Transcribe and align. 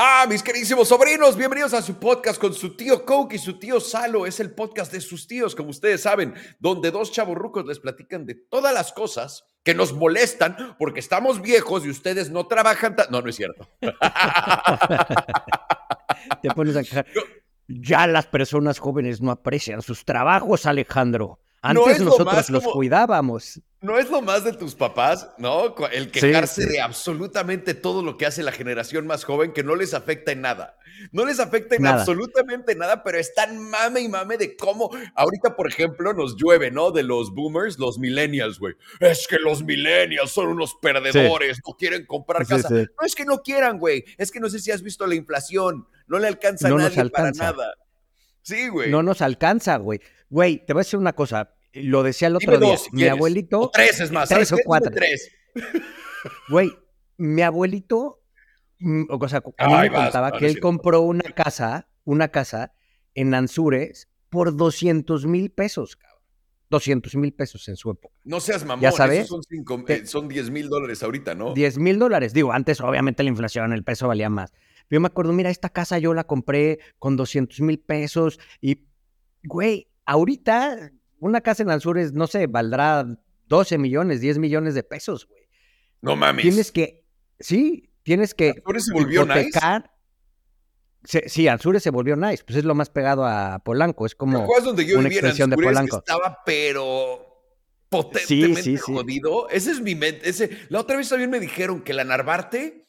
Ah, 0.00 0.26
mis 0.28 0.44
queridísimos 0.44 0.86
sobrinos, 0.86 1.36
bienvenidos 1.36 1.74
a 1.74 1.82
su 1.82 1.98
podcast 1.98 2.40
con 2.40 2.54
su 2.54 2.76
tío 2.76 3.04
Coke 3.04 3.34
y 3.34 3.38
su 3.40 3.58
tío 3.58 3.80
Salo. 3.80 4.26
Es 4.26 4.38
el 4.38 4.54
podcast 4.54 4.92
de 4.92 5.00
sus 5.00 5.26
tíos, 5.26 5.56
como 5.56 5.70
ustedes 5.70 6.02
saben, 6.02 6.34
donde 6.60 6.92
dos 6.92 7.10
chavorrucos 7.10 7.66
les 7.66 7.80
platican 7.80 8.24
de 8.24 8.36
todas 8.36 8.72
las 8.72 8.92
cosas 8.92 9.42
que 9.64 9.74
nos 9.74 9.92
molestan 9.92 10.76
porque 10.78 11.00
estamos 11.00 11.42
viejos 11.42 11.84
y 11.84 11.90
ustedes 11.90 12.30
no 12.30 12.46
trabajan. 12.46 12.94
No, 13.10 13.22
no 13.22 13.28
es 13.28 13.34
cierto. 13.34 13.68
Te 16.42 16.50
pones 16.54 16.76
a 16.76 16.84
quejar. 16.84 17.06
Ya 17.66 18.06
las 18.06 18.26
personas 18.26 18.78
jóvenes 18.78 19.20
no 19.20 19.32
aprecian 19.32 19.82
sus 19.82 20.04
trabajos, 20.04 20.64
Alejandro. 20.66 21.40
Antes 21.60 22.00
nosotros 22.00 22.50
los 22.50 22.62
cuidábamos. 22.62 23.60
No 23.80 23.96
es 23.96 24.10
lo 24.10 24.22
más 24.22 24.42
de 24.42 24.52
tus 24.52 24.74
papás, 24.74 25.28
¿no? 25.38 25.74
El 25.92 26.10
quejarse 26.10 26.66
de 26.66 26.80
absolutamente 26.80 27.74
todo 27.74 28.02
lo 28.02 28.16
que 28.16 28.26
hace 28.26 28.42
la 28.42 28.50
generación 28.50 29.06
más 29.06 29.22
joven 29.22 29.52
que 29.52 29.62
no 29.62 29.76
les 29.76 29.94
afecta 29.94 30.32
en 30.32 30.40
nada. 30.40 30.76
No 31.12 31.24
les 31.24 31.38
afecta 31.38 31.76
en 31.76 31.86
absolutamente 31.86 32.74
nada, 32.74 33.04
pero 33.04 33.18
están 33.18 33.56
mame 33.70 34.00
y 34.00 34.08
mame 34.08 34.36
de 34.36 34.56
cómo 34.56 34.90
ahorita, 35.14 35.54
por 35.54 35.68
ejemplo, 35.68 36.12
nos 36.12 36.36
llueve, 36.36 36.72
¿no? 36.72 36.90
De 36.90 37.04
los 37.04 37.32
boomers, 37.32 37.78
los 37.78 38.00
millennials, 38.00 38.58
güey. 38.58 38.74
Es 38.98 39.28
que 39.28 39.38
los 39.38 39.62
millennials 39.62 40.32
son 40.32 40.48
unos 40.48 40.74
perdedores, 40.82 41.60
no 41.64 41.74
quieren 41.74 42.04
comprar 42.04 42.44
casa. 42.48 42.68
No 42.70 43.06
es 43.06 43.14
que 43.14 43.24
no 43.24 43.42
quieran, 43.42 43.78
güey. 43.78 44.04
Es 44.16 44.32
que 44.32 44.40
no 44.40 44.50
sé 44.50 44.58
si 44.58 44.72
has 44.72 44.82
visto 44.82 45.06
la 45.06 45.14
inflación. 45.14 45.86
No 46.08 46.18
le 46.18 46.26
alcanza 46.26 46.66
a 46.66 46.70
nadie 46.72 47.10
para 47.10 47.30
nada. 47.30 47.74
Sí, 48.42 48.66
güey. 48.68 48.90
No 48.90 49.04
nos 49.04 49.22
alcanza, 49.22 49.76
güey. 49.76 50.00
Güey, 50.30 50.66
te 50.66 50.72
voy 50.72 50.80
a 50.80 50.84
decir 50.84 50.98
una 50.98 51.12
cosa. 51.12 51.54
Lo 51.72 52.02
decía 52.02 52.28
el 52.28 52.36
otro 52.36 52.58
día. 52.58 52.76
mi 52.92 53.04
abuelito. 53.04 53.60
O 53.60 53.70
tres 53.70 54.00
es 54.00 54.10
más. 54.10 54.28
Tres 54.28 54.52
o 54.52 54.56
cuatro. 54.64 54.90
Tres. 54.94 55.30
Güey, 56.48 56.72
mi 57.16 57.42
abuelito, 57.42 58.22
mm, 58.78 59.04
o 59.08 59.28
sea, 59.28 59.42
a 59.58 59.68
mí 59.68 59.74
me 59.88 59.92
contaba 59.92 60.32
que 60.32 60.46
él 60.46 60.60
compró 60.60 61.02
una 61.02 61.30
casa, 61.32 61.88
una 62.04 62.28
casa 62.28 62.72
en 63.14 63.34
Anzures 63.34 64.08
por 64.30 64.56
200 64.56 65.26
mil 65.26 65.50
pesos, 65.50 65.96
cabrón. 65.96 66.18
200 66.70 67.14
mil 67.16 67.32
pesos 67.32 67.66
en 67.68 67.76
su 67.76 67.90
época. 67.90 68.14
No 68.24 68.40
seas 68.40 68.64
mamón, 68.64 68.82
¿Ya 68.82 68.92
sabes? 68.92 69.26
son, 69.26 69.40
eh, 69.88 70.06
son 70.06 70.28
10 70.28 70.50
mil 70.50 70.68
dólares 70.68 71.02
ahorita, 71.02 71.34
¿no? 71.34 71.54
10 71.54 71.78
mil 71.78 71.98
dólares. 71.98 72.34
Digo, 72.34 72.52
antes 72.52 72.80
obviamente 72.80 73.22
la 73.22 73.30
inflación, 73.30 73.72
el 73.72 73.84
peso 73.84 74.06
valía 74.06 74.28
más. 74.28 74.52
Yo 74.90 75.00
me 75.00 75.06
acuerdo, 75.06 75.32
mira, 75.32 75.50
esta 75.50 75.70
casa 75.70 75.98
yo 75.98 76.14
la 76.14 76.24
compré 76.24 76.78
con 76.98 77.16
200 77.16 77.60
mil 77.60 77.78
pesos 77.78 78.38
y, 78.60 78.86
güey, 79.42 79.88
ahorita 80.04 80.92
una 81.20 81.40
casa 81.40 81.62
en 81.62 81.70
Alzures, 81.70 82.12
no 82.12 82.26
sé, 82.26 82.46
valdrá 82.46 83.06
12 83.46 83.78
millones, 83.78 84.20
10 84.20 84.38
millones 84.38 84.74
de 84.74 84.82
pesos, 84.82 85.26
güey. 85.26 85.48
No 86.00 86.16
mames. 86.16 86.42
Tienes 86.42 86.72
que, 86.72 87.04
sí, 87.40 87.90
tienes 88.02 88.34
que 88.34 88.50
Alzures 88.50 88.84
se 88.84 88.92
volvió 88.92 89.22
hipotecar. 89.24 89.90
Nice? 91.02 91.28
sí, 91.28 91.48
Alzures 91.48 91.82
se 91.82 91.90
volvió 91.90 92.16
nice, 92.16 92.44
pues 92.44 92.58
es 92.58 92.64
lo 92.64 92.74
más 92.74 92.90
pegado 92.90 93.24
a 93.24 93.60
Polanco, 93.64 94.06
es 94.06 94.14
como 94.14 94.46
donde 94.62 94.86
yo 94.86 94.98
una 94.98 95.08
extensión 95.08 95.50
de 95.50 95.56
Polanco. 95.56 95.98
Estaba, 95.98 96.38
pero 96.44 97.28
potentemente 97.88 98.76
jodido. 98.78 99.48
Ese 99.48 99.72
es 99.72 99.80
mi 99.80 99.94
mente. 99.94 100.28
Ese... 100.28 100.50
La 100.68 100.80
otra 100.80 100.96
vez 100.96 101.08
también 101.08 101.30
me 101.30 101.40
dijeron 101.40 101.82
que 101.82 101.94
la 101.94 102.04
Narvarte 102.04 102.86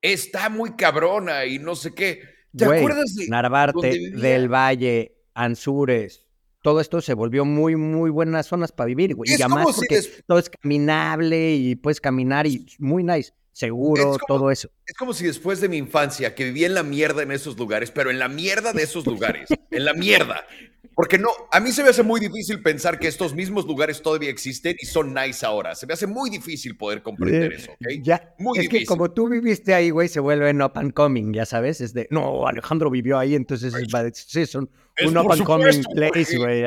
está 0.00 0.48
muy 0.48 0.76
cabrona 0.76 1.44
y 1.44 1.58
no 1.58 1.76
sé 1.76 1.94
qué. 1.94 2.22
¿Te 2.56 2.64
acuerdas 2.64 3.14
de 3.14 3.28
Narvarte, 3.28 4.10
del 4.14 4.48
Valle, 4.48 5.18
Anzures, 5.34 6.26
todo 6.62 6.80
esto 6.80 7.00
se 7.00 7.14
volvió 7.14 7.44
muy, 7.44 7.76
muy 7.76 8.10
buenas 8.10 8.46
zonas 8.46 8.72
para 8.72 8.86
vivir, 8.86 9.14
güey. 9.14 9.30
Y 9.30 9.34
además 9.34 9.76
porque 9.76 10.02
todo 10.26 10.38
es 10.38 10.50
caminable 10.50 11.54
y 11.54 11.76
puedes 11.76 12.00
caminar 12.00 12.46
y 12.46 12.66
muy 12.78 13.04
nice, 13.04 13.32
seguro, 13.52 14.16
todo 14.26 14.50
eso. 14.50 14.70
Es 14.86 14.94
como 14.96 15.12
si 15.12 15.26
después 15.26 15.60
de 15.60 15.68
mi 15.68 15.76
infancia, 15.76 16.34
que 16.34 16.44
vivía 16.44 16.66
en 16.66 16.74
la 16.74 16.82
mierda 16.82 17.22
en 17.22 17.32
esos 17.32 17.56
lugares, 17.58 17.90
pero 17.90 18.10
en 18.10 18.18
la 18.18 18.28
mierda 18.28 18.72
de 18.72 18.82
esos 18.82 19.06
lugares, 19.06 19.48
en 19.70 19.84
la 19.84 19.94
mierda, 19.94 20.44
porque 20.94 21.18
no, 21.18 21.30
a 21.52 21.60
mí 21.60 21.72
se 21.72 21.82
me 21.82 21.90
hace 21.90 22.02
muy 22.02 22.20
difícil 22.20 22.62
pensar 22.62 22.98
que 22.98 23.08
estos 23.08 23.34
mismos 23.34 23.66
lugares 23.66 24.02
todavía 24.02 24.30
existen 24.30 24.76
y 24.80 24.86
son 24.86 25.14
nice 25.14 25.44
ahora. 25.46 25.74
Se 25.74 25.86
me 25.86 25.94
hace 25.94 26.06
muy 26.06 26.30
difícil 26.30 26.76
poder 26.76 27.02
comprender 27.02 27.52
eso, 27.52 27.72
¿ok? 27.72 28.02
Ya, 28.02 28.34
muy 28.38 28.58
es 28.58 28.68
que 28.68 28.84
como 28.84 29.10
tú 29.10 29.28
viviste 29.28 29.74
ahí, 29.74 29.90
güey, 29.90 30.08
se 30.08 30.20
vuelve 30.20 30.52
up 30.62 30.72
and 30.74 30.92
coming, 30.92 31.32
ya 31.32 31.46
sabes. 31.46 31.80
Es 31.80 31.94
de, 31.94 32.08
no, 32.10 32.46
Alejandro 32.46 32.90
vivió 32.90 33.18
ahí, 33.18 33.34
entonces 33.34 33.72
sí, 34.14 34.46
son 34.46 34.70
un 35.04 35.16
up 35.16 35.32
and 35.32 35.44
coming 35.44 35.84
place, 35.94 36.36
güey. 36.36 36.64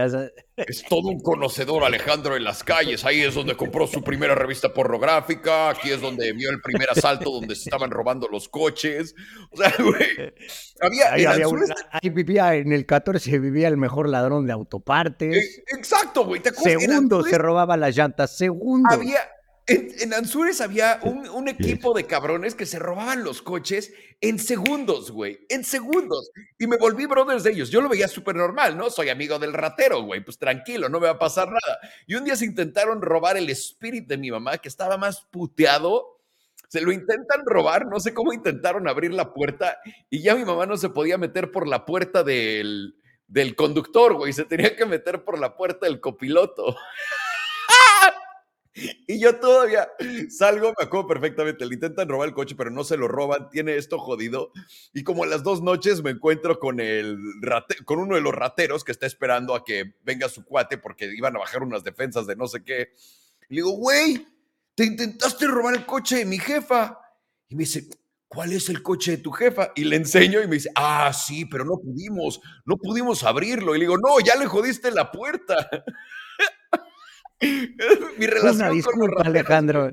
Es 0.56 0.84
todo 0.88 1.10
un 1.10 1.20
conocedor 1.20 1.84
Alejandro 1.84 2.36
en 2.36 2.44
las 2.44 2.64
calles. 2.64 3.04
Ahí 3.04 3.22
es 3.22 3.34
donde 3.34 3.56
compró 3.56 3.88
su 3.88 4.04
primera 4.04 4.36
revista 4.36 4.74
pornográfica. 4.74 5.70
Aquí 5.70 5.90
es 5.90 6.02
donde 6.02 6.32
vio 6.34 6.50
el 6.50 6.62
primer 6.62 6.90
asalto 6.90 7.32
donde 7.32 7.56
se 7.56 7.64
estaban 7.64 7.90
robando 7.90 8.28
los 8.28 8.48
coches. 8.48 9.16
O 9.52 9.58
sea, 9.58 9.74
güey. 9.80 10.34
Había, 10.80 11.14
ahí, 11.14 12.10
vivía 12.10 12.56
en 12.56 12.72
el 12.72 12.86
14, 12.86 13.40
vivía 13.40 13.68
el 13.68 13.78
mejor 13.78 14.10
ladrón 14.12 14.46
de 14.46 14.54
autopartes. 14.54 15.58
Eh, 15.58 15.64
exacto, 15.76 16.26
güey. 16.26 16.42
Segundo 16.64 17.24
se 17.24 17.38
robaba 17.38 17.78
las 17.78 17.96
llantas. 17.96 18.38
Segundo. 18.38 18.90
Había, 18.92 19.20
en, 19.68 20.14
Anzures 20.14 20.60
había 20.60 21.00
un, 21.04 21.48
equipo 21.48 21.94
de 21.94 22.06
cabrones 22.06 22.56
que 22.56 22.66
se 22.66 22.80
robaban 22.80 23.24
los 23.24 23.42
coches 23.42 23.94
en 24.20 24.40
segundos, 24.40 25.12
güey. 25.12 25.46
En 25.50 25.64
segundos. 25.64 26.32
Y 26.58 26.68
me 26.68 26.78
volví 26.78 27.06
brothers 27.06 27.44
de 27.44 27.52
ellos. 27.52 27.70
Yo 27.70 27.82
lo 27.82 27.90
veía 27.90 28.08
súper 28.08 28.36
normal, 28.36 28.78
¿no? 28.78 28.90
Soy 28.90 29.10
amigo 29.10 29.40
del 29.40 29.54
ratero, 29.54 30.02
güey. 30.04 30.24
Pues 30.24 30.38
tranquilo, 30.38 30.90
no 30.90 31.00
me 31.00 31.08
va 31.08 31.14
a 31.14 31.20
pasar 31.20 31.48
nada. 31.48 31.80
Y 32.08 32.16
un 32.16 32.26
día 32.26 32.36
se 32.36 32.46
intentaron 32.46 33.02
robar 33.02 33.38
el 33.38 33.50
espíritu 33.50 34.10
de 34.10 34.18
mi 34.18 34.32
mamá, 34.32 34.58
que 34.58 34.68
estaba 34.68 34.98
más 34.98 35.22
puteado. 35.32 36.18
Se 36.68 36.82
lo 36.82 36.92
intentan 36.92 37.42
robar, 37.46 37.86
no 37.86 38.00
sé 38.00 38.14
cómo 38.14 38.34
intentaron 38.34 38.88
abrir 38.88 39.14
la 39.14 39.34
puerta 39.34 39.78
y 40.10 40.22
ya 40.22 40.36
mi 40.36 40.46
mamá 40.46 40.66
no 40.66 40.78
se 40.78 40.88
podía 40.88 41.18
meter 41.18 41.52
por 41.52 41.68
la 41.68 41.86
puerta 41.86 42.24
del, 42.24 42.96
del 43.32 43.56
conductor, 43.56 44.14
güey. 44.14 44.34
Se 44.34 44.44
tenía 44.44 44.76
que 44.76 44.86
meter 44.86 45.24
por 45.24 45.40
la 45.40 45.56
puerta 45.56 45.86
del 45.86 46.00
copiloto. 46.00 46.76
Y 48.74 49.20
yo 49.20 49.38
todavía 49.38 49.90
salgo, 50.30 50.74
me 50.80 50.86
acuerdo 50.86 51.06
perfectamente, 51.06 51.66
le 51.66 51.74
intentan 51.74 52.08
robar 52.08 52.30
el 52.30 52.34
coche, 52.34 52.56
pero 52.56 52.72
no 52.72 52.86
se 52.86 52.96
lo 52.96 53.10
roban, 53.10 53.50
tiene 53.50 53.76
esto 53.76 54.00
jodido. 54.00 54.54
Y 54.94 55.04
como 55.04 55.26
a 55.26 55.28
las 55.28 55.44
dos 55.44 55.62
noches 55.62 56.02
me 56.02 56.12
encuentro 56.12 56.58
con, 56.58 56.80
el 56.80 57.18
con 57.84 58.00
uno 58.00 58.16
de 58.16 58.22
los 58.22 58.34
rateros 58.34 58.86
que 58.86 58.94
está 58.94 59.06
esperando 59.06 59.56
a 59.56 59.66
que 59.66 59.96
venga 60.04 60.30
su 60.30 60.46
cuate 60.46 60.78
porque 60.78 61.14
iban 61.14 61.36
a 61.36 61.40
bajar 61.40 61.64
unas 61.64 61.84
defensas 61.84 62.26
de 62.26 62.38
no 62.38 62.48
sé 62.48 62.64
qué. 62.64 62.94
Y 63.50 63.56
le 63.56 63.62
digo, 63.62 63.72
güey, 63.72 64.26
te 64.74 64.86
intentaste 64.86 65.48
robar 65.48 65.76
el 65.76 65.86
coche 65.86 66.20
de 66.20 66.26
mi 66.26 66.40
jefa. 66.40 66.98
Y 67.50 67.56
me 67.56 67.64
dice, 67.64 67.90
¿cuál 68.34 68.54
es 68.54 68.70
el 68.70 68.82
coche 68.82 69.12
de 69.12 69.18
tu 69.18 69.32
jefa? 69.32 69.74
Y 69.76 69.84
le 69.84 69.98
enseño 69.98 70.42
y 70.42 70.48
me 70.48 70.56
dice, 70.56 70.72
ah, 70.76 71.12
sí, 71.14 71.46
pero 71.46 71.66
no 71.66 71.78
pudimos, 71.78 72.40
no 72.66 72.78
pudimos 72.78 73.24
abrirlo. 73.24 73.76
Y 73.76 73.80
le 73.80 73.86
digo, 73.86 73.98
no, 73.98 74.20
ya 74.26 74.36
le 74.38 74.46
jodiste 74.46 74.90
la 74.90 75.12
puerta. 75.12 75.70
Mi 78.18 78.26
relación 78.28 78.74
disculpa, 78.74 79.24
Alejandro. 79.24 79.92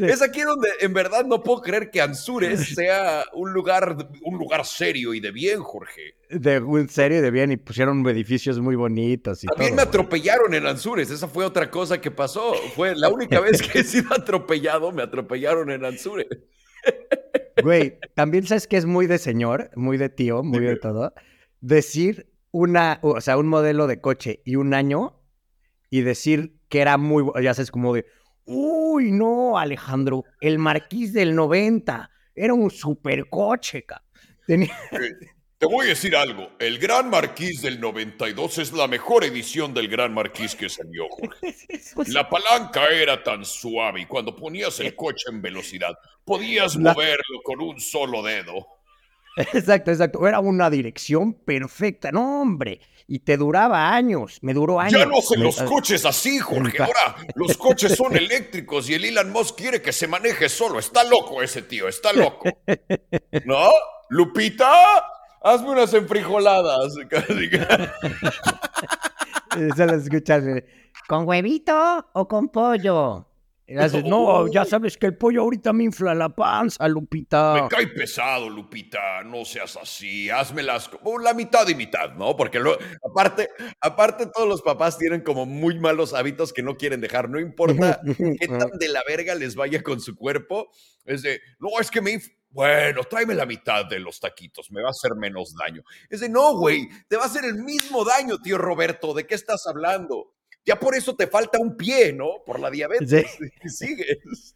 Es 0.00 0.20
aquí 0.20 0.42
donde 0.42 0.68
en 0.80 0.92
verdad 0.92 1.24
no 1.24 1.42
puedo 1.42 1.62
creer 1.62 1.90
que 1.90 2.02
Anzures 2.02 2.60
sea 2.74 3.24
un 3.32 3.54
lugar, 3.54 3.96
un 4.22 4.36
lugar 4.36 4.66
serio 4.66 5.14
y 5.14 5.20
de 5.20 5.30
bien, 5.30 5.62
Jorge. 5.62 6.16
De 6.28 6.60
un 6.60 6.90
serio 6.90 7.18
y 7.18 7.20
de 7.22 7.30
bien, 7.30 7.52
y 7.52 7.56
pusieron 7.56 8.06
edificios 8.06 8.60
muy 8.60 8.76
bonitos. 8.76 9.42
Y 9.44 9.46
también 9.46 9.76
me 9.76 9.82
atropellaron 9.82 10.52
en 10.52 10.66
Anzures, 10.66 11.10
esa 11.10 11.26
fue 11.26 11.46
otra 11.46 11.70
cosa 11.70 12.02
que 12.02 12.10
pasó. 12.10 12.52
Fue 12.76 12.94
la 12.94 13.08
única 13.08 13.40
vez 13.40 13.62
que 13.62 13.78
he 13.78 13.84
sido 13.84 14.12
atropellado, 14.12 14.92
me 14.92 15.02
atropellaron 15.02 15.70
en 15.70 15.86
Anzures. 15.86 16.26
Güey, 17.62 17.98
también 18.14 18.46
sabes 18.46 18.66
que 18.66 18.76
es 18.76 18.86
muy 18.86 19.06
de 19.06 19.18
señor, 19.18 19.70
muy 19.74 19.98
de 19.98 20.08
tío, 20.08 20.42
muy 20.42 20.60
de 20.60 20.76
todo. 20.76 21.12
Decir 21.60 22.32
una, 22.50 22.98
o 23.02 23.20
sea, 23.20 23.36
un 23.36 23.48
modelo 23.48 23.86
de 23.86 24.00
coche 24.00 24.42
y 24.44 24.56
un 24.56 24.74
año 24.74 25.20
y 25.90 26.02
decir 26.02 26.58
que 26.68 26.80
era 26.80 26.96
muy, 26.98 27.24
ya 27.42 27.54
sabes, 27.54 27.70
como 27.70 27.94
de, 27.94 28.06
uy, 28.44 29.12
no, 29.12 29.58
Alejandro, 29.58 30.24
el 30.40 30.58
Marquís 30.58 31.12
del 31.12 31.34
90 31.34 32.10
era 32.34 32.54
un 32.54 32.70
supercoche, 32.70 33.84
Tenía... 34.46 34.76
Te 35.58 35.66
voy 35.66 35.86
a 35.86 35.88
decir 35.88 36.14
algo, 36.14 36.50
el 36.60 36.78
Gran 36.78 37.10
Marquís 37.10 37.62
del 37.62 37.80
92 37.80 38.58
es 38.58 38.72
la 38.72 38.86
mejor 38.86 39.24
edición 39.24 39.74
del 39.74 39.88
Gran 39.88 40.14
Marquís 40.14 40.54
que 40.54 40.68
salió, 40.68 41.08
Jorge. 41.08 41.56
La 42.12 42.28
palanca 42.28 42.86
era 42.86 43.24
tan 43.24 43.44
suave 43.44 44.02
y 44.02 44.06
cuando 44.06 44.36
ponías 44.36 44.78
el 44.78 44.94
coche 44.94 45.24
en 45.32 45.42
velocidad 45.42 45.98
podías 46.24 46.76
moverlo 46.76 47.42
con 47.42 47.60
un 47.60 47.80
solo 47.80 48.22
dedo. 48.22 48.68
Exacto, 49.36 49.90
exacto. 49.90 50.28
Era 50.28 50.38
una 50.38 50.70
dirección 50.70 51.32
perfecta. 51.32 52.12
No, 52.12 52.42
hombre. 52.42 52.80
Y 53.08 53.20
te 53.20 53.36
duraba 53.36 53.92
años. 53.92 54.38
Me 54.42 54.54
duró 54.54 54.78
años. 54.78 55.00
Ya 55.00 55.06
no 55.06 55.18
hacen 55.18 55.42
los 55.42 55.60
coches 55.62 56.04
así, 56.04 56.38
Jorge. 56.40 56.80
Ahora 56.82 57.16
los 57.34 57.56
coches 57.56 57.96
son 57.96 58.16
eléctricos 58.16 58.88
y 58.90 58.94
el 58.94 59.04
Elon 59.06 59.32
Musk 59.32 59.56
quiere 59.56 59.82
que 59.82 59.92
se 59.92 60.06
maneje 60.06 60.48
solo. 60.48 60.78
Está 60.78 61.02
loco 61.02 61.42
ese 61.42 61.62
tío, 61.62 61.88
está 61.88 62.12
loco. 62.12 62.48
¿No? 63.44 63.70
Lupita, 64.10 65.04
hazme 65.42 65.70
unas 65.70 65.94
enfrijoladas. 65.94 66.94
Solo 69.76 69.94
escuchas. 69.94 70.44
¿Con 71.08 71.26
huevito 71.26 72.06
o 72.12 72.28
con 72.28 72.48
pollo? 72.48 73.27
Y 73.70 73.74
le 73.74 73.80
haces, 73.84 74.02
no, 74.04 74.46
ya 74.50 74.64
sabes 74.64 74.96
que 74.96 75.04
el 75.04 75.16
pollo 75.18 75.42
ahorita 75.42 75.74
me 75.74 75.84
infla 75.84 76.14
la 76.14 76.30
panza, 76.30 76.88
Lupita. 76.88 77.52
Me 77.62 77.68
cae 77.68 77.86
pesado, 77.88 78.48
Lupita, 78.48 79.22
no 79.24 79.44
seas 79.44 79.76
así, 79.76 80.30
házmelas 80.30 80.88
como 80.88 81.18
la 81.18 81.34
mitad 81.34 81.68
y 81.68 81.74
mitad, 81.74 82.14
¿no? 82.14 82.34
Porque 82.34 82.60
lo, 82.60 82.78
aparte, 83.04 83.50
aparte 83.82 84.26
todos 84.34 84.48
los 84.48 84.62
papás 84.62 84.96
tienen 84.96 85.20
como 85.20 85.44
muy 85.44 85.78
malos 85.78 86.14
hábitos 86.14 86.54
que 86.54 86.62
no 86.62 86.76
quieren 86.78 87.02
dejar, 87.02 87.28
no 87.28 87.38
importa 87.38 88.00
qué 88.16 88.48
tan 88.48 88.70
de 88.78 88.88
la 88.88 89.02
verga 89.06 89.34
les 89.34 89.54
vaya 89.54 89.82
con 89.82 90.00
su 90.00 90.16
cuerpo, 90.16 90.70
es 91.04 91.20
de, 91.20 91.38
no, 91.58 91.68
es 91.78 91.90
que 91.90 92.00
me... 92.00 92.12
inf- 92.12 92.32
Bueno, 92.50 93.02
tráeme 93.04 93.34
la 93.34 93.44
mitad 93.44 93.84
de 93.84 93.98
los 94.00 94.18
taquitos, 94.18 94.70
me 94.70 94.80
va 94.80 94.88
a 94.88 94.92
hacer 94.92 95.10
menos 95.14 95.54
daño. 95.54 95.82
Es 96.08 96.20
de, 96.20 96.30
no, 96.30 96.56
güey, 96.56 96.88
te 97.06 97.16
va 97.16 97.24
a 97.24 97.26
hacer 97.26 97.44
el 97.44 97.56
mismo 97.56 98.02
daño, 98.06 98.38
tío 98.42 98.56
Roberto, 98.56 99.12
¿de 99.12 99.26
qué 99.26 99.34
estás 99.34 99.66
hablando? 99.66 100.32
Ya 100.64 100.78
por 100.78 100.94
eso 100.94 101.16
te 101.16 101.26
falta 101.26 101.58
un 101.58 101.76
pie, 101.76 102.12
¿no? 102.12 102.42
Por 102.44 102.60
la 102.60 102.70
diabetes. 102.70 103.38
Y 103.64 103.68
sigues. 103.68 104.54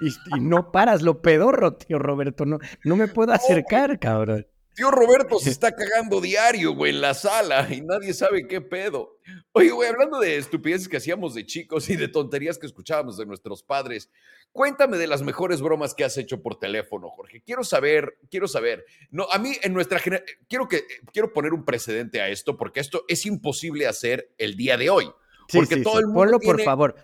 Y, 0.00 0.36
y 0.36 0.40
no 0.40 0.70
paras 0.70 1.02
lo 1.02 1.22
pedorro, 1.22 1.74
tío 1.74 1.98
Roberto. 1.98 2.44
No, 2.46 2.58
no 2.84 2.96
me 2.96 3.08
puedo 3.08 3.32
acercar, 3.32 3.98
cabrón. 3.98 4.46
Tío 4.74 4.90
Roberto 4.90 5.38
se 5.38 5.50
está 5.50 5.74
cagando 5.74 6.20
diario, 6.20 6.74
güey, 6.74 6.92
en 6.94 7.00
la 7.00 7.14
sala 7.14 7.68
y 7.70 7.82
nadie 7.82 8.14
sabe 8.14 8.46
qué 8.46 8.60
pedo. 8.60 9.18
Oye, 9.52 9.70
güey, 9.70 9.88
hablando 9.88 10.18
de 10.18 10.36
estupideces 10.36 10.88
que 10.88 10.96
hacíamos 10.96 11.34
de 11.34 11.44
chicos 11.44 11.90
y 11.90 11.96
de 11.96 12.08
tonterías 12.08 12.58
que 12.58 12.66
escuchábamos 12.66 13.18
de 13.18 13.26
nuestros 13.26 13.62
padres, 13.62 14.10
cuéntame 14.50 14.96
de 14.96 15.06
las 15.06 15.22
mejores 15.22 15.60
bromas 15.60 15.94
que 15.94 16.04
has 16.04 16.16
hecho 16.16 16.42
por 16.42 16.58
teléfono, 16.58 17.10
Jorge. 17.10 17.42
Quiero 17.42 17.64
saber, 17.64 18.18
quiero 18.30 18.48
saber. 18.48 18.84
No, 19.10 19.26
a 19.30 19.38
mí 19.38 19.52
en 19.62 19.74
nuestra 19.74 19.98
generación, 19.98 20.38
quiero 20.48 20.68
que 20.68 20.84
quiero 21.12 21.32
poner 21.32 21.52
un 21.52 21.64
precedente 21.64 22.20
a 22.20 22.28
esto 22.28 22.56
porque 22.56 22.80
esto 22.80 23.04
es 23.08 23.26
imposible 23.26 23.86
hacer 23.86 24.32
el 24.38 24.56
día 24.56 24.76
de 24.76 24.90
hoy. 24.90 25.10
Sí, 25.52 25.58
Porque 25.58 25.74
sí, 25.76 25.82
todo 25.82 25.94
sí. 25.94 25.98
el 26.00 26.06
mundo 26.06 26.20
Ponlo, 26.20 26.40
por 26.40 26.56
tiene- 26.56 26.64
favor. 26.64 26.96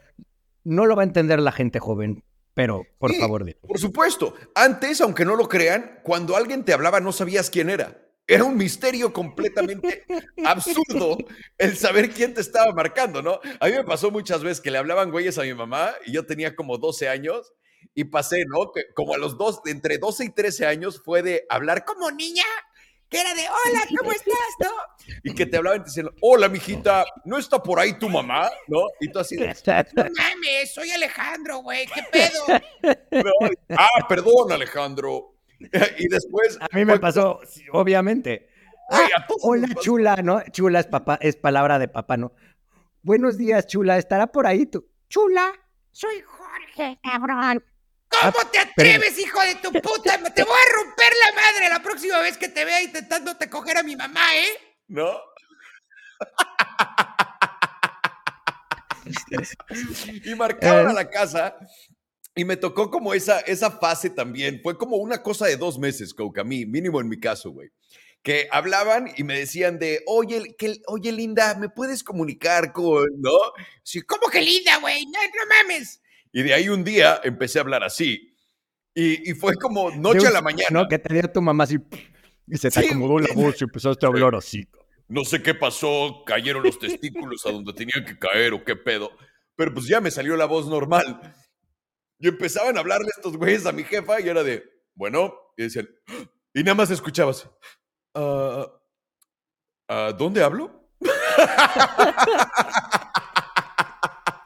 No 0.64 0.86
lo 0.86 0.96
va 0.96 1.02
a 1.02 1.06
entender 1.06 1.38
la 1.40 1.52
gente 1.52 1.78
joven, 1.78 2.24
pero 2.54 2.82
por 2.98 3.12
Sí, 3.12 3.20
favor, 3.20 3.44
dilo. 3.44 3.58
Por 3.60 3.78
supuesto. 3.78 4.34
Antes, 4.54 5.00
aunque 5.00 5.24
no 5.24 5.36
lo 5.36 5.48
crean, 5.48 6.00
cuando 6.02 6.36
alguien 6.36 6.64
te 6.64 6.72
hablaba 6.72 7.00
no 7.00 7.12
sabías 7.12 7.50
quién 7.50 7.70
era. 7.70 8.04
Era 8.26 8.44
un 8.44 8.56
misterio 8.58 9.12
completamente 9.12 10.04
absurdo 10.44 11.16
el 11.56 11.76
saber 11.76 12.10
quién 12.10 12.34
te 12.34 12.40
estaba 12.42 12.72
marcando, 12.72 13.22
¿no? 13.22 13.40
A 13.60 13.66
mí 13.66 13.72
me 13.72 13.84
pasó 13.84 14.10
muchas 14.10 14.42
veces 14.42 14.60
que 14.60 14.70
le 14.70 14.78
hablaban 14.78 15.10
güeyes 15.10 15.38
a 15.38 15.42
mi 15.42 15.54
mamá 15.54 15.92
y 16.04 16.12
yo 16.12 16.26
tenía 16.26 16.54
como 16.54 16.76
12 16.78 17.08
años 17.08 17.52
y 17.94 18.04
pasé, 18.04 18.44
¿no? 18.46 18.70
Que 18.72 18.82
como 18.94 19.14
a 19.14 19.18
los 19.18 19.38
dos, 19.38 19.60
entre 19.66 19.96
12 19.98 20.24
y 20.26 20.28
13 20.30 20.66
años 20.66 21.00
fue 21.02 21.22
de 21.22 21.46
hablar 21.48 21.84
como 21.86 22.10
niña, 22.10 22.44
que 23.08 23.20
era 23.20 23.34
de 23.34 23.42
hola, 23.42 23.80
¿cómo 23.98 24.12
estás? 24.12 24.36
¿No? 24.60 24.70
Y 25.24 25.34
que 25.34 25.46
te 25.46 25.56
hablaban 25.56 25.80
y 25.80 25.82
te 25.84 25.86
decían, 25.86 26.10
hola, 26.20 26.48
mijita, 26.48 27.04
¿no 27.24 27.38
está 27.38 27.62
por 27.62 27.80
ahí 27.80 27.98
tu 27.98 28.08
mamá? 28.08 28.50
¿No? 28.66 28.80
Y 29.00 29.10
tú 29.10 29.18
así 29.18 29.36
de, 29.36 29.46
no 29.46 30.02
mames, 30.04 30.74
soy 30.74 30.90
Alejandro, 30.90 31.58
güey, 31.58 31.86
¿qué 31.86 32.02
pedo? 32.12 32.92
No, 33.10 33.32
ah, 33.76 34.06
perdón, 34.08 34.52
Alejandro. 34.52 35.34
Y 35.98 36.08
después. 36.08 36.56
A 36.60 36.68
mí 36.76 36.84
me 36.84 37.00
pasó, 37.00 37.40
obviamente. 37.72 38.48
Ah, 38.90 39.26
hola, 39.42 39.68
chula, 39.80 40.16
¿no? 40.22 40.40
Chula 40.52 40.80
es 40.80 40.86
papá, 40.86 41.18
es 41.20 41.36
palabra 41.36 41.78
de 41.78 41.88
papá, 41.88 42.16
¿no? 42.16 42.32
Buenos 43.02 43.36
días, 43.36 43.66
chula. 43.66 43.98
¿Estará 43.98 44.28
por 44.28 44.46
ahí 44.46 44.66
tú? 44.66 44.88
Chula. 45.08 45.52
Soy 45.90 46.22
Jorge, 46.22 46.98
cabrón. 47.02 47.62
¿Cómo 48.20 48.50
te 48.50 48.58
atreves, 48.58 49.18
hijo 49.18 49.40
de 49.42 49.54
tu 49.56 49.72
puta? 49.72 50.18
Te 50.34 50.42
voy 50.44 50.52
a 50.58 50.72
romper 50.84 51.12
la 51.26 51.40
madre 51.40 51.68
la 51.68 51.82
próxima 51.82 52.18
vez 52.20 52.36
que 52.36 52.48
te 52.48 52.64
vea 52.64 52.82
intentándote 52.82 53.48
coger 53.50 53.78
a 53.78 53.82
mi 53.82 53.96
mamá, 53.96 54.36
¿eh? 54.36 54.48
¿No? 54.88 55.18
y 60.24 60.34
marcaban 60.34 60.86
Eh. 60.86 60.90
a 60.90 60.92
la 60.92 61.08
casa 61.10 61.56
y 62.34 62.44
me 62.44 62.56
tocó 62.56 62.90
como 62.90 63.14
esa, 63.14 63.40
esa 63.40 63.70
fase 63.70 64.10
también. 64.10 64.60
Fue 64.62 64.76
como 64.76 64.96
una 64.96 65.22
cosa 65.22 65.46
de 65.46 65.56
dos 65.56 65.78
meses, 65.78 66.14
Coke, 66.14 66.40
a 66.40 66.44
mí, 66.44 66.66
mínimo 66.66 67.00
en 67.00 67.08
mi 67.08 67.18
caso, 67.18 67.50
güey. 67.50 67.70
Que 68.22 68.48
hablaban 68.50 69.12
y 69.16 69.22
me 69.24 69.38
decían 69.38 69.78
de, 69.78 70.02
oye, 70.06 70.54
que, 70.58 70.80
oye, 70.86 71.12
Linda, 71.12 71.54
¿me 71.54 71.68
puedes 71.68 72.02
comunicar 72.02 72.72
con, 72.72 73.06
no? 73.18 73.38
Sí, 73.82 74.02
¿cómo 74.02 74.28
que 74.28 74.40
linda, 74.40 74.76
güey? 74.78 75.06
No, 75.06 75.18
no 75.22 75.46
mames. 75.56 76.00
Y 76.38 76.42
de 76.44 76.54
ahí 76.54 76.68
un 76.68 76.84
día 76.84 77.20
empecé 77.24 77.58
a 77.58 77.62
hablar 77.62 77.82
así. 77.82 78.32
Y, 78.94 79.32
y 79.32 79.34
fue 79.34 79.56
como 79.56 79.90
noche 79.90 80.28
a 80.28 80.30
la 80.30 80.40
mañana. 80.40 80.68
¿No? 80.70 80.86
Que 80.88 81.00
te 81.00 81.12
dio 81.12 81.28
tu 81.32 81.42
mamá 81.42 81.64
así. 81.64 81.78
Y 82.46 82.56
se 82.56 82.70
te 82.70 82.80
Sí, 82.80 82.86
acomodó 82.86 83.18
la 83.18 83.34
voz 83.34 83.60
y 83.60 83.64
empezaste 83.64 84.06
a 84.06 84.08
hablar 84.08 84.36
así. 84.36 84.64
no 85.08 85.24
sé 85.24 85.42
qué 85.42 85.52
pasó, 85.56 86.22
cayeron 86.24 86.62
los 86.62 86.78
testículos 86.78 87.44
a 87.44 87.50
donde 87.50 87.72
tenían 87.72 88.04
que 88.04 88.16
caer 88.16 88.52
o 88.52 88.62
qué 88.64 88.76
pedo. 88.76 89.10
Pero 89.56 89.74
pues 89.74 89.88
ya 89.88 90.00
me 90.00 90.12
salió 90.12 90.36
la 90.36 90.44
voz 90.44 90.68
normal. 90.68 91.34
Y 92.20 92.28
empezaban 92.28 92.76
a 92.76 92.80
hablarle 92.80 93.08
estos 93.16 93.36
güeyes 93.36 93.66
a 93.66 93.72
mi 93.72 93.82
jefa 93.82 94.20
y 94.20 94.28
era 94.28 94.44
de, 94.44 94.62
bueno, 94.94 95.34
y 95.56 95.64
decían, 95.64 95.88
y 96.54 96.62
nada 96.62 96.76
más 96.76 96.92
escuchabas, 96.92 97.50
"Ah, 98.14 98.64
ah, 99.88 100.12
¿dónde 100.16 100.44
hablo? 100.44 100.88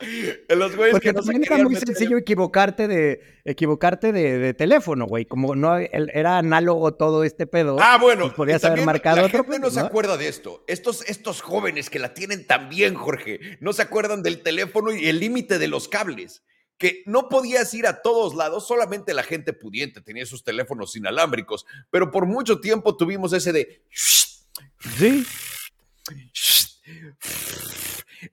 Los 0.49 0.77
güeyes 0.77 0.93
Porque 0.93 1.09
que 1.09 1.13
no 1.13 1.23
se 1.23 1.37
era 1.37 1.59
muy 1.59 1.75
meter 1.75 1.89
sencillo 1.89 2.17
equivocarte 2.17 2.89
de 2.89 3.21
equivocarte 3.45 4.13
de, 4.13 4.39
de 4.39 4.55
teléfono, 4.55 5.07
güey. 5.07 5.25
Como 5.25 5.55
no 5.55 5.77
era 5.77 6.39
análogo 6.39 6.95
todo 6.95 7.25
este 7.25 7.47
pedo. 7.47 7.77
Ah, 7.81 7.99
bueno, 8.01 8.25
pues 8.25 8.35
podías 8.35 8.65
haber 8.65 8.85
marcado 8.85 9.17
la 9.17 9.27
otro 9.27 9.45
gente 9.45 9.59
pedo, 9.59 9.69
no 9.69 9.71
se 9.71 9.81
acuerda 9.81 10.17
de 10.17 10.29
esto. 10.29 10.65
Estos, 10.67 11.09
estos 11.09 11.41
jóvenes 11.41 11.91
que 11.91 11.99
la 11.99 12.15
tienen 12.15 12.47
tan 12.47 12.69
bien, 12.69 12.95
Jorge, 12.95 13.41
no 13.61 13.73
se 13.73 13.83
acuerdan 13.83 14.23
del 14.23 14.43
teléfono 14.43 14.93
y 14.93 15.09
el 15.09 15.21
límite 15.21 15.59
de 15.59 15.69
los 15.69 15.89
cables. 15.89 16.43
Que 16.79 17.05
no 17.07 17.29
podías 17.29 17.73
ir 17.75 17.87
a 17.87 18.03
todos 18.03 18.35
lados, 18.35 18.67
solamente 18.67 19.15
la 19.15 19.23
gente 19.23 19.53
pudiente 19.53 20.01
tenía 20.01 20.27
sus 20.27 20.43
teléfonos 20.43 20.97
inalámbricos, 20.97 21.65
pero 21.91 22.11
por 22.11 22.27
mucho 22.27 22.61
tiempo 22.61 22.97
tuvimos 22.97 23.33
ese 23.33 23.53
de... 23.53 23.85
Sí. 24.99 25.25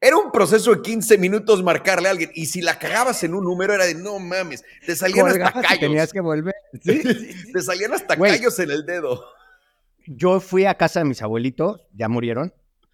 Era 0.01 0.17
un 0.17 0.31
proceso 0.31 0.73
de 0.75 0.81
15 0.81 1.17
minutos 1.17 1.63
marcarle 1.63 2.07
a 2.07 2.11
alguien 2.11 2.31
y 2.35 2.45
si 2.45 2.61
la 2.61 2.77
cagabas 2.79 3.23
en 3.23 3.33
un 3.33 3.43
número 3.43 3.73
era 3.73 3.85
de 3.85 3.95
no 3.95 4.19
mames, 4.19 4.63
te 4.85 4.95
salían 4.95 5.27
hasta 5.27 5.39
Colgabas 5.39 5.65
callos. 5.67 5.79
tenías 5.79 6.13
que 6.13 6.21
volver. 6.21 6.55
Sí. 6.83 7.01
Te 7.51 7.61
salían 7.61 7.93
hasta 7.93 8.15
Güey. 8.15 8.31
callos 8.33 8.57
en 8.59 8.71
el 8.71 8.85
dedo. 8.85 9.25
Yo 10.05 10.39
fui 10.39 10.65
a 10.65 10.75
casa 10.75 10.99
de 10.99 11.05
mis 11.05 11.21
abuelitos, 11.21 11.81
ya 11.93 12.07
murieron, 12.09 12.53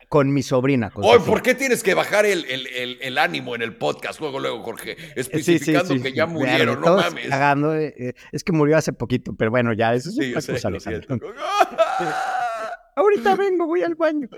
con 0.10 0.34
mi 0.34 0.44
sobrina. 0.44 0.92
con. 0.92 1.04
¿por 1.26 1.42
qué 1.42 1.56
tienes 1.56 1.84
que 1.84 1.94
bajar 1.94 2.26
el, 2.26 2.46
el- 2.46 2.68
el- 2.68 2.98
el 3.02 3.18
ánimo 3.18 3.56
en 3.56 3.62
el 3.62 3.76
podcast 3.76 4.20
luego, 4.22 4.40
luego, 4.40 4.64
Jorge? 4.64 4.96
Sí, 4.96 5.02
sí, 5.06 5.12
Especificando 5.16 5.94
sí, 5.96 6.02
que 6.02 6.14
ya 6.14 6.26
murieron, 6.26 6.80
no 6.82 6.96
mames. 6.98 7.28
cagando, 7.28 7.76
eh, 7.76 7.94
eh, 7.98 8.14
es 8.32 8.44
que 8.44 8.52
murió 8.54 8.78
hace 8.78 8.94
poquito, 8.94 9.34
pero 9.36 9.52
bueno, 9.52 9.74
ya, 9.74 9.94
eso 9.94 10.10
es 10.10 10.16
sé, 10.16 10.34
cosa. 10.52 10.70
Ahorita 12.96 13.36
vengo, 13.36 13.68
voy 13.68 13.82
al 13.84 13.96
baño. 13.96 14.30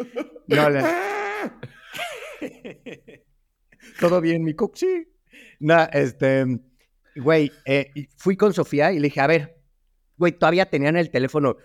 No, 0.48 0.70
le- 0.70 0.82
¿Todo 4.00 4.22
bien, 4.22 4.44
mi 4.44 4.53
cook? 4.53 4.75
Sí. 4.75 5.08
No, 5.60 5.84
este, 5.91 6.46
güey, 7.15 7.51
eh, 7.65 7.91
fui 8.17 8.36
con 8.36 8.53
Sofía 8.53 8.91
y 8.91 9.00
le 9.00 9.08
dije, 9.08 9.22
a 9.22 9.27
ver, 9.27 9.62
güey, 10.17 10.34
todavía 10.34 10.70
tenían 10.70 10.98
el 10.98 11.10
teléfono. 11.10 11.58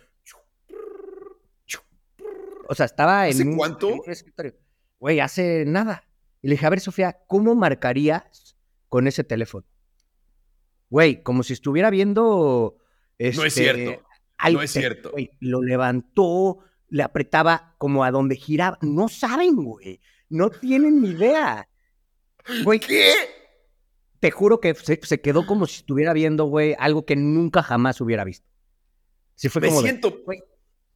O 2.68 2.74
sea, 2.74 2.86
estaba 2.86 3.26
en 3.26 3.34
¿Hace 3.34 3.42
un, 3.44 3.56
cuánto? 3.56 3.90
en 3.90 4.00
un 4.06 4.10
escritorio. 4.10 4.54
Güey, 4.98 5.20
hace 5.20 5.64
nada. 5.66 6.08
Y 6.40 6.48
le 6.48 6.54
dije, 6.54 6.64
a 6.64 6.70
ver, 6.70 6.80
Sofía, 6.80 7.18
¿cómo 7.26 7.54
marcarías 7.54 8.56
con 8.88 9.06
ese 9.06 9.24
teléfono? 9.24 9.66
Güey, 10.88 11.22
como 11.22 11.42
si 11.42 11.52
estuviera 11.52 11.90
viendo... 11.90 12.76
No 13.18 13.26
es 13.26 13.36
este, 13.36 13.50
cierto. 13.50 14.02
No 14.52 14.62
es 14.62 14.70
cierto. 14.70 15.10
güey, 15.10 15.30
lo 15.40 15.62
levantó, 15.62 16.58
le 16.88 17.02
apretaba 17.02 17.74
como 17.78 18.04
a 18.04 18.10
donde 18.10 18.36
giraba. 18.36 18.78
No 18.80 19.08
saben, 19.08 19.56
güey. 19.56 20.00
No 20.32 20.48
tienen 20.50 21.02
ni 21.02 21.10
idea. 21.10 21.68
Güey, 22.64 22.80
¿Qué? 22.80 23.12
te 24.18 24.30
juro 24.30 24.60
que 24.60 24.74
se, 24.74 24.98
se 25.02 25.20
quedó 25.20 25.44
como 25.46 25.66
si 25.66 25.76
estuviera 25.80 26.12
viendo, 26.12 26.46
güey, 26.46 26.74
algo 26.78 27.04
que 27.04 27.16
nunca 27.16 27.62
jamás 27.62 28.00
hubiera 28.00 28.24
visto. 28.24 28.48
Sí 29.34 29.48
fue 29.48 29.60
Me 29.62 29.68
como 29.68 29.82
de, 29.82 29.88
siento. 29.88 30.16
güey, 30.24 30.42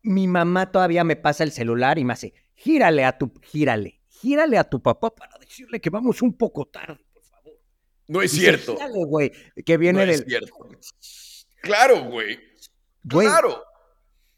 mi 0.03 0.27
mamá 0.27 0.71
todavía 0.73 1.05
me 1.05 1.17
pasa 1.17 1.45
el 1.45 1.53
celular 1.53 1.99
y 1.99 2.05
me 2.05 2.13
hace, 2.15 2.33
gírale 2.55 3.05
a 3.05 3.19
tu, 3.19 3.33
gírale, 3.43 4.01
gírale 4.09 4.57
a 4.59 4.65
tu 4.65 4.81
papá 4.81 5.15
para 5.15 5.37
decirle 5.39 5.81
que 5.81 5.91
vamos 5.91 6.23
un 6.23 6.33
poco 6.37 6.65
tarde, 6.67 7.05
por 7.13 7.23
favor. 7.25 7.53
No 8.09 8.23
es 8.23 8.31
cierto. 8.33 8.75
"Gírale, 8.77 9.05
güey, 9.05 9.33
que 9.65 9.75
No 9.75 9.79
viene 9.81 10.03
es 10.11 10.21
del, 10.21 10.29
cierto. 10.29 10.55
Claro, 11.61 12.05
güey. 12.05 12.39
güey, 13.05 13.27
Claro. 13.27 13.63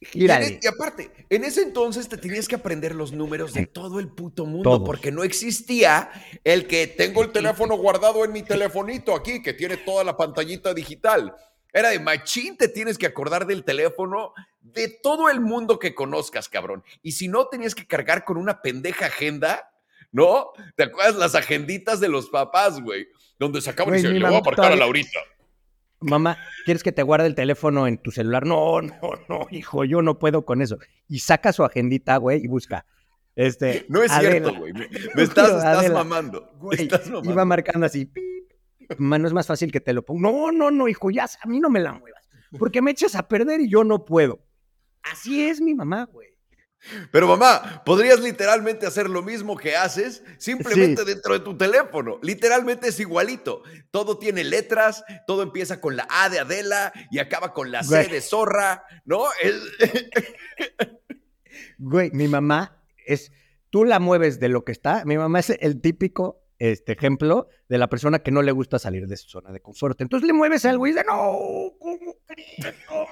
Y, 0.00 0.04
en 0.06 0.10
gírale. 0.12 0.46
e- 0.46 0.60
y 0.62 0.66
aparte, 0.66 1.10
en 1.28 1.44
ese 1.44 1.62
entonces 1.62 2.08
te 2.08 2.16
tenías 2.16 2.46
que 2.46 2.54
aprender 2.56 2.94
los 2.94 3.12
números 3.12 3.52
de 3.54 3.66
todo 3.66 3.98
el 3.98 4.08
puto 4.08 4.46
mundo, 4.46 4.70
Todos. 4.70 4.86
porque 4.86 5.10
no 5.10 5.24
existía 5.24 6.10
el 6.44 6.66
que 6.66 6.86
tengo 6.86 7.22
el 7.22 7.32
teléfono 7.32 7.76
guardado 7.76 8.24
en 8.24 8.32
mi 8.32 8.42
telefonito 8.42 9.14
aquí, 9.14 9.42
que 9.42 9.54
tiene 9.54 9.76
toda 9.76 10.04
la 10.04 10.16
pantallita 10.16 10.72
digital. 10.74 11.34
Era 11.72 11.90
de 11.90 12.00
machín, 12.00 12.56
te 12.56 12.68
tienes 12.68 12.96
que 12.96 13.06
acordar 13.06 13.46
del 13.46 13.64
teléfono 13.64 14.32
de 14.60 14.88
todo 15.02 15.28
el 15.28 15.40
mundo 15.40 15.78
que 15.78 15.94
conozcas, 15.94 16.48
cabrón. 16.48 16.84
Y 17.02 17.12
si 17.12 17.28
no, 17.28 17.48
tenías 17.48 17.74
que 17.74 17.86
cargar 17.86 18.24
con 18.24 18.36
una 18.36 18.62
pendeja 18.62 19.06
agenda, 19.06 19.70
¿no? 20.12 20.52
¿Te 20.76 20.84
acuerdas 20.84 21.16
las 21.16 21.34
agenditas 21.34 22.00
de 22.00 22.08
los 22.08 22.28
papás, 22.30 22.80
güey? 22.80 23.08
donde 23.38 23.60
sacaban 23.60 23.94
y 23.94 24.00
se 24.00 24.08
le 24.08 24.14
voy 24.14 24.18
a 24.18 24.30
mamá 24.30 24.40
marcar 24.44 24.72
a 24.72 24.76
Laurita. 24.76 25.20
Mamá, 26.00 26.38
¿quieres 26.64 26.82
que 26.82 26.92
te 26.92 27.02
guarde 27.02 27.26
el 27.26 27.34
teléfono 27.34 27.86
en 27.86 27.98
tu 27.98 28.10
celular? 28.10 28.46
No, 28.46 28.80
no, 28.80 29.00
no, 29.28 29.46
hijo, 29.50 29.84
yo 29.84 30.00
no 30.00 30.18
puedo 30.18 30.44
con 30.44 30.62
eso. 30.62 30.78
Y 31.08 31.18
saca 31.20 31.52
su 31.52 31.64
agendita, 31.64 32.16
güey, 32.18 32.44
y 32.44 32.46
busca. 32.46 32.86
Este, 33.34 33.86
No 33.88 34.02
es 34.02 34.10
Adela, 34.12 34.30
cierto, 34.30 34.54
güey. 34.58 34.72
Me, 34.72 34.88
me 35.14 35.22
estás, 35.22 35.90
mamando. 35.92 36.50
güey, 36.58 36.82
estás 36.82 37.06
mamando. 37.06 37.30
iba 37.30 37.44
marcando 37.44 37.86
así. 37.86 38.04
pip, 38.04 38.24
pip. 38.78 38.98
Mamá, 38.98 39.18
no 39.18 39.26
es 39.28 39.34
más 39.34 39.46
fácil 39.46 39.70
que 39.72 39.80
te 39.80 39.92
lo 39.92 40.04
ponga. 40.04 40.30
No, 40.30 40.52
no, 40.52 40.70
no, 40.70 40.88
hijo, 40.88 41.10
ya, 41.10 41.24
a 41.42 41.48
mí 41.48 41.60
no 41.60 41.68
me 41.70 41.80
la 41.80 41.92
muevas. 41.92 42.28
Porque 42.58 42.80
me 42.80 42.90
echas 42.92 43.14
a 43.14 43.28
perder 43.28 43.60
y 43.60 43.68
yo 43.68 43.84
no 43.84 44.04
puedo. 44.04 44.40
Así 45.02 45.46
es 45.46 45.60
mi 45.60 45.74
mamá, 45.74 46.04
güey. 46.06 46.28
Pero 47.10 47.26
mamá, 47.26 47.82
podrías 47.84 48.20
literalmente 48.20 48.86
hacer 48.86 49.10
lo 49.10 49.20
mismo 49.22 49.56
que 49.56 49.76
haces 49.76 50.22
simplemente 50.38 51.04
dentro 51.04 51.34
de 51.34 51.40
tu 51.40 51.56
teléfono. 51.56 52.18
Literalmente 52.22 52.88
es 52.88 53.00
igualito. 53.00 53.62
Todo 53.90 54.18
tiene 54.18 54.44
letras, 54.44 55.04
todo 55.26 55.42
empieza 55.42 55.80
con 55.80 55.96
la 55.96 56.06
A 56.08 56.28
de 56.28 56.38
Adela 56.38 56.92
y 57.10 57.18
acaba 57.18 57.52
con 57.52 57.72
la 57.72 57.82
C 57.82 57.88
Güey. 57.96 58.08
de 58.10 58.20
zorra, 58.20 58.84
¿no? 59.04 59.24
Es- 59.42 59.60
Güey, 61.78 62.10
mi 62.12 62.28
mamá 62.28 62.76
es, 63.06 63.32
tú 63.70 63.84
la 63.84 63.98
mueves 64.00 64.40
de 64.40 64.48
lo 64.48 64.64
que 64.64 64.72
está. 64.72 65.04
Mi 65.04 65.16
mamá 65.16 65.40
es 65.40 65.50
el 65.50 65.80
típico 65.80 66.42
este, 66.58 66.92
ejemplo 66.92 67.48
de 67.68 67.78
la 67.78 67.88
persona 67.88 68.18
que 68.20 68.30
no 68.30 68.42
le 68.42 68.52
gusta 68.52 68.78
salir 68.78 69.06
de 69.06 69.16
su 69.16 69.28
zona 69.28 69.52
de 69.52 69.60
confort. 69.60 70.00
Entonces 70.00 70.26
le 70.26 70.32
mueves 70.32 70.64
algo 70.64 70.86
y 70.86 70.90
dice, 70.90 71.04
no, 71.06 71.14
¿cómo 71.78 72.16
crees? 72.26 72.74
No". 72.90 73.06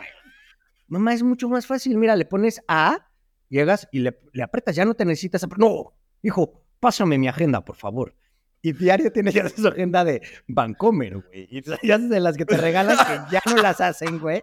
Mamá, 0.89 1.15
es 1.15 1.23
mucho 1.23 1.49
más 1.49 1.67
fácil. 1.67 1.97
Mira, 1.99 2.15
le 2.17 2.25
pones 2.27 2.61
A, 2.69 3.06
llegas 3.49 3.89
y 3.93 4.01
le, 4.01 4.19
le 4.33 4.43
aprietas, 4.43 4.77
ya 4.77 4.85
no 4.85 4.95
te 4.95 5.05
necesitas. 5.05 5.47
No, 5.57 5.95
hijo, 6.23 6.63
pásame 6.81 7.19
mi 7.19 7.29
agenda, 7.29 7.65
por 7.65 7.77
favor. 7.77 8.15
Y 8.63 8.73
diario 8.73 9.13
tiene 9.13 9.31
ya 9.31 9.49
su 9.49 9.67
agenda 9.69 10.05
de 10.05 10.23
Vancomer, 10.49 11.19
güey. 11.19 11.49
Y 11.51 11.63
ya 11.87 11.99
de 11.99 12.21
las 12.21 12.37
que 12.37 12.45
te 12.45 12.57
regalan 12.57 12.97
que 12.97 13.33
ya 13.33 13.41
no 13.47 13.63
las 13.63 13.81
hacen, 13.81 14.19
güey. 14.19 14.43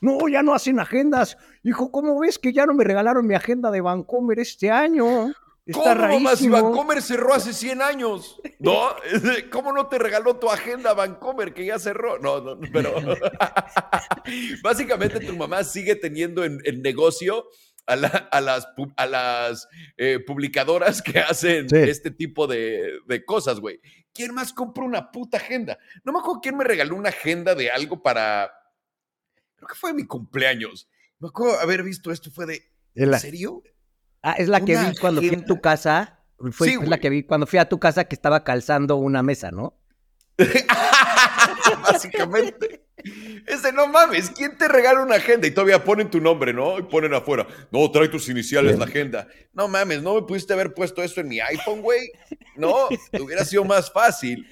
No, 0.00 0.28
ya 0.28 0.42
no 0.42 0.52
hacen 0.52 0.80
agendas. 0.80 1.38
Hijo, 1.62 1.90
¿cómo 1.92 2.18
ves 2.20 2.38
que 2.38 2.52
ya 2.52 2.66
no 2.66 2.74
me 2.74 2.84
regalaron 2.84 3.26
mi 3.26 3.34
agenda 3.34 3.70
de 3.70 3.80
Vancomer 3.80 4.40
este 4.40 4.70
año? 4.70 5.32
Está 5.64 5.94
¿Cómo, 5.94 6.18
mamá? 6.18 6.36
Si 6.36 6.48
rarísimo. 6.48 6.62
Vancomer 6.62 7.00
cerró 7.00 7.34
hace 7.34 7.52
100 7.52 7.82
años, 7.82 8.40
¿no? 8.58 8.88
¿Cómo 9.52 9.72
no 9.72 9.86
te 9.86 9.98
regaló 9.98 10.36
tu 10.36 10.50
agenda 10.50 10.92
Vancomer 10.92 11.54
que 11.54 11.64
ya 11.64 11.78
cerró? 11.78 12.18
No, 12.18 12.40
no, 12.40 12.58
pero... 12.72 12.94
Básicamente 14.62 15.20
tu 15.20 15.36
mamá 15.36 15.62
sigue 15.62 15.94
teniendo 15.94 16.44
en, 16.44 16.58
en 16.64 16.82
negocio 16.82 17.46
a, 17.86 17.96
la- 17.96 18.08
a 18.30 18.40
las, 18.40 18.68
a 18.96 19.06
las 19.06 19.68
eh, 19.96 20.18
publicadoras 20.26 21.02
que 21.02 21.18
hacen 21.20 21.68
Sí. 21.68 21.76
este 21.76 22.10
tipo 22.10 22.46
de, 22.46 22.98
de 23.06 23.24
cosas, 23.24 23.60
güey. 23.60 23.80
¿Quién 24.14 24.34
más 24.34 24.52
compra 24.52 24.84
una 24.84 25.10
puta 25.10 25.38
agenda? 25.38 25.78
No 26.04 26.12
me 26.12 26.18
acuerdo 26.20 26.40
quién 26.42 26.56
me 26.56 26.64
regaló 26.64 26.96
una 26.96 27.08
agenda 27.08 27.54
de 27.54 27.70
algo 27.70 28.02
para... 28.02 28.50
Creo 29.56 29.68
que 29.68 29.74
fue 29.74 29.92
mi 29.94 30.06
cumpleaños. 30.06 30.88
Me 31.18 31.28
acuerdo 31.28 31.58
haber 31.60 31.82
visto 31.82 32.10
esto, 32.12 32.30
fue 32.30 32.46
de... 32.46 32.62
¿En 32.94 33.18
serio? 33.18 33.62
ah, 34.22 34.34
es 34.38 34.48
la 34.48 34.60
que 34.64 34.76
vi 34.76 34.96
cuando 35.00 35.20
fui 35.22 35.34
a 35.34 35.44
tu 35.44 35.60
casa. 35.60 36.18
Fue 36.50 36.68
Sí, 36.68 36.74
es 36.80 36.88
la 36.88 36.98
que 36.98 37.08
vi 37.10 37.22
cuando 37.22 37.46
fui 37.46 37.58
a 37.58 37.68
tu 37.68 37.78
casa 37.80 38.04
que 38.04 38.14
estaba 38.14 38.44
calzando 38.44 38.96
una 38.96 39.22
mesa, 39.22 39.50
¿no? 39.50 39.78
Básicamente. 41.82 42.82
Ese 43.46 43.72
no 43.72 43.88
mames, 43.88 44.30
¿quién 44.30 44.56
te 44.56 44.68
regala 44.68 45.02
una 45.02 45.16
agenda? 45.16 45.46
Y 45.46 45.50
todavía 45.50 45.82
ponen 45.82 46.10
tu 46.10 46.20
nombre, 46.20 46.52
¿no? 46.52 46.78
Y 46.78 46.82
ponen 46.82 47.14
afuera. 47.14 47.46
No, 47.70 47.90
trae 47.90 48.08
tus 48.08 48.28
iniciales 48.28 48.78
la 48.78 48.84
agenda. 48.84 49.26
No 49.52 49.66
mames, 49.66 50.02
¿no 50.02 50.14
me 50.14 50.22
pudiste 50.22 50.52
haber 50.52 50.72
puesto 50.72 51.02
eso 51.02 51.20
en 51.20 51.28
mi 51.28 51.40
iPhone, 51.40 51.82
güey? 51.82 52.12
No, 52.56 52.88
hubiera 53.20 53.44
sido 53.44 53.64
más 53.64 53.90
fácil. 53.90 54.46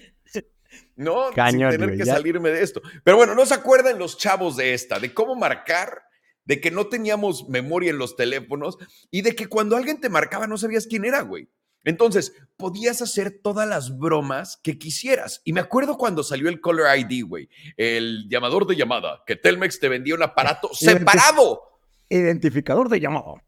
No, 0.97 1.31
Cañón, 1.35 1.73
sin 1.73 1.81
tener 1.81 1.97
que 1.97 2.05
ya. 2.05 2.14
salirme 2.14 2.50
de 2.50 2.62
esto. 2.62 2.83
Pero 3.05 3.17
bueno, 3.17 3.35
¿no 3.35 3.47
se 3.47 3.55
acuerdan 3.55 3.99
los 3.99 4.19
chavos 4.19 4.57
de 4.57 4.75
esta? 4.75 4.99
De 4.99 5.14
cómo 5.14 5.35
marcar, 5.35 6.02
de 6.45 6.61
que 6.61 6.71
no 6.71 6.88
teníamos 6.88 7.49
memoria 7.49 7.90
en 7.90 7.99
los 7.99 8.17
teléfonos 8.17 8.76
y 9.11 9.23
de 9.23 9.35
que 9.35 9.47
cuando 9.47 9.76
alguien 9.76 10.00
te 10.00 10.09
marcaba 10.09 10.47
no 10.47 10.59
sabías 10.59 10.87
quién 10.87 11.05
era, 11.05 11.23
güey. 11.23 11.49
Entonces, 11.84 12.34
podías 12.56 13.00
hacer 13.02 13.40
todas 13.42 13.68
las 13.68 13.99
bromas 13.99 14.58
que 14.62 14.78
quisieras. 14.78 15.40
Y 15.44 15.52
me 15.52 15.60
acuerdo 15.60 15.96
cuando 15.96 16.22
salió 16.22 16.49
el 16.49 16.60
Color 16.60 16.99
ID, 16.99 17.25
güey, 17.26 17.49
el 17.76 18.28
llamador 18.28 18.66
de 18.66 18.76
llamada, 18.76 19.22
que 19.26 19.37
Telmex 19.37 19.80
te 19.80 19.88
vendía 19.88 20.14
un 20.14 20.22
aparato 20.22 20.70
separado. 20.72 21.62
Identificador 22.08 22.88
de 22.88 23.00
llamado. 23.00 23.40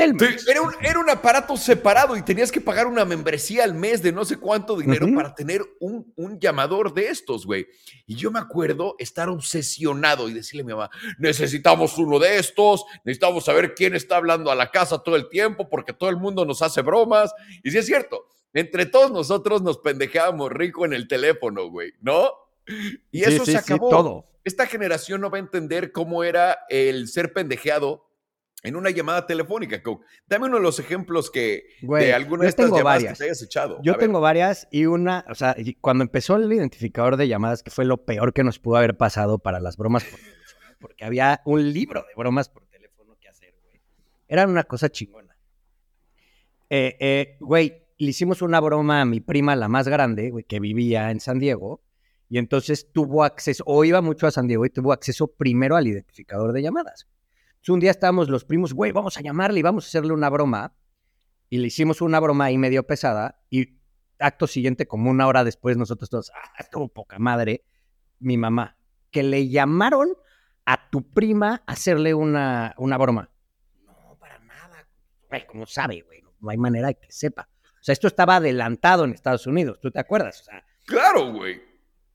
Telmex. 0.00 0.42
Sí, 0.44 0.50
Era 0.50 0.62
un, 0.62 0.72
era 0.80 0.98
un 0.98 1.10
aparato 1.10 1.56
separado 1.56 2.16
y 2.16 2.22
tenías 2.22 2.50
que 2.50 2.60
pagar 2.60 2.86
una 2.86 3.04
membresía 3.04 3.64
al 3.64 3.74
mes 3.74 4.02
de 4.02 4.12
no 4.12 4.24
sé 4.24 4.36
cuánto 4.36 4.76
dinero 4.76 5.06
para 5.14 5.34
tener 5.34 5.62
un, 5.80 6.12
un 6.16 6.38
llamador 6.40 6.94
de 6.94 7.08
estos, 7.08 7.44
güey. 7.46 7.66
Y 8.06 8.14
yo 8.16 8.30
me 8.30 8.38
acuerdo 8.38 8.96
estar 8.98 9.28
obsesionado 9.28 10.28
y 10.28 10.32
decirle 10.32 10.62
a 10.62 10.66
mi 10.66 10.72
mamá, 10.72 10.90
necesitamos 11.18 11.98
uno 11.98 12.18
de 12.18 12.38
estos, 12.38 12.84
necesitamos 13.04 13.44
saber 13.44 13.74
quién 13.74 13.94
está 13.94 14.16
hablando 14.16 14.50
a 14.50 14.54
la 14.54 14.70
casa 14.70 15.02
todo 15.02 15.16
el 15.16 15.28
tiempo 15.28 15.68
porque 15.68 15.92
todo 15.92 16.10
el 16.10 16.16
mundo 16.16 16.44
nos 16.44 16.62
hace 16.62 16.82
bromas. 16.82 17.32
Y 17.62 17.70
sí 17.70 17.78
es 17.78 17.86
cierto, 17.86 18.26
entre 18.52 18.86
todos 18.86 19.10
nosotros 19.12 19.62
nos 19.62 19.78
pendejábamos 19.78 20.50
rico 20.50 20.84
en 20.84 20.92
el 20.92 21.06
teléfono, 21.08 21.68
güey, 21.68 21.92
¿no? 22.00 22.30
Y 23.12 23.22
Sí, 23.24 23.34
eso 23.34 23.44
sí, 23.44 23.52
se 23.52 23.58
sí, 23.58 23.64
acabó 23.74 23.88
todo. 23.90 24.24
esta 24.44 24.66
generación 24.66 25.20
no 25.20 25.30
va 25.30 25.36
a 25.38 25.40
entender 25.40 25.92
cómo 25.92 26.24
era 26.24 26.60
el 26.68 27.08
ser 27.08 27.32
pendejeado 27.32 28.09
en 28.62 28.76
una 28.76 28.90
llamada 28.90 29.26
telefónica. 29.26 29.82
Coke. 29.82 30.04
Dame 30.26 30.46
uno 30.46 30.56
de 30.56 30.62
los 30.62 30.78
ejemplos 30.78 31.30
que 31.30 31.64
Güey, 31.82 32.06
de 32.06 32.14
alguna 32.14 32.42
de 32.44 32.48
estas 32.50 32.66
llamadas 32.66 32.84
varias. 32.84 33.12
que 33.14 33.18
te 33.18 33.24
hayas 33.24 33.42
echado. 33.42 33.80
Yo 33.82 33.92
A 33.92 33.96
ver. 33.96 34.06
tengo 34.06 34.20
varias 34.20 34.68
y 34.70 34.86
una, 34.86 35.24
o 35.28 35.34
sea, 35.34 35.56
cuando 35.80 36.02
empezó 36.04 36.36
el 36.36 36.52
identificador 36.52 37.16
de 37.16 37.28
llamadas, 37.28 37.62
que 37.62 37.70
fue 37.70 37.84
lo 37.84 38.04
peor 38.04 38.32
que 38.32 38.44
nos 38.44 38.58
pudo 38.58 38.76
haber 38.76 38.96
pasado 38.96 39.38
para 39.38 39.60
las 39.60 39.76
bromas 39.76 40.04
por 40.04 40.18
teléfono, 40.18 40.76
porque 40.80 41.04
había 41.04 41.40
un 41.44 41.72
libro 41.72 42.00
de 42.02 42.14
bromas 42.16 42.48
por 42.48 42.66
teléfono 42.66 43.16
que 43.20 43.28
hacer, 43.28 43.54
güey. 43.62 43.80
Era 44.28 44.46
una 44.46 44.64
cosa 44.64 44.88
chingona. 44.88 45.36
Eh, 46.68 46.96
eh, 47.00 47.36
güey, 47.40 47.82
le 47.98 48.10
hicimos 48.10 48.42
una 48.42 48.60
broma 48.60 49.00
a 49.00 49.04
mi 49.04 49.20
prima, 49.20 49.56
la 49.56 49.68
más 49.68 49.88
grande, 49.88 50.30
güey, 50.30 50.44
que 50.44 50.60
vivía 50.60 51.10
en 51.10 51.20
San 51.20 51.38
Diego, 51.38 51.82
y 52.28 52.38
entonces 52.38 52.92
tuvo 52.92 53.24
acceso, 53.24 53.64
o 53.66 53.84
iba 53.84 54.00
mucho 54.00 54.26
a 54.26 54.30
San 54.30 54.46
Diego 54.46 54.64
y 54.64 54.70
tuvo 54.70 54.92
acceso 54.92 55.26
primero 55.26 55.76
al 55.76 55.88
identificador 55.88 56.52
de 56.52 56.62
llamadas. 56.62 57.08
Entonces, 57.60 57.74
un 57.74 57.80
día 57.80 57.90
estábamos 57.90 58.30
los 58.30 58.46
primos, 58.46 58.72
güey, 58.72 58.90
vamos 58.90 59.18
a 59.18 59.20
llamarle 59.20 59.60
y 59.60 59.62
vamos 59.62 59.84
a 59.84 59.88
hacerle 59.88 60.14
una 60.14 60.30
broma 60.30 60.74
y 61.50 61.58
le 61.58 61.66
hicimos 61.66 62.00
una 62.00 62.18
broma 62.18 62.46
ahí 62.46 62.56
medio 62.56 62.86
pesada 62.86 63.42
y 63.50 63.78
acto 64.18 64.46
siguiente, 64.46 64.86
como 64.86 65.10
una 65.10 65.26
hora 65.26 65.44
después, 65.44 65.76
nosotros 65.76 66.08
todos, 66.08 66.32
ah, 66.34 66.52
estuvo 66.58 66.88
poca 66.88 67.18
madre, 67.18 67.66
mi 68.18 68.38
mamá, 68.38 68.78
que 69.10 69.22
le 69.22 69.48
llamaron 69.50 70.08
a 70.64 70.88
tu 70.88 71.02
prima 71.10 71.62
a 71.66 71.72
hacerle 71.72 72.14
una, 72.14 72.74
una 72.78 72.96
broma. 72.96 73.30
No, 73.84 74.16
para 74.18 74.38
nada. 74.38 74.88
Güey, 75.28 75.46
¿cómo 75.46 75.66
sabe, 75.66 76.00
güey? 76.00 76.22
No 76.40 76.48
hay 76.48 76.56
manera 76.56 76.88
de 76.88 76.94
que 76.94 77.12
sepa. 77.12 77.46
O 77.62 77.82
sea, 77.82 77.92
esto 77.92 78.06
estaba 78.06 78.36
adelantado 78.36 79.04
en 79.04 79.12
Estados 79.12 79.46
Unidos, 79.46 79.78
¿tú 79.82 79.90
te 79.90 80.00
acuerdas? 80.00 80.40
O 80.40 80.44
sea, 80.44 80.64
Claro, 80.86 81.30
güey. 81.32 81.60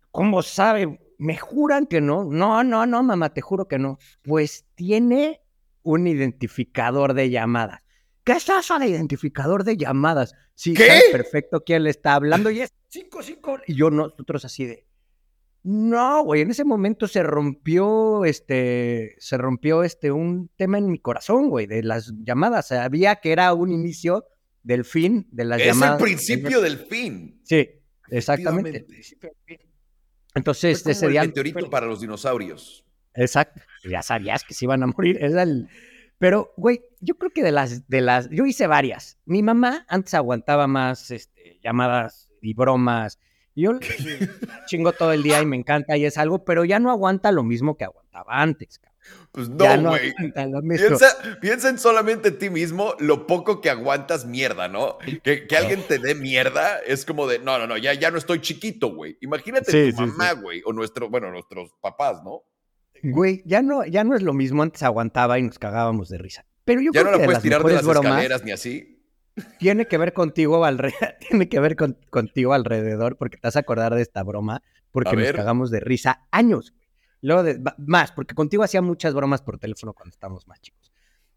¿cómo 0.10 0.42
sabe? 0.42 1.00
Me 1.18 1.38
juran 1.38 1.86
que 1.88 2.02
no. 2.02 2.26
No, 2.26 2.64
no, 2.64 2.86
no, 2.86 3.04
mamá, 3.04 3.34
te 3.34 3.42
juro 3.42 3.68
que 3.68 3.80
no. 3.80 3.98
Pues 4.22 4.66
tiene 4.76 5.42
un 5.84 6.08
identificador 6.08 7.14
de 7.14 7.30
llamadas. 7.30 7.82
¿Qué 8.24 8.34
es 8.34 8.50
eso 8.50 8.80
de 8.80 8.88
identificador 8.88 9.64
de 9.64 9.78
llamadas? 9.78 10.34
Sí, 10.56 10.74
¿Qué? 10.74 10.88
sabe 10.88 11.02
perfecto 11.12 11.64
quién 11.64 11.84
le 11.84 11.92
está 11.92 12.16
hablando 12.16 12.50
y 12.50 12.62
es 12.62 12.74
5, 12.90 13.22
5. 13.22 13.58
Y 13.68 13.76
yo, 13.76 13.92
nosotros 13.92 14.46
así 14.46 14.66
de. 14.66 14.88
No, 15.64 16.24
güey, 16.24 16.42
en 16.42 16.52
ese 16.52 16.64
momento 16.64 17.08
se 17.08 17.24
rompió, 17.24 18.24
este, 18.26 19.16
se 19.18 19.38
rompió, 19.38 19.84
este, 19.84 20.12
un 20.12 20.50
tema 20.56 20.78
en 20.78 20.92
mi 20.92 21.00
corazón, 21.00 21.50
güey, 21.50 21.66
de 21.66 21.82
las 21.82 22.14
llamadas. 22.24 22.68
Sabía 22.68 23.16
que 23.16 23.32
era 23.32 23.54
un 23.54 23.72
inicio 23.72 24.26
del 24.64 24.86
fin 24.86 25.28
de 25.32 25.46
las 25.46 25.60
Es 25.62 25.68
llamadas. 25.68 26.00
el 26.00 26.04
principio 26.04 26.62
del 26.62 26.78
fin. 26.78 27.42
Sí, 27.44 27.68
exactamente. 28.10 28.70
Efectivamente. 28.70 28.84
Principio 28.84 29.30
del 29.30 29.58
fin. 29.60 29.68
Entonces, 30.36 30.84
Fue 30.84 30.84
como 30.84 30.92
ese 30.92 31.06
el 31.06 31.12
día. 31.14 31.22
meteorito 31.24 31.70
para 31.70 31.88
los 31.88 32.02
dinosaurios. 32.02 32.86
Exacto. 33.14 33.62
Ya 33.90 34.02
sabías 34.02 34.44
que 34.44 34.54
se 34.54 34.66
iban 34.66 34.84
a 34.84 34.88
morir. 34.88 35.18
Era 35.22 35.44
el... 35.44 35.68
Pero, 36.18 36.54
güey, 36.58 36.82
yo 37.02 37.18
creo 37.18 37.32
que 37.32 37.44
de 37.44 37.52
las, 37.52 37.88
de 37.90 38.02
las, 38.02 38.30
yo 38.30 38.46
hice 38.46 38.68
varias. 38.68 39.18
Mi 39.26 39.44
mamá 39.44 39.86
antes 39.90 40.14
aguantaba 40.14 40.68
más 40.68 41.12
este, 41.12 41.60
llamadas 41.64 42.30
y 42.42 42.54
bromas. 42.54 43.20
Yo 43.56 43.80
chingo 44.68 44.92
todo 44.94 45.12
el 45.14 45.24
día 45.24 45.42
y 45.42 45.46
me 45.46 45.56
encanta 45.56 45.98
y 45.98 46.06
es 46.06 46.18
algo, 46.18 46.44
pero 46.46 46.66
ya 46.66 46.80
no 46.80 46.90
aguanta 46.90 47.32
lo 47.32 47.44
mismo 47.44 47.76
que 47.78 47.86
aguantaba 47.86 48.42
antes. 48.42 48.80
cabrón. 48.80 48.95
Pues 49.32 49.50
no, 49.50 49.78
no 49.78 49.90
güey. 49.90 50.14
mismo. 50.64 50.88
Piensa, 50.88 51.08
piensa 51.42 51.70
en 51.70 51.78
solamente 51.78 52.30
en 52.30 52.40
ti 52.40 52.50
mismo 52.50 52.96
lo 53.00 53.28
poco 53.28 53.60
que 53.62 53.70
aguantas 53.70 54.26
mierda, 54.26 54.68
¿no? 54.70 54.98
Que, 55.24 55.46
que 55.46 55.58
alguien 55.58 55.82
te 55.88 56.00
dé 56.00 56.16
mierda 56.16 56.80
es 56.80 57.06
como 57.06 57.28
de, 57.28 57.40
no, 57.40 57.60
no, 57.60 57.68
no, 57.68 57.78
ya, 57.78 57.94
ya 57.94 58.12
no 58.12 58.18
estoy 58.18 58.40
chiquito, 58.42 58.94
güey. 58.96 59.18
Imagínate 59.22 59.72
Sí, 59.72 59.92
tu 59.92 59.98
sí, 59.98 60.12
mamá, 60.12 60.32
güey, 60.34 60.62
o 60.66 60.72
nuestro, 60.74 61.10
bueno, 61.10 61.30
nuestros 61.32 61.72
papás, 61.82 62.24
¿no? 62.24 62.44
Güey, 63.04 63.44
ya 63.46 63.62
no, 63.62 63.86
ya 63.86 64.04
no 64.04 64.16
es 64.16 64.22
lo 64.24 64.34
mismo. 64.34 64.64
Antes 64.64 64.82
aguantaba 64.84 65.38
y 65.38 65.44
nos 65.44 65.60
cagábamos 65.60 66.10
de 66.10 66.18
risa. 66.18 66.46
Pero 66.64 66.82
yo 66.82 66.92
Ya 66.94 67.02
creo 67.02 67.12
no 67.12 67.12
que 67.12 67.18
la 67.18 67.22
de 67.22 67.26
puedes 67.28 67.44
tirar 67.44 67.64
de 67.64 67.74
las 67.74 67.84
bromas- 67.86 68.06
escaleras 68.12 68.44
ni 68.46 68.52
así. 68.52 69.04
tiene 69.60 69.86
que 69.86 69.98
ver 69.98 70.14
contigo 70.14 70.64
alrededor, 70.66 71.16
tiene 71.20 71.50
que 71.50 71.60
ver 71.60 71.76
con- 71.76 71.98
contigo 72.10 72.54
alrededor, 72.54 73.18
porque 73.18 73.38
te 73.38 73.48
vas 73.48 73.58
a 73.58 73.60
acordar 73.60 73.94
de 73.94 74.02
esta 74.02 74.24
broma, 74.24 74.64
porque 74.92 75.16
nos 75.16 75.32
cagamos 75.34 75.70
de 75.72 75.82
risa 75.82 76.26
años. 76.32 76.74
Luego 77.22 77.44
de, 77.44 77.62
más, 77.78 78.12
porque 78.12 78.36
contigo 78.36 78.64
hacía 78.64 78.82
muchas 78.82 79.14
bromas 79.14 79.42
por 79.42 79.58
teléfono 79.58 79.94
cuando 79.94 80.12
estábamos 80.14 80.48
más 80.48 80.62
chicos. 80.62 80.92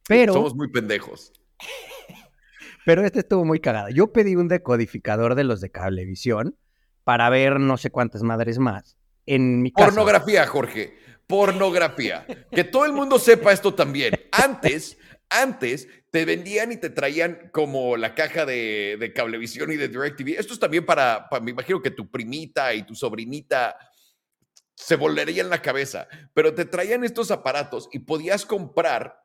Pero, 0.06 0.32
Somos 0.32 0.54
muy 0.54 0.70
pendejos. 0.70 1.32
pero 2.84 3.04
este 3.04 3.20
estuvo 3.20 3.44
muy 3.44 3.60
cagado. 3.60 3.88
Yo 3.90 4.12
pedí 4.12 4.36
un 4.36 4.48
decodificador 4.48 5.34
de 5.34 5.44
los 5.44 5.60
de 5.60 5.70
cablevisión 5.70 6.56
para 7.04 7.28
ver 7.30 7.60
no 7.60 7.76
sé 7.76 7.90
cuántas 7.90 8.22
madres 8.22 8.58
más 8.58 8.96
en 9.26 9.62
mi 9.62 9.72
casa. 9.72 9.86
Pornografía, 9.88 10.46
Jorge. 10.46 10.96
Pornografía. 11.26 12.26
Que 12.50 12.64
todo 12.64 12.86
el 12.86 12.92
mundo 12.92 13.18
sepa 13.18 13.52
esto 13.52 13.74
también. 13.74 14.14
Antes, 14.32 14.96
antes 15.28 15.86
te 16.10 16.24
vendían 16.24 16.72
y 16.72 16.78
te 16.78 16.88
traían 16.88 17.50
como 17.52 17.98
la 17.98 18.14
caja 18.14 18.46
de, 18.46 18.96
de 18.98 19.12
cablevisión 19.12 19.70
y 19.70 19.76
de 19.76 19.88
DirecTV. 19.88 20.38
Esto 20.38 20.54
es 20.54 20.58
también 20.58 20.86
para, 20.86 21.28
para- 21.28 21.44
me 21.44 21.50
imagino 21.50 21.82
que 21.82 21.90
tu 21.90 22.10
primita 22.10 22.72
y 22.72 22.84
tu 22.84 22.94
sobrinita 22.94 23.76
se 24.80 24.94
volarían 24.96 25.50
la 25.50 25.60
cabeza, 25.60 26.06
pero 26.34 26.54
te 26.54 26.64
traían 26.64 27.02
estos 27.04 27.30
aparatos 27.32 27.88
y 27.92 27.98
podías 27.98 28.46
comprar 28.46 29.22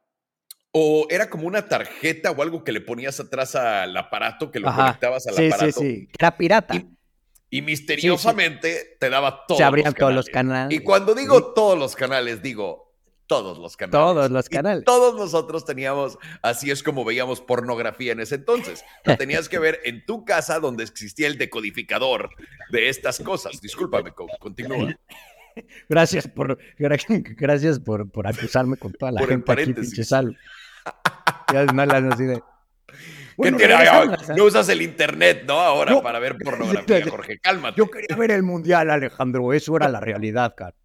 o 0.71 1.05
era 1.11 1.29
como 1.29 1.45
una 1.45 1.67
tarjeta 1.67 2.31
o 2.31 2.41
algo 2.41 2.63
que 2.63 2.71
le 2.71 2.81
ponías 2.81 3.19
atrás 3.19 3.55
al 3.55 3.95
aparato, 3.95 4.49
que 4.51 4.59
lo 4.59 4.69
Ajá. 4.69 4.85
conectabas 4.85 5.27
al 5.27 5.35
Sí, 5.35 5.41
sí, 5.43 5.53
aparato. 5.53 5.79
sí. 5.81 6.07
Era 6.17 6.35
pirata. 6.35 6.75
Y, 6.75 6.87
y 7.51 7.61
misteriosamente 7.61 8.97
te 8.99 9.09
daba 9.11 9.45
todos 9.47 9.59
Se 9.59 9.63
abrían 9.63 9.85
los 9.87 9.95
todos 9.95 10.13
los 10.15 10.25
canales. 10.27 10.75
Y 10.75 10.83
cuando 10.83 11.13
digo 11.13 11.53
todos 11.53 11.77
los 11.77 11.95
canales, 11.95 12.41
digo 12.41 12.91
todos 13.27 13.59
los 13.59 13.77
canales. 13.77 13.91
Todos 13.91 14.31
los 14.31 14.45
Y 14.47 14.49
canales. 14.49 14.83
todos 14.85 15.15
nosotros 15.15 15.63
teníamos, 15.65 16.17
así 16.41 16.71
es 16.71 16.81
como 16.83 17.05
veíamos 17.05 17.39
pornografía 17.41 18.11
en 18.11 18.19
ese 18.21 18.35
entonces. 18.35 18.83
La 19.05 19.15
tenías 19.17 19.47
que 19.49 19.59
ver 19.59 19.79
en 19.85 20.03
tu 20.05 20.25
casa 20.25 20.59
donde 20.59 20.83
existía 20.83 21.27
el 21.27 21.37
decodificador 21.37 22.31
de 22.71 22.89
estas 22.89 23.19
cosas. 23.19 23.61
Discúlpame, 23.61 24.11
Co- 24.13 24.27
continúa. 24.39 24.95
Gracias 25.89 26.27
por, 26.27 26.57
gra- 26.77 27.35
gracias 27.37 27.79
por, 27.79 28.09
por 28.09 28.27
acusarme 28.27 28.77
con 28.77 28.93
toda 28.93 29.11
la 29.11 29.19
Por 29.21 29.29
gente 29.29 29.51
aquí, 29.51 29.73
pinche 29.73 30.03
Salo. 30.03 30.33
Ya 31.53 31.65
no 31.65 31.85
las 31.85 32.03
así 32.13 32.25
de. 32.25 32.35
¿Qué 32.87 32.93
Bueno, 33.37 33.57
tiene? 33.57 33.75
no 34.37 34.43
usas 34.43 34.69
el 34.69 34.81
internet, 34.83 35.43
¿no? 35.47 35.59
Ahora 35.59 35.99
para 36.01 36.19
ver 36.19 36.37
pornografía, 36.37 37.03
Jorge. 37.09 37.39
Cálmate. 37.39 37.77
Yo 37.77 37.89
quería 37.89 38.15
ver 38.15 38.29
el 38.31 38.43
mundial, 38.43 38.91
Alejandro. 38.91 39.53
Eso 39.53 39.75
era 39.75 39.89
la 39.89 39.99
realidad, 39.99 40.53
cara. 40.55 40.75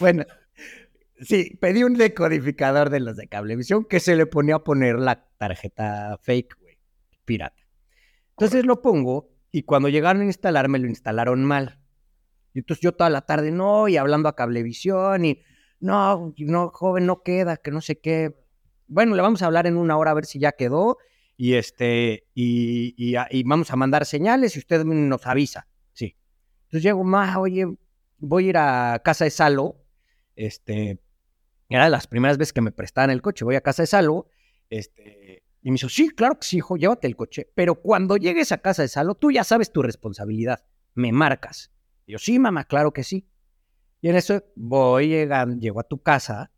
Bueno, 0.00 0.24
sí, 1.20 1.56
pedí 1.60 1.84
un 1.84 1.94
decodificador 1.94 2.90
de 2.90 3.00
los 3.00 3.16
de 3.16 3.28
cablevisión 3.28 3.84
que 3.84 4.00
se 4.00 4.16
le 4.16 4.26
ponía 4.26 4.56
a 4.56 4.64
poner 4.64 4.96
la 4.98 5.24
tarjeta 5.38 6.18
fake, 6.20 6.56
güey, 6.60 6.78
pirata. 7.24 7.62
Entonces 8.30 8.64
lo 8.66 8.82
pongo 8.82 9.30
y 9.52 9.62
cuando 9.62 9.88
llegaron 9.88 10.22
a 10.22 10.26
instalarme 10.26 10.78
lo 10.80 10.88
instalaron 10.88 11.44
mal. 11.44 11.78
Y 12.54 12.60
entonces 12.60 12.82
yo 12.82 12.92
toda 12.92 13.10
la 13.10 13.22
tarde, 13.22 13.50
no, 13.50 13.88
y 13.88 13.96
hablando 13.96 14.28
a 14.28 14.36
cablevisión 14.36 15.24
y 15.24 15.42
no, 15.80 16.32
no, 16.36 16.68
joven, 16.70 17.06
no 17.06 17.22
queda, 17.22 17.56
que 17.56 17.70
no 17.70 17.80
sé 17.80 17.98
qué. 18.00 18.34
Bueno, 18.86 19.14
le 19.16 19.22
vamos 19.22 19.42
a 19.42 19.46
hablar 19.46 19.66
en 19.66 19.76
una 19.76 19.96
hora 19.96 20.10
a 20.10 20.14
ver 20.14 20.26
si 20.26 20.38
ya 20.38 20.52
quedó 20.52 20.98
y 21.36 21.54
este, 21.54 22.28
y, 22.34 22.94
y, 22.96 23.16
a- 23.16 23.26
y 23.30 23.42
vamos 23.42 23.70
a 23.70 23.76
mandar 23.76 24.04
señales 24.06 24.54
y 24.54 24.58
usted 24.58 24.84
nos 24.84 25.26
avisa. 25.26 25.66
Sí. 25.92 26.16
Entonces 26.64 26.82
llego, 26.84 27.02
más, 27.04 27.36
oye, 27.36 27.66
voy 28.18 28.46
a 28.46 28.48
ir 28.50 28.56
a 28.58 29.00
casa 29.04 29.24
de 29.24 29.30
Salo. 29.30 29.76
Este, 30.36 31.00
era 31.68 31.84
de 31.84 31.90
las 31.90 32.06
primeras 32.06 32.38
veces 32.38 32.52
que 32.52 32.60
me 32.60 32.70
prestaban 32.70 33.10
el 33.10 33.22
coche. 33.22 33.44
Voy 33.44 33.56
a 33.56 33.60
casa 33.62 33.82
de 33.82 33.86
Salo. 33.86 34.26
Este, 34.70 35.42
y 35.62 35.70
me 35.70 35.74
dijo, 35.76 35.88
sí, 35.88 36.10
claro 36.10 36.38
que 36.38 36.46
sí, 36.46 36.58
hijo, 36.58 36.76
llévate 36.76 37.06
el 37.06 37.16
coche. 37.16 37.50
Pero 37.54 37.76
cuando 37.76 38.16
llegues 38.18 38.52
a 38.52 38.58
casa 38.58 38.82
de 38.82 38.88
Salo, 38.88 39.14
tú 39.14 39.30
ya 39.32 39.42
sabes 39.42 39.72
tu 39.72 39.82
responsabilidad. 39.82 40.64
Me 40.94 41.12
marcas. 41.12 41.70
Y 42.06 42.12
yo, 42.12 42.18
sí, 42.18 42.38
mamá, 42.38 42.64
claro 42.64 42.92
que 42.92 43.04
sí. 43.04 43.26
Y 44.00 44.08
en 44.08 44.16
eso 44.16 44.42
voy, 44.56 45.08
llegando, 45.08 45.56
llego 45.60 45.80
a 45.80 45.84
tu 45.84 46.02
casa 46.02 46.50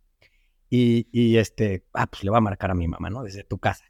y, 0.70 1.06
y 1.12 1.36
este, 1.36 1.86
ah, 1.92 2.06
pues 2.06 2.24
le 2.24 2.30
voy 2.30 2.38
a 2.38 2.40
marcar 2.40 2.70
a 2.70 2.74
mi 2.74 2.88
mamá, 2.88 3.10
¿no? 3.10 3.22
Desde 3.22 3.44
tu 3.44 3.58
casa. 3.58 3.84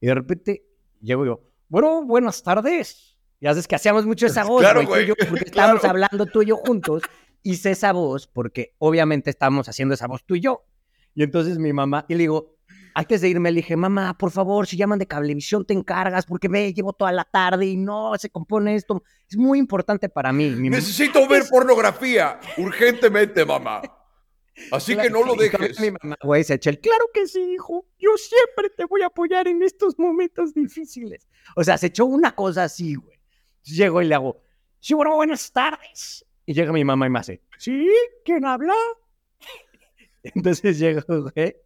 Y 0.00 0.06
de 0.06 0.14
repente 0.14 0.64
llego 1.00 1.26
yo, 1.26 1.40
bueno, 1.68 2.04
buenas 2.04 2.42
tardes. 2.42 3.18
Ya 3.40 3.50
sabes 3.50 3.68
que 3.68 3.76
hacíamos 3.76 4.06
mucho 4.06 4.26
esa 4.26 4.44
voz, 4.44 4.60
Claro, 4.60 4.84
güey, 4.86 4.86
tú 4.86 4.92
y 4.92 4.94
güey, 4.94 5.06
yo, 5.06 5.14
porque 5.28 5.44
estábamos 5.46 5.84
hablando 5.84 6.26
tú 6.26 6.42
y 6.42 6.46
yo 6.46 6.56
juntos. 6.56 7.02
Hice 7.42 7.70
esa 7.70 7.92
voz 7.92 8.26
porque 8.26 8.74
obviamente 8.78 9.30
estábamos 9.30 9.68
haciendo 9.68 9.94
esa 9.94 10.06
voz 10.06 10.24
tú 10.24 10.34
y 10.34 10.40
yo. 10.40 10.64
Y 11.14 11.22
entonces 11.22 11.58
mi 11.58 11.72
mamá, 11.72 12.04
y 12.08 12.14
le 12.14 12.20
digo, 12.20 12.56
antes 12.94 13.20
de 13.20 13.28
irme 13.28 13.50
le 13.50 13.56
dije, 13.56 13.76
mamá, 13.76 14.16
por 14.16 14.30
favor, 14.30 14.66
si 14.66 14.76
llaman 14.76 14.98
de 14.98 15.06
cablevisión 15.06 15.64
te 15.64 15.74
encargas 15.74 16.26
porque 16.26 16.48
me 16.48 16.72
llevo 16.72 16.92
toda 16.92 17.12
la 17.12 17.24
tarde 17.24 17.66
y 17.66 17.76
no 17.76 18.12
se 18.18 18.30
compone 18.30 18.74
esto. 18.74 19.02
Es 19.28 19.36
muy 19.36 19.58
importante 19.58 20.08
para 20.08 20.32
mí. 20.32 20.50
Mi 20.50 20.70
mamá, 20.70 20.76
Necesito 20.76 21.26
ver 21.28 21.44
pornografía 21.50 22.38
urgentemente, 22.56 23.44
mamá. 23.44 23.82
Así 24.72 24.96
que 24.96 25.08
no 25.10 25.24
lo 25.24 25.34
dejes. 25.34 25.80
Mi 25.80 25.90
mamá, 25.90 26.16
güey, 26.22 26.44
se 26.44 26.54
echa 26.54 26.70
el 26.70 26.80
claro 26.80 27.06
que 27.14 27.26
sí, 27.26 27.40
hijo. 27.54 27.86
Yo 27.98 28.10
siempre 28.16 28.70
te 28.76 28.84
voy 28.84 29.02
a 29.02 29.06
apoyar 29.06 29.48
en 29.48 29.62
estos 29.62 29.98
momentos 29.98 30.54
difíciles. 30.54 31.28
O 31.56 31.64
sea, 31.64 31.78
se 31.78 31.86
echó 31.86 32.04
una 32.04 32.34
cosa 32.34 32.64
así, 32.64 32.94
güey. 32.94 33.18
Llego 33.62 34.02
y 34.02 34.06
le 34.06 34.14
hago, 34.14 34.42
sí, 34.80 34.94
bueno, 34.94 35.14
buenas 35.14 35.52
tardes. 35.52 36.24
Y 36.46 36.54
llega 36.54 36.72
mi 36.72 36.84
mamá 36.84 37.06
y 37.06 37.10
me 37.10 37.18
hace, 37.18 37.42
¿sí? 37.58 37.88
¿Quién 38.24 38.44
habla? 38.44 38.74
Entonces 40.22 40.78
llego, 40.78 41.02
güey. 41.34 41.56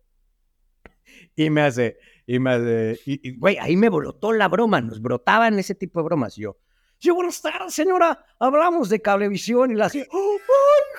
Y 1.37 1.51
me 1.51 1.63
hace, 1.63 1.99
y 2.27 2.39
me 2.39 2.51
hace, 2.53 3.01
y, 3.07 3.37
güey, 3.37 3.59
ahí 3.59 3.77
me 3.77 3.89
brotó 3.89 4.33
la 4.33 4.49
broma, 4.49 4.81
nos 4.81 5.01
brotaban 5.03 5.59
ese 5.59 5.75
tipo 5.75 6.01
de 6.01 6.05
bromas. 6.05 6.39
Y 6.39 6.43
yo, 6.43 6.57
sí, 6.99 7.11
buenas 7.11 7.43
tardes, 7.43 7.75
señora. 7.75 8.25
Hablamos 8.39 8.89
de 8.89 9.03
cablevisión 9.03 9.71
y 9.71 9.75
la 9.75 9.87
hace, 9.87 10.01
¡ay, 10.01 10.09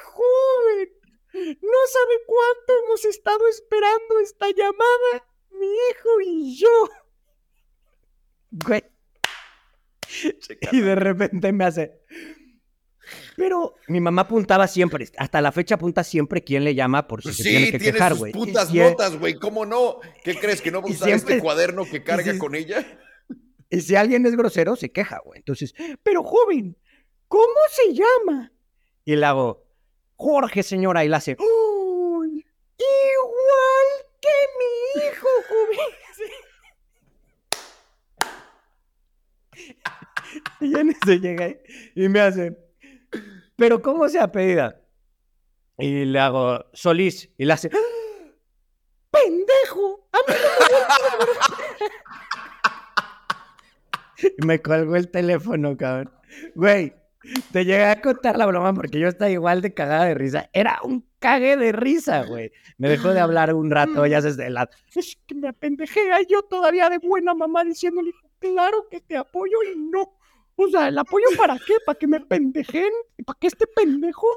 joven! 0.04 0.90
No 1.34 1.80
sabe 1.88 2.16
cuánto 2.26 2.86
hemos 2.86 3.06
estado 3.06 3.48
esperando 3.48 4.20
esta 4.24 4.48
llamada, 4.50 5.26
mi 5.52 5.68
hijo 5.68 6.22
y 6.26 6.58
yo. 6.58 6.90
Güey. 8.52 8.84
Y 10.72 10.82
de 10.82 10.96
repente 10.96 11.52
me 11.52 11.66
hace. 11.66 12.02
Pero 13.36 13.76
mi 13.88 14.00
mamá 14.02 14.24
apuntaba 14.24 14.68
siempre, 14.68 15.08
hasta 15.18 15.42
la 15.42 15.52
fecha 15.52 15.76
apunta 15.76 16.04
siempre 16.04 16.44
quién 16.44 16.64
le 16.64 16.76
llama 16.76 17.08
por 17.08 17.22
si 17.22 17.28
Pues 17.30 17.38
se 17.38 17.44
sí, 17.44 17.50
tiene 17.50 17.72
que 17.72 17.80
tiene 17.80 17.94
quejar, 17.94 18.12
sus 18.14 18.20
güey. 18.20 18.32
Y 18.32 18.34
putas 18.34 18.70
es- 18.70 18.74
notas, 18.76 19.18
güey. 19.20 19.34
¿Cómo 19.36 19.66
no? 19.66 20.00
¿Qué 20.24 20.36
crees? 20.40 20.62
¿Que 20.62 20.72
no 20.72 20.82
va 20.82 20.88
a 20.88 20.92
Y 20.92 20.94
usar 20.94 21.10
este 21.10 21.20
siempre- 21.28 21.40
cuaderno 21.44 21.86
que 21.86 22.04
carga 22.04 22.34
si- 22.34 22.38
con 22.40 22.56
ella? 22.56 22.86
Y 23.70 23.82
si 23.82 23.96
alguien 23.96 24.26
es 24.26 24.36
grosero, 24.36 24.76
se 24.76 24.92
queja, 24.92 25.20
güey. 25.26 25.40
Entonces, 25.40 25.74
pero 26.04 26.24
joven, 26.24 26.78
¿cómo 27.28 27.44
se 27.72 27.94
llama? 27.94 28.52
Y 29.04 29.16
le 29.16 29.26
hago, 29.26 29.66
Jorge, 30.16 30.64
señora, 30.64 31.04
y 31.04 31.10
la 31.10 31.18
hace, 31.18 31.36
¡Uy! 31.40 32.46
Igual 32.78 34.06
que 34.22 34.30
mi 34.60 35.04
hijo, 35.08 35.28
joven. 35.50 35.96
y 40.62 40.78
en 40.78 40.90
eso 40.90 41.14
llega 41.14 41.50
y 41.96 42.10
me 42.10 42.20
hace, 42.20 42.58
¿pero 43.56 43.82
cómo 43.82 44.08
se 44.10 44.20
apellida? 44.20 44.82
Y 45.78 46.06
le 46.06 46.20
hago, 46.20 46.66
Solís, 46.74 47.30
y 47.38 47.46
le 47.46 47.54
hace. 47.54 47.70
¡Pendejo! 49.12 50.08
¡A 50.12 50.18
mí 50.18 50.34
no 50.34 50.50
me 50.60 50.76
gusta 50.78 50.96
la 51.00 51.18
verdad". 51.18 51.66
Y 54.40 54.46
me 54.46 54.62
colgó 54.62 54.96
el 54.96 55.10
teléfono, 55.10 55.76
cabrón. 55.76 56.12
Güey, 56.56 56.94
te 57.52 57.66
llegué 57.66 57.86
a 57.86 58.02
contar 58.02 58.38
la 58.38 58.46
broma 58.46 58.74
porque 58.74 59.00
yo 59.00 59.08
estaba 59.08 59.32
igual 59.32 59.62
de 59.62 59.74
cagada 59.74 60.06
de 60.06 60.14
risa. 60.14 60.50
Era 60.54 60.80
un 60.84 61.06
cague 61.20 61.58
de 61.58 61.72
risa, 61.72 62.24
güey. 62.24 62.52
Me 62.78 62.90
dejó 62.90 63.14
de 63.14 63.20
hablar 63.20 63.54
un 63.54 63.72
rato, 63.72 64.06
ya 64.06 64.22
desde 64.22 64.50
la... 64.50 64.70
Es 64.96 65.18
que 65.26 65.36
me 65.36 65.50
apendejé 65.50 66.12
ahí 66.12 66.26
yo 66.30 66.44
todavía 66.44 66.90
de 66.90 67.00
buena 67.00 67.34
mamá 67.34 67.64
diciéndole, 67.64 68.12
claro 68.40 68.88
que 68.90 69.02
te 69.02 69.18
apoyo 69.18 69.58
y 69.74 69.78
no. 69.78 70.18
O 70.58 70.68
sea, 70.70 70.88
¿el 70.88 70.98
apoyo 70.98 71.26
para 71.38 71.58
qué? 71.60 71.76
¿Para 71.86 71.98
que 72.00 72.08
me 72.08 72.20
pendejen? 72.22 72.90
¿Y 73.18 73.24
para 73.24 73.38
qué 73.40 73.48
este 73.48 73.68
pendejo? 73.68 74.28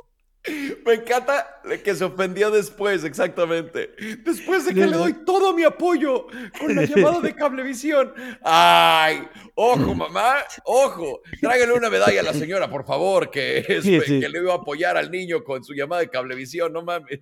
Me 0.86 0.94
encanta 0.94 1.60
que 1.84 1.94
se 1.94 2.04
ofendió 2.04 2.50
después, 2.50 3.04
exactamente. 3.04 3.94
Después 4.24 4.64
de 4.64 4.72
que 4.74 4.86
le 4.86 4.96
doy 4.96 5.12
todo 5.24 5.52
mi 5.52 5.64
apoyo 5.64 6.26
con 6.58 6.74
la 6.74 6.84
llamada 6.84 7.20
de 7.20 7.34
cablevisión. 7.34 8.14
¡Ay! 8.42 9.28
¡Ojo, 9.54 9.94
mamá! 9.94 10.36
¡Ojo! 10.64 11.20
Tráigale 11.40 11.72
una 11.74 11.90
medalla 11.90 12.20
a 12.20 12.24
la 12.24 12.32
señora, 12.32 12.70
por 12.70 12.86
favor, 12.86 13.30
que, 13.30 13.58
es- 13.68 13.84
Sí, 13.84 14.00
sí. 14.00 14.20
que 14.20 14.28
le 14.28 14.38
iba 14.38 14.52
a 14.54 14.56
apoyar 14.56 14.96
al 14.96 15.10
niño 15.10 15.44
con 15.44 15.62
su 15.64 15.74
llamada 15.74 16.00
de 16.00 16.08
cablevisión, 16.08 16.72
no 16.72 16.82
mames. 16.82 17.20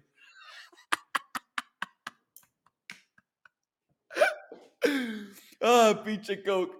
Ah, 5.61 6.03
pinche 6.05 6.43
Coke. 6.43 6.77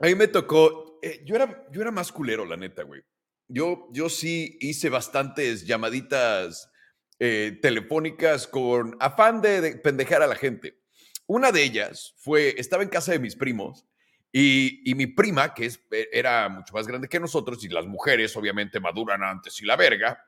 A 0.00 0.06
mí 0.06 0.14
me 0.14 0.28
tocó. 0.28 0.89
Eh, 1.02 1.22
yo, 1.24 1.36
era, 1.36 1.66
yo 1.72 1.82
era 1.82 1.90
más 1.90 2.12
culero, 2.12 2.44
la 2.44 2.56
neta, 2.56 2.82
güey. 2.82 3.02
Yo, 3.48 3.88
yo 3.92 4.08
sí 4.08 4.58
hice 4.60 4.88
bastantes 4.88 5.66
llamaditas 5.66 6.70
eh, 7.18 7.58
telefónicas 7.60 8.46
con 8.46 8.96
afán 9.00 9.42
de, 9.42 9.60
de 9.60 9.76
pendejar 9.76 10.22
a 10.22 10.26
la 10.26 10.36
gente. 10.36 10.80
una 11.26 11.52
de 11.52 11.62
ellas 11.62 12.14
fue, 12.18 12.54
estaba 12.58 12.82
en 12.82 12.88
casa 12.88 13.12
de 13.12 13.20
mis 13.20 13.36
primos 13.36 13.86
y, 14.32 14.88
y 14.88 14.94
mi 14.94 15.06
prima, 15.06 15.54
que 15.54 15.66
es, 15.66 15.80
e, 15.90 16.08
era 16.12 16.48
mucho 16.48 16.74
más 16.74 16.86
grande 16.86 17.08
que 17.08 17.20
nosotros, 17.20 17.62
y 17.64 17.68
las 17.68 17.86
mujeres 17.86 18.36
obviamente 18.36 18.80
maduran 18.80 19.22
antes 19.22 19.60
y 19.60 19.64
la 19.64 19.76
verga, 19.76 20.18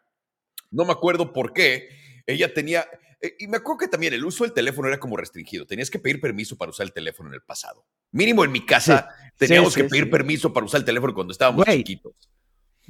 no 0.71 0.85
me 0.85 0.93
acuerdo 0.93 1.33
por 1.33 1.53
qué, 1.53 1.89
ella 2.27 2.53
tenía, 2.53 2.87
eh, 3.21 3.35
y 3.39 3.47
me 3.47 3.59
acuerdo 3.59 3.79
que 3.79 3.89
también 3.89 4.15
el 4.15 4.25
uso 4.25 4.45
del 4.45 4.53
teléfono 4.53 4.89
era 4.89 4.99
como 4.99 5.17
restringido, 5.17 5.67
tenías 5.67 5.91
que 5.91 5.99
pedir 5.99 6.21
permiso 6.21 6.57
para 6.57 6.71
usar 6.71 6.87
el 6.87 6.93
teléfono 6.93 7.29
en 7.29 7.35
el 7.35 7.43
pasado. 7.43 7.85
Mínimo 8.11 8.45
en 8.45 8.53
mi 8.53 8.65
casa 8.65 9.09
teníamos 9.37 9.75
sí, 9.75 9.83
que 9.83 9.89
pedir 9.89 10.11
permiso 10.11 10.53
para 10.53 10.67
usar 10.67 10.81
el 10.81 10.85
teléfono 10.85 11.15
cuando 11.15 11.33
estábamos 11.33 11.65
Güey, 11.65 11.79
chiquitos. 11.79 12.15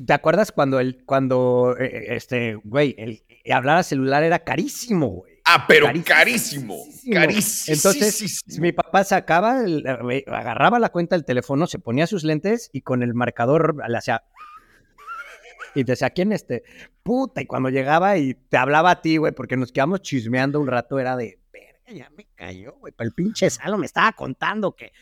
¿Te 0.05 0.13
acuerdas 0.15 0.53
cuando 0.53 0.81
el, 0.81 1.05
cuando, 1.05 1.77
eh, 1.79 2.17
este, 2.17 2.55
güey, 2.55 2.95
el, 2.97 3.23
hablar 3.53 3.79
a 3.79 3.83
celular 3.83 4.23
era 4.23 4.39
carísimo, 4.39 5.09
güey? 5.09 5.33
Ah, 5.45 5.65
pero 5.67 5.87
Carísimo. 5.87 6.07
carísimo, 6.07 6.85
carísimo. 7.13 7.75
Entonces, 7.75 8.43
mi 8.61 8.73
papá 8.73 9.03
sacaba, 9.03 9.63
eh, 9.67 10.25
agarraba 10.29 10.79
la 10.79 10.91
cuenta 10.91 11.17
del 11.17 11.25
teléfono, 11.25 11.67
se 11.67 11.81
ponía 11.81 12.07
sus 12.07 12.23
lentes 12.23 12.71
y 12.73 12.83
con 12.83 13.03
el 13.03 13.13
marcador 13.13 13.77
le 13.87 13.99
hacía. 13.99 14.23
Y 15.75 15.85
decía, 15.85 16.11
¿quién 16.11 16.33
este? 16.33 16.63
Puta, 17.03 17.41
y 17.43 17.47
cuando 17.47 17.69
llegaba 17.71 18.17
y 18.19 18.35
te 18.35 18.57
hablaba 18.57 18.91
a 18.91 19.01
ti, 19.01 19.17
güey, 19.17 19.33
porque 19.33 19.57
nos 19.57 19.73
quedamos 19.73 20.03
chismeando 20.03 20.61
un 20.61 20.67
rato, 20.67 20.99
era 20.99 21.17
de, 21.17 21.39
verga, 21.53 21.93
ya 21.93 22.11
me 22.17 22.27
cayó, 22.35 22.75
güey, 22.75 22.93
pero 22.97 23.09
el 23.09 23.15
pinche 23.15 23.49
Salo 23.49 23.79
me 23.79 23.87
estaba 23.87 24.13
contando 24.13 24.77
que, 24.77 24.93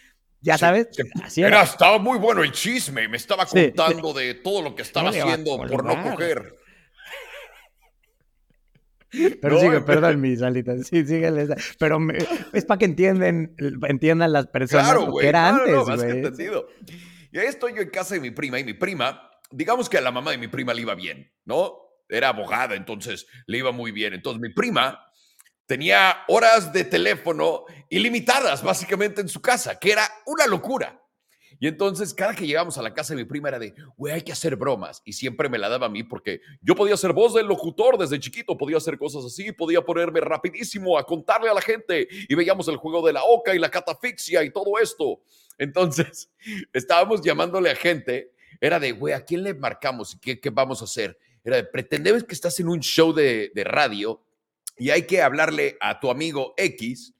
ya 0.40 0.56
sabes, 0.56 0.88
sí. 0.92 1.02
así 1.22 1.40
Era, 1.42 1.48
era. 1.58 1.62
estaba 1.64 1.98
muy 1.98 2.18
bueno 2.18 2.42
el 2.42 2.52
chisme, 2.52 3.08
me 3.08 3.16
estaba 3.16 3.46
Sí, 3.46 3.72
contando 3.72 4.12
de 4.12 4.34
todo 4.34 4.62
lo 4.62 4.74
que 4.74 4.82
estaba 4.82 5.10
haciendo 5.10 5.56
por 5.58 5.84
no 5.84 6.02
coger. 6.02 6.54
Pero 9.12 9.54
No, 9.54 9.58
sigue, 9.60 9.70
güey. 9.72 9.84
perdón, 9.84 10.20
mis 10.20 10.40
alitas. 10.40 10.86
Sí, 10.86 11.04
síguele. 11.04 11.48
Pero 11.80 11.98
me- 11.98 12.16
es 12.52 12.64
para 12.64 12.78
que 12.78 12.84
entienden, 12.84 13.56
entiendan 13.88 14.32
las 14.32 14.46
personas 14.46 14.86
Claro, 14.86 15.06
lo 15.06 15.12
güey. 15.12 15.24
que 15.24 15.28
era 15.28 15.50
no, 15.50 15.58
no, 15.58 15.66
no, 15.66 15.72
antes, 15.80 15.88
más 15.88 16.00
que 16.00 16.06
güey. 16.06 16.18
entendido. 16.18 16.68
Y 17.32 17.38
ahí 17.38 17.46
estoy 17.46 17.74
yo 17.74 17.80
en 17.82 17.90
casa 17.90 18.14
de 18.14 18.20
mi 18.20 18.30
prima 18.30 18.60
y 18.60 18.64
mi 18.64 18.74
prima, 18.74 19.29
digamos 19.50 19.88
que 19.88 19.98
a 19.98 20.00
la 20.00 20.10
mamá 20.10 20.30
de 20.30 20.38
mi 20.38 20.48
prima 20.48 20.74
le 20.74 20.82
iba 20.82 20.94
bien, 20.94 21.32
¿no? 21.44 21.76
Era 22.08 22.28
abogada, 22.28 22.74
entonces 22.74 23.26
le 23.46 23.58
iba 23.58 23.72
muy 23.72 23.92
bien. 23.92 24.14
Entonces 24.14 24.40
mi 24.40 24.52
prima 24.52 25.00
tenía 25.66 26.24
horas 26.28 26.72
de 26.72 26.84
teléfono 26.84 27.64
ilimitadas 27.88 28.62
básicamente 28.62 29.20
en 29.20 29.28
su 29.28 29.40
casa, 29.40 29.78
que 29.78 29.92
era 29.92 30.08
una 30.26 30.46
locura. 30.46 31.00
Y 31.62 31.68
entonces 31.68 32.14
cada 32.14 32.34
que 32.34 32.46
llegamos 32.46 32.78
a 32.78 32.82
la 32.82 32.94
casa 32.94 33.14
de 33.14 33.22
mi 33.22 33.28
prima 33.28 33.48
era 33.50 33.58
de, 33.58 33.74
güey, 33.96 34.14
hay 34.14 34.22
que 34.22 34.32
hacer 34.32 34.56
bromas. 34.56 35.02
Y 35.04 35.12
siempre 35.12 35.48
me 35.50 35.58
la 35.58 35.68
daba 35.68 35.86
a 35.86 35.90
mí 35.90 36.02
porque 36.02 36.40
yo 36.62 36.74
podía 36.74 36.96
ser 36.96 37.12
voz 37.12 37.34
del 37.34 37.46
locutor 37.46 37.98
desde 37.98 38.18
chiquito, 38.18 38.56
podía 38.56 38.78
hacer 38.78 38.96
cosas 38.96 39.24
así, 39.26 39.52
podía 39.52 39.82
ponerme 39.82 40.20
rapidísimo 40.20 40.96
a 40.96 41.04
contarle 41.04 41.50
a 41.50 41.54
la 41.54 41.60
gente. 41.60 42.08
Y 42.28 42.34
veíamos 42.34 42.66
el 42.68 42.76
juego 42.76 43.06
de 43.06 43.12
la 43.12 43.22
oca 43.24 43.54
y 43.54 43.58
la 43.58 43.70
catafixia 43.70 44.42
y 44.42 44.50
todo 44.50 44.78
esto. 44.80 45.20
Entonces 45.58 46.32
estábamos 46.72 47.20
llamándole 47.20 47.70
a 47.70 47.76
gente. 47.76 48.32
Era 48.60 48.78
de, 48.78 48.92
güey, 48.92 49.14
¿a 49.14 49.24
quién 49.24 49.42
le 49.42 49.54
marcamos 49.54 50.14
y 50.14 50.18
qué, 50.18 50.40
qué 50.40 50.50
vamos 50.50 50.82
a 50.82 50.84
hacer? 50.84 51.18
Era 51.42 51.56
de, 51.56 51.64
pretendemos 51.64 52.24
que 52.24 52.34
estás 52.34 52.60
en 52.60 52.68
un 52.68 52.80
show 52.80 53.12
de, 53.12 53.50
de 53.54 53.64
radio 53.64 54.22
y 54.76 54.90
hay 54.90 55.06
que 55.06 55.22
hablarle 55.22 55.76
a 55.80 55.98
tu 56.00 56.10
amigo 56.10 56.52
X 56.56 57.14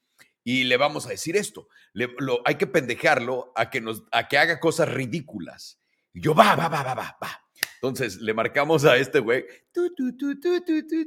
y 0.45 0.65
le 0.65 0.77
vamos 0.77 1.07
a 1.07 1.11
decir 1.11 1.37
esto. 1.37 1.69
Le- 1.93 2.15
lo, 2.19 2.41
hay 2.45 2.57
que 2.57 2.67
pendejarlo 2.67 3.53
a 3.57 3.71
que, 3.71 3.81
nos, 3.81 4.03
a 4.13 4.29
que 4.29 4.39
haga 4.39 4.61
cosas 4.61 4.89
ridículas. 4.93 5.81
Y 6.13 6.21
yo, 6.21 6.35
va, 6.35 6.55
va, 6.57 6.69
va, 6.69 6.83
va, 6.83 6.95
va, 6.95 7.19
va. 7.23 7.45
Entonces 7.75 8.17
le 8.17 8.35
marcamos 8.35 8.85
a 8.85 8.97
este 8.97 9.21
güey, 9.21 9.45
tu, 9.73 9.95
tu, 9.95 10.17
tu, 10.17 10.35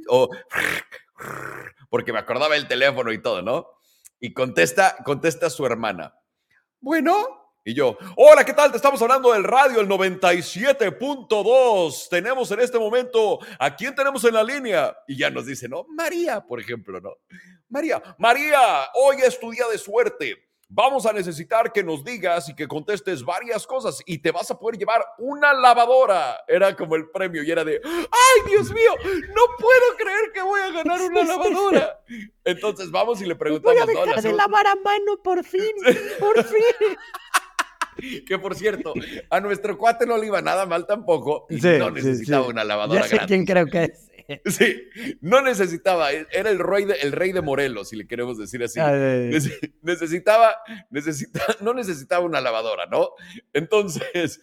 o 0.08 0.28
porque 1.88 2.12
me 2.12 2.18
acordaba 2.18 2.56
el 2.56 2.66
teléfono 2.66 3.12
y 3.12 3.22
todo, 3.22 3.42
¿no? 3.42 3.68
Y 4.18 4.32
contesta, 4.32 4.96
contesta 5.04 5.50
su 5.50 5.64
hermana. 5.66 6.14
Bueno. 6.80 7.43
Y 7.66 7.72
yo, 7.74 7.96
hola, 8.16 8.44
¿qué 8.44 8.52
tal? 8.52 8.70
Te 8.70 8.76
estamos 8.76 9.00
hablando 9.00 9.32
del 9.32 9.42
radio, 9.42 9.80
el 9.80 9.88
97.2. 9.88 12.08
Tenemos 12.10 12.50
en 12.50 12.60
este 12.60 12.78
momento, 12.78 13.38
¿a 13.58 13.74
quién 13.74 13.94
tenemos 13.94 14.22
en 14.24 14.34
la 14.34 14.44
línea? 14.44 14.94
Y 15.08 15.16
ya 15.16 15.30
nos 15.30 15.46
dice, 15.46 15.66
¿no? 15.66 15.86
María, 15.88 16.42
por 16.42 16.60
ejemplo, 16.60 17.00
¿no? 17.00 17.14
María, 17.70 18.02
María, 18.18 18.60
hoy 18.94 19.16
es 19.24 19.40
tu 19.40 19.50
día 19.50 19.64
de 19.72 19.78
suerte. 19.78 20.44
Vamos 20.68 21.04
a 21.06 21.12
necesitar 21.12 21.72
que 21.72 21.82
nos 21.84 22.02
digas 22.04 22.48
y 22.48 22.54
que 22.54 22.66
contestes 22.66 23.22
varias 23.24 23.66
cosas 23.66 24.00
y 24.06 24.18
te 24.18 24.32
vas 24.32 24.50
a 24.50 24.58
poder 24.58 24.76
llevar 24.78 25.04
una 25.18 25.52
lavadora. 25.52 26.42
Era 26.48 26.74
como 26.74 26.96
el 26.96 27.10
premio 27.10 27.42
y 27.44 27.50
era 27.50 27.62
de, 27.64 27.80
ay, 27.84 28.50
Dios 28.50 28.70
mío, 28.72 28.92
no 29.04 29.42
puedo 29.58 29.96
creer 29.96 30.32
que 30.34 30.42
voy 30.42 30.60
a 30.60 30.70
ganar 30.70 31.00
una 31.00 31.22
lavadora. 31.24 32.00
Entonces 32.44 32.90
vamos 32.90 33.20
y 33.22 33.26
le 33.26 33.36
preguntamos, 33.36 33.74
Voy 33.74 33.82
a 33.82 33.86
¿no? 33.86 33.92
Dejar 33.92 34.08
de 34.08 34.14
hacemos- 34.20 34.36
lavar 34.38 34.66
a 34.66 34.74
mano 34.76 35.22
por 35.22 35.44
fin, 35.44 35.72
por 36.18 36.42
fin. 36.44 36.96
Que 38.26 38.38
por 38.38 38.54
cierto, 38.54 38.94
a 39.30 39.40
nuestro 39.40 39.76
cuate 39.78 40.06
no 40.06 40.16
le 40.18 40.26
iba 40.26 40.40
nada 40.42 40.66
mal 40.66 40.86
tampoco 40.86 41.46
y 41.50 41.60
Sí, 41.60 41.68
no 41.78 41.90
necesitaba 41.90 42.44
sí. 42.44 42.50
una 42.50 42.64
lavadora 42.64 43.00
Ya 43.02 43.06
sé 43.08 43.16
grande. 43.16 43.28
quién 43.34 43.46
creo 43.46 43.66
que 43.66 43.84
es. 43.84 44.10
Sí, 44.46 44.88
no 45.20 45.42
necesitaba, 45.42 46.10
era 46.10 46.48
el 46.48 46.58
rey 46.58 46.86
de, 46.86 46.94
el 46.94 47.12
rey 47.12 47.32
de 47.32 47.42
Morelos, 47.42 47.90
si 47.90 47.96
le 47.96 48.06
queremos 48.06 48.38
decir 48.38 48.62
así. 48.64 48.80
Nece- 48.80 49.74
Necesitaba, 49.82 50.56
necesita, 50.88 51.44
no 51.60 51.74
necesitaba 51.74 52.24
una 52.24 52.40
lavadora, 52.40 52.86
¿no? 52.86 53.10
Entonces, 53.52 54.40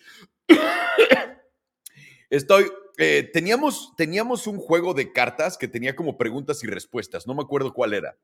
estoy, 2.29 2.71
eh, 2.97 3.29
teníamos, 3.33 3.93
teníamos 3.97 4.47
un 4.47 4.57
juego 4.59 4.93
de 4.93 5.11
cartas 5.11 5.57
que 5.57 5.67
tenía 5.67 5.95
como 5.95 6.17
preguntas 6.17 6.63
y 6.63 6.67
respuestas, 6.67 7.27
no 7.27 7.33
me 7.33 7.41
acuerdo 7.41 7.73
cuál 7.73 7.93
era. 7.93 8.17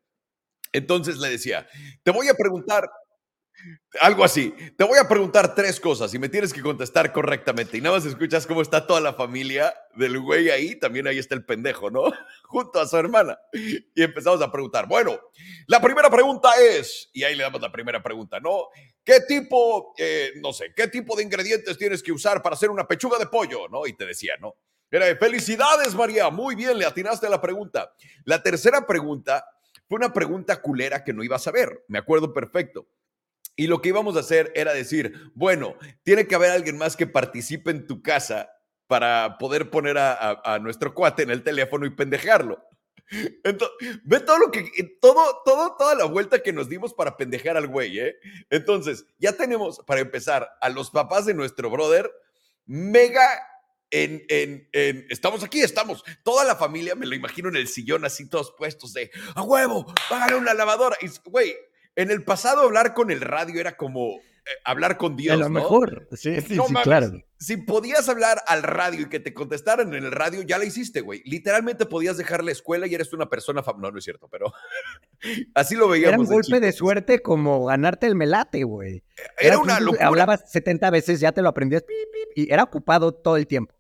Entonces 0.74 1.18
le 1.18 1.30
decía, 1.30 1.68
te 2.04 2.12
voy 2.12 2.28
a 2.28 2.34
preguntar, 2.36 2.90
algo 4.02 4.24
así, 4.24 4.54
te 4.78 4.84
voy 4.84 4.98
a 5.00 5.08
preguntar 5.08 5.56
tres 5.56 5.80
cosas 5.80 6.14
y 6.14 6.20
me 6.20 6.30
tienes 6.30 6.54
que 6.54 6.62
contestar 6.62 7.12
correctamente. 7.12 7.78
Y 7.78 7.82
nada 7.82 7.96
más 7.96 8.06
escuchas 8.06 8.46
cómo 8.46 8.62
está 8.62 8.86
toda 8.86 9.02
la 9.02 9.14
familia 9.14 9.74
del 9.96 10.20
güey 10.20 10.50
ahí, 10.50 10.76
también 10.76 11.08
ahí 11.08 11.18
está 11.18 11.36
el 11.36 11.46
pendejo, 11.46 11.90
¿no? 11.90 12.04
Junto 12.44 12.80
a 12.80 12.88
su 12.88 12.98
hermana. 12.98 13.38
Y 13.54 14.04
empezamos 14.04 14.42
a 14.42 14.52
preguntar, 14.52 14.88
bueno, 14.88 15.20
la 15.68 15.82
primera 15.82 16.10
pregunta 16.10 16.50
es, 16.62 17.10
y 17.14 17.24
ahí 17.24 17.36
le 17.36 17.44
damos 17.44 17.62
la 17.62 17.72
primera 17.72 18.02
pregunta, 18.02 18.40
¿no? 18.40 18.68
¿Qué 19.04 19.22
tipo, 19.22 19.94
eh, 19.98 20.34
no 20.42 20.54
sé, 20.54 20.74
qué 20.76 20.88
tipo 20.88 21.16
de 21.16 21.24
ingredientes 21.24 21.78
tienes 21.78 22.04
que 22.04 22.12
usar 22.12 22.42
para 22.42 22.56
hacer 22.56 22.70
una 22.70 22.88
pechuga 22.88 23.18
de 23.18 23.28
pollo, 23.28 23.68
¿no? 23.70 23.88
Y 23.88 23.94
te 23.94 24.06
decía, 24.06 24.36
¿no? 24.40 24.56
Era 24.90 25.06
de, 25.06 25.16
felicidades, 25.16 25.96
María, 25.96 26.30
muy 26.30 26.56
bien, 26.56 26.78
le 26.78 26.86
atinaste 26.86 27.28
a 27.28 27.30
la 27.30 27.42
pregunta. 27.42 27.94
La 28.24 28.42
tercera 28.42 28.86
pregunta 28.86 29.46
fue 29.88 29.98
una 29.98 30.14
pregunta 30.14 30.62
culera 30.62 31.04
que 31.04 31.14
no 31.14 31.24
iba 31.24 31.36
a 31.36 31.40
saber, 31.40 31.84
me 31.88 31.98
acuerdo 31.98 32.34
perfecto. 32.34 32.88
Y 33.60 33.66
lo 33.66 33.82
que 33.82 33.90
íbamos 33.90 34.16
a 34.16 34.20
hacer 34.20 34.52
era 34.56 34.72
decir, 34.72 35.32
bueno, 35.34 35.76
tiene 36.04 36.28
que 36.28 36.36
haber 36.36 36.52
alguien 36.52 36.78
más 36.78 36.96
que 36.96 37.08
participe 37.08 37.72
en 37.72 37.88
tu 37.88 38.04
casa 38.04 38.52
para 38.86 39.40
poder 39.40 39.72
poner 39.72 39.98
a, 39.98 40.60
nuestro 40.62 40.94
cuate 40.94 41.24
en 41.24 41.32
el 41.32 41.44
teléfono 41.44 41.88
y 41.88 41.90
pendejarlo. 41.90 42.64
Entonces, 43.44 44.00
ve 44.04 44.20
todo 44.20 44.38
lo 44.38 44.52
que, 44.52 44.70
todo, 45.02 45.42
todo, 45.44 45.76
toda 45.76 45.96
la 45.96 46.06
vuelta 46.06 46.44
que 46.44 46.54
nos 46.54 46.70
dimos 46.70 46.94
para 46.94 47.18
pendejar 47.18 47.58
al 47.58 47.68
güey, 47.68 48.00
¿eh? 48.00 48.16
Entonces, 48.52 49.08
ya 49.18 49.34
tenemos, 49.34 49.80
para 49.88 50.02
empezar, 50.02 50.48
a 50.62 50.70
los 50.70 50.92
papás 50.92 51.26
de 51.26 51.34
nuestro 51.34 51.72
brother, 51.72 52.12
mega 52.68 53.28
en, 53.90 54.24
en, 54.30 54.70
en, 54.72 55.08
estamos 55.10 55.44
aquí, 55.44 55.62
estamos, 55.62 56.04
toda 56.24 56.46
la 56.46 56.56
familia, 56.58 56.94
me 56.94 57.08
lo 57.08 57.16
imagino 57.16 57.50
en 57.50 57.56
el 57.56 57.68
sillón 57.68 58.06
así, 58.06 58.30
todos 58.30 58.54
puestos 58.56 58.94
de, 58.94 59.10
a 59.34 59.42
huevo, 59.42 59.92
págale 60.10 60.36
una 60.36 60.54
lavadora. 60.54 60.96
Y, 61.02 61.08
güey, 61.30 61.56
en 61.98 62.12
el 62.12 62.24
pasado 62.24 62.62
hablar 62.62 62.94
con 62.94 63.12
el 63.12 63.20
radio 63.20 63.60
era 63.60 63.76
como 63.76 64.16
eh, 64.16 64.22
hablar 64.64 64.98
con 64.98 65.18
Dios, 65.18 65.34
a 65.36 65.38
lo 65.38 65.50
¿no? 65.50 65.60
mejor. 65.60 66.08
Sí, 66.14 66.40
sí, 66.42 66.56
No 66.56 66.66
sí, 66.68 66.74
claro. 66.84 67.12
Si 67.40 67.58
podías 67.58 68.08
hablar 68.10 68.42
al 68.48 68.64
radio 68.64 69.02
y 69.02 69.10
que 69.10 69.20
te 69.20 69.34
contestaran 69.34 69.94
en 69.94 70.06
el 70.06 70.12
radio, 70.12 70.42
ya 70.42 70.58
la 70.58 70.66
hiciste, 70.66 71.02
güey. 71.02 71.22
Literalmente 71.26 71.86
podías 71.86 72.18
dejar 72.18 72.44
la 72.44 72.52
escuela 72.52 72.88
y 72.88 72.96
eres 72.96 73.12
una 73.14 73.30
persona 73.30 73.62
fam- 73.62 73.78
No, 73.80 73.92
no 73.92 73.98
es 74.00 74.04
cierto, 74.06 74.28
pero 74.32 74.54
así 75.54 75.76
lo 75.76 75.88
veíamos. 75.90 76.14
Era 76.14 76.20
un 76.20 76.28
de 76.28 76.34
golpe 76.34 76.60
de 76.60 76.72
suerte 76.72 77.20
como 77.20 77.66
ganarte 77.66 78.08
el 78.08 78.16
melate, 78.16 78.64
güey. 78.64 79.04
Era 79.38 79.58
una 79.60 79.80
locura. 79.80 80.08
Hablabas 80.08 80.50
70 80.52 80.90
veces, 80.90 81.20
ya 81.20 81.32
te 81.32 81.42
lo 81.42 81.50
aprendías 81.50 81.84
pip, 81.84 81.96
pip, 82.34 82.48
y 82.48 82.54
era 82.54 82.64
ocupado 82.64 83.12
todo 83.14 83.38
el 83.38 83.48
tiempo. 83.48 83.76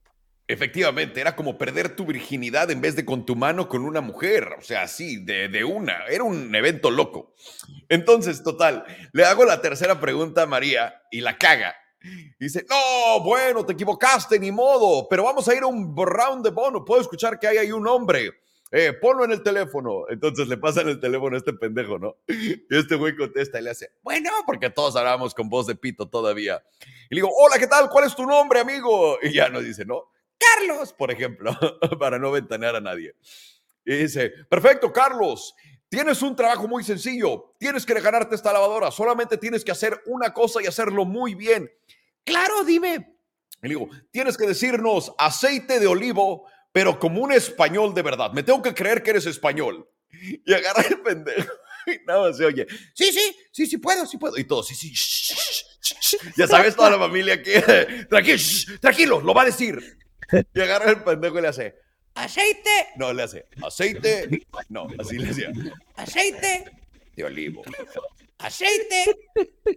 Efectivamente, 0.49 1.19
era 1.19 1.35
como 1.35 1.57
perder 1.57 1.95
tu 1.95 2.05
virginidad 2.05 2.71
en 2.71 2.79
vez 2.79 2.95
de 2.95 3.03
con 3.03 3.25
tu 3.25 3.35
mano 3.35 3.67
con 3.67 3.83
una 3.83 3.99
mujer. 3.99 4.55
O 4.57 4.61
sea, 4.61 4.83
así, 4.83 5.23
de, 5.23 5.49
de 5.49 5.65
una. 5.65 6.05
Era 6.07 6.23
un 6.23 6.55
evento 6.55 6.89
loco. 6.89 7.33
Entonces, 7.89 8.43
total, 8.43 8.85
le 9.11 9.25
hago 9.25 9.43
la 9.43 9.61
tercera 9.61 9.99
pregunta 9.99 10.43
a 10.43 10.47
María 10.47 11.01
y 11.11 11.19
la 11.19 11.37
caga. 11.37 11.75
Dice, 12.39 12.65
no, 12.69 13.21
bueno, 13.23 13.65
te 13.65 13.73
equivocaste, 13.73 14.39
ni 14.39 14.51
modo, 14.51 15.07
pero 15.09 15.23
vamos 15.23 15.47
a 15.49 15.55
ir 15.55 15.63
a 15.63 15.67
un 15.67 15.95
round 15.95 16.45
de 16.45 16.51
bono. 16.51 16.85
Puedo 16.85 17.01
escuchar 17.01 17.39
que 17.39 17.47
hay 17.47 17.57
ahí 17.57 17.71
un 17.71 17.85
hombre. 17.85 18.31
Eh, 18.71 18.93
ponlo 18.93 19.25
en 19.25 19.31
el 19.31 19.43
teléfono. 19.43 20.03
Entonces 20.09 20.47
le 20.47 20.57
pasan 20.57 20.87
el 20.87 20.99
teléfono 20.99 21.35
a 21.35 21.39
este 21.39 21.53
pendejo, 21.53 21.99
¿no? 21.99 22.17
Y 22.27 22.63
este 22.69 22.95
güey 22.95 23.15
contesta 23.15 23.59
y 23.59 23.63
le 23.63 23.71
hace, 23.71 23.91
bueno, 24.01 24.29
porque 24.45 24.69
todos 24.69 24.95
hablábamos 24.95 25.33
con 25.33 25.49
voz 25.49 25.67
de 25.67 25.75
pito 25.75 26.07
todavía. 26.07 26.63
Y 27.09 27.15
le 27.15 27.21
digo, 27.21 27.29
hola, 27.33 27.57
¿qué 27.59 27.67
tal? 27.67 27.89
¿Cuál 27.89 28.05
es 28.05 28.15
tu 28.15 28.25
nombre, 28.25 28.59
amigo? 28.59 29.17
Y 29.21 29.33
ya 29.33 29.49
nos 29.49 29.63
dice, 29.63 29.85
¿no? 29.85 30.05
Carlos, 30.37 30.93
por 30.93 31.11
ejemplo, 31.11 31.57
para 31.99 32.19
no 32.19 32.31
ventanear 32.31 32.75
a 32.75 32.81
nadie. 32.81 33.15
Y 33.85 33.95
dice, 33.95 34.31
perfecto, 34.49 34.91
Carlos, 34.91 35.55
Tienes 35.89 36.21
un 36.21 36.35
trabajo 36.35 36.67
muy 36.67 36.83
sencillo. 36.83 37.55
Tienes 37.57 37.85
que 37.85 37.93
ganarte 37.93 38.35
esta 38.35 38.51
lavadora. 38.51 38.91
Solamente 38.91 39.37
tienes 39.37 39.63
que 39.63 39.71
hacer 39.71 40.01
una 40.05 40.33
cosa 40.33 40.61
y 40.61 40.67
hacerlo 40.67 41.05
muy 41.05 41.33
bien. 41.33 41.71
Claro, 42.25 42.65
dime. 42.65 43.15
Y 43.63 43.69
digo, 43.69 43.89
tienes 44.11 44.37
que 44.37 44.45
decirnos 44.45 45.13
aceite 45.17 45.79
de 45.79 45.87
olivo, 45.87 46.45
pero 46.73 46.99
como 46.99 47.21
un 47.21 47.31
español 47.31 47.93
de 47.93 48.01
verdad. 48.01 48.31
Me 48.33 48.43
tengo 48.43 48.61
que 48.61 48.73
creer 48.73 49.01
que 49.01 49.11
eres 49.11 49.25
español. 49.25 49.89
Y 50.11 50.53
agarra 50.53 50.83
el 50.89 51.01
pendejo. 51.01 51.51
Y 51.87 52.05
nada 52.05 52.27
más 52.27 52.35
se 52.35 52.43
oye, 52.43 52.67
sí, 52.93 53.13
sí, 53.13 53.33
sí, 53.49 53.65
sí 53.65 53.77
puedo, 53.77 54.05
sí 54.05 54.17
puedo. 54.17 54.37
Y 54.37 54.43
todo, 54.43 54.61
sí, 54.61 54.75
sí. 54.75 54.89
shh, 54.93 55.33
shh, 55.33 55.63
shh, 55.79 55.95
shh". 56.01 56.33
Ya 56.35 56.45
sabes, 56.45 56.75
toda 56.75 56.89
la 56.89 56.99
familia 56.99 57.41
que, 57.41 57.61
tranquilo, 58.09 58.39
tranquilo, 58.81 59.21
lo 59.21 59.33
va 59.33 59.43
a 59.43 59.45
decir. 59.45 59.97
Y 60.53 60.61
agarra 60.61 60.91
el 60.91 61.03
pendejo 61.03 61.39
y 61.39 61.41
le 61.41 61.47
hace, 61.47 61.75
aceite. 62.15 62.89
No, 62.97 63.13
le 63.13 63.23
hace, 63.23 63.45
aceite. 63.63 64.45
No, 64.69 64.87
así 64.99 65.17
le 65.17 65.27
decía, 65.27 65.51
aceite 65.95 66.65
de 67.15 67.23
olivo. 67.23 67.63
Aceite 68.39 69.15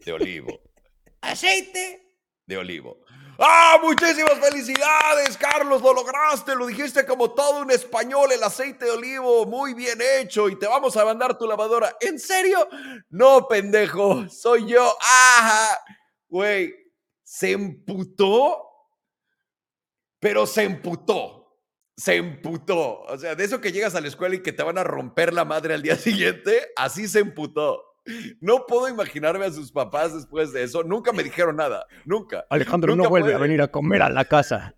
de 0.04 0.12
olivo. 0.12 0.60
Aceite 1.22 2.14
de 2.46 2.56
olivo. 2.56 2.98
¡Ah! 3.42 3.78
Muchísimas 3.82 4.38
felicidades, 4.38 5.38
Carlos. 5.38 5.80
Lo 5.80 5.94
lograste. 5.94 6.54
Lo 6.54 6.66
dijiste 6.66 7.06
como 7.06 7.30
todo 7.30 7.62
un 7.62 7.70
español. 7.70 8.30
El 8.32 8.42
aceite 8.42 8.84
de 8.84 8.90
olivo. 8.90 9.46
Muy 9.46 9.72
bien 9.72 9.98
hecho. 10.18 10.50
Y 10.50 10.58
te 10.58 10.66
vamos 10.66 10.94
a 10.98 11.06
mandar 11.06 11.38
tu 11.38 11.46
lavadora. 11.46 11.96
¿En 12.00 12.18
serio? 12.18 12.68
No, 13.08 13.48
pendejo. 13.48 14.28
Soy 14.28 14.66
yo. 14.66 14.94
¡Ajá! 15.00 15.78
Güey, 16.28 16.74
se 17.22 17.52
emputó. 17.52 18.69
Pero 20.20 20.46
se 20.46 20.62
emputó. 20.62 21.58
Se 21.96 22.16
emputó. 22.16 23.00
O 23.02 23.18
sea, 23.18 23.34
de 23.34 23.44
eso 23.44 23.60
que 23.60 23.72
llegas 23.72 23.94
a 23.94 24.00
la 24.00 24.08
escuela 24.08 24.36
y 24.36 24.42
que 24.42 24.52
te 24.52 24.62
van 24.62 24.78
a 24.78 24.84
romper 24.84 25.32
la 25.32 25.44
madre 25.44 25.74
al 25.74 25.82
día 25.82 25.96
siguiente, 25.96 26.68
así 26.76 27.08
se 27.08 27.20
emputó. 27.20 27.82
No 28.40 28.66
puedo 28.66 28.88
imaginarme 28.88 29.44
a 29.44 29.50
sus 29.50 29.72
papás 29.72 30.14
después 30.14 30.52
de 30.52 30.62
eso. 30.62 30.82
Nunca 30.82 31.12
me 31.12 31.22
dijeron 31.22 31.56
nada. 31.56 31.86
Nunca. 32.04 32.46
Alejandro 32.48 32.94
Nunca 32.94 33.04
no 33.04 33.10
vuelve 33.10 33.34
a 33.34 33.38
venir 33.38 33.60
a 33.60 33.68
comer 33.68 34.02
a 34.02 34.08
la 34.08 34.24
casa. 34.24 34.74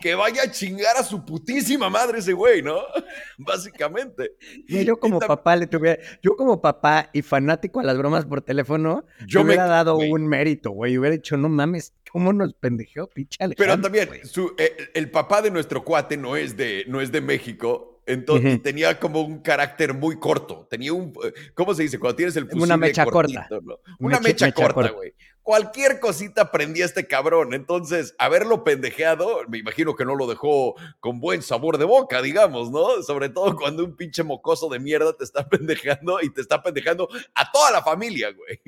Que 0.00 0.14
vaya 0.14 0.42
a 0.44 0.50
chingar 0.50 0.96
a 0.96 1.02
su 1.02 1.24
putísima 1.24 1.90
madre 1.90 2.18
ese 2.20 2.32
güey, 2.32 2.62
¿no? 2.62 2.78
Básicamente. 3.38 4.32
Mira, 4.68 4.82
yo 4.82 4.98
como 4.98 5.18
papá 5.18 5.56
le 5.56 5.66
tuviera, 5.66 6.00
yo 6.22 6.36
como 6.36 6.60
papá 6.60 7.10
y 7.12 7.22
fanático 7.22 7.80
a 7.80 7.82
las 7.84 7.96
bromas 7.98 8.24
por 8.26 8.42
teléfono, 8.42 9.04
Yo 9.26 9.40
me- 9.40 9.46
hubiera 9.46 9.66
dado 9.66 9.96
güey. 9.96 10.10
un 10.12 10.26
mérito, 10.26 10.70
güey. 10.70 10.96
Hubiera 10.98 11.16
dicho, 11.16 11.36
no 11.36 11.48
mames, 11.48 11.94
¿cómo 12.10 12.32
nos 12.32 12.54
pendejeó, 12.54 13.08
Alejandro? 13.38 13.56
Pero 13.56 13.80
también, 13.80 14.08
güey?" 14.08 14.24
su, 14.24 14.54
eh, 14.58 14.76
el 14.94 15.10
papá 15.10 15.42
de 15.42 15.50
nuestro 15.50 15.84
cuate 15.84 16.16
no 16.16 16.36
es 16.36 16.56
de, 16.56 16.84
no 16.88 17.00
es 17.00 17.10
de 17.12 17.20
México. 17.20 17.95
Entonces, 18.06 18.62
tenía 18.62 18.98
como 19.00 19.20
un 19.22 19.40
carácter 19.40 19.92
muy 19.92 20.18
corto. 20.18 20.66
Tenía 20.70 20.92
un, 20.92 21.12
eh, 21.24 21.32
¿cómo 21.54 21.74
se 21.74 21.82
dice? 21.82 21.98
Cuando 21.98 22.16
tienes 22.16 22.36
el 22.36 22.44
Una 22.44 22.52
fusible 22.52 22.76
mecha 22.76 23.04
cortito, 23.04 23.40
corta. 23.48 23.60
¿no? 23.64 23.78
Una 23.98 24.18
Mecha- 24.20 24.22
mecha, 24.28 24.46
mecha 24.46 24.54
corta, 24.54 24.74
corta. 24.74 24.90
güey. 24.92 25.14
Cualquier 25.42 26.00
cosita 26.00 26.50
prendía 26.50 26.84
este 26.84 27.06
cabrón. 27.06 27.54
Entonces, 27.54 28.14
haberlo 28.18 28.64
pendejeado, 28.64 29.42
me 29.48 29.58
imagino 29.58 29.94
que 29.94 30.04
no 30.04 30.14
lo 30.16 30.26
dejó 30.26 30.74
con 31.00 31.20
buen 31.20 31.42
sabor 31.42 31.78
de 31.78 31.84
boca, 31.84 32.20
digamos, 32.22 32.70
¿no? 32.70 33.02
Sobre 33.02 33.28
todo 33.28 33.54
cuando 33.56 33.84
un 33.84 33.94
pinche 33.96 34.22
mocoso 34.24 34.68
de 34.68 34.78
mierda 34.80 35.16
te 35.16 35.24
está 35.24 35.48
pendejeando 35.48 36.18
y 36.22 36.30
te 36.30 36.40
está 36.40 36.62
pendejando 36.62 37.08
a 37.34 37.50
toda 37.52 37.70
la 37.72 37.82
familia, 37.82 38.32
güey. 38.32 38.60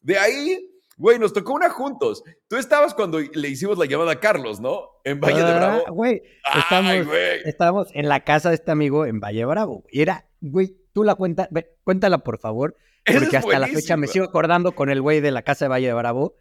De 0.00 0.18
ahí, 0.18 0.70
güey, 0.98 1.18
nos 1.18 1.32
tocó 1.32 1.54
una 1.54 1.70
juntos. 1.70 2.22
Tú 2.48 2.56
estabas 2.56 2.92
cuando 2.92 3.18
le 3.20 3.48
hicimos 3.48 3.78
la 3.78 3.86
llamada 3.86 4.12
a 4.12 4.20
Carlos, 4.20 4.60
¿no? 4.60 4.82
En 5.04 5.20
Valle 5.20 5.38
de 5.42 5.50
Ah, 5.52 5.56
Bravo. 5.56 5.84
Güey, 5.94 6.22
Ay, 6.44 6.60
estamos, 6.60 7.06
güey. 7.06 7.40
estábamos 7.46 7.88
en 7.94 8.08
la 8.08 8.24
casa 8.24 8.50
de 8.50 8.56
este 8.56 8.70
amigo 8.70 9.06
en 9.06 9.20
Valle 9.20 9.44
Bravo. 9.46 9.84
Y 9.90 10.02
era, 10.02 10.26
güey, 10.40 10.76
tú 10.92 11.04
la 11.04 11.14
cuenta, 11.14 11.48
ve, 11.50 11.74
cuéntala 11.84 12.18
por 12.18 12.38
favor, 12.38 12.76
porque 13.06 13.36
hasta 13.38 13.58
la 13.58 13.68
fecha 13.68 13.96
me 13.96 14.06
sigo 14.08 14.26
acordando 14.26 14.72
con 14.72 14.90
el 14.90 15.00
güey 15.00 15.20
de 15.20 15.30
la 15.30 15.42
casa 15.42 15.64
de 15.64 15.68
Valle 15.70 15.86
de 15.86 15.94
Bravo 15.94 16.34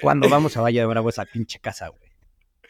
cuando 0.00 0.28
vamos 0.28 0.56
a 0.56 0.60
Valle 0.60 0.80
de 0.80 0.86
Bravo 0.86 1.08
esa 1.08 1.24
pinche 1.24 1.58
casa, 1.60 1.88
güey. 1.88 2.01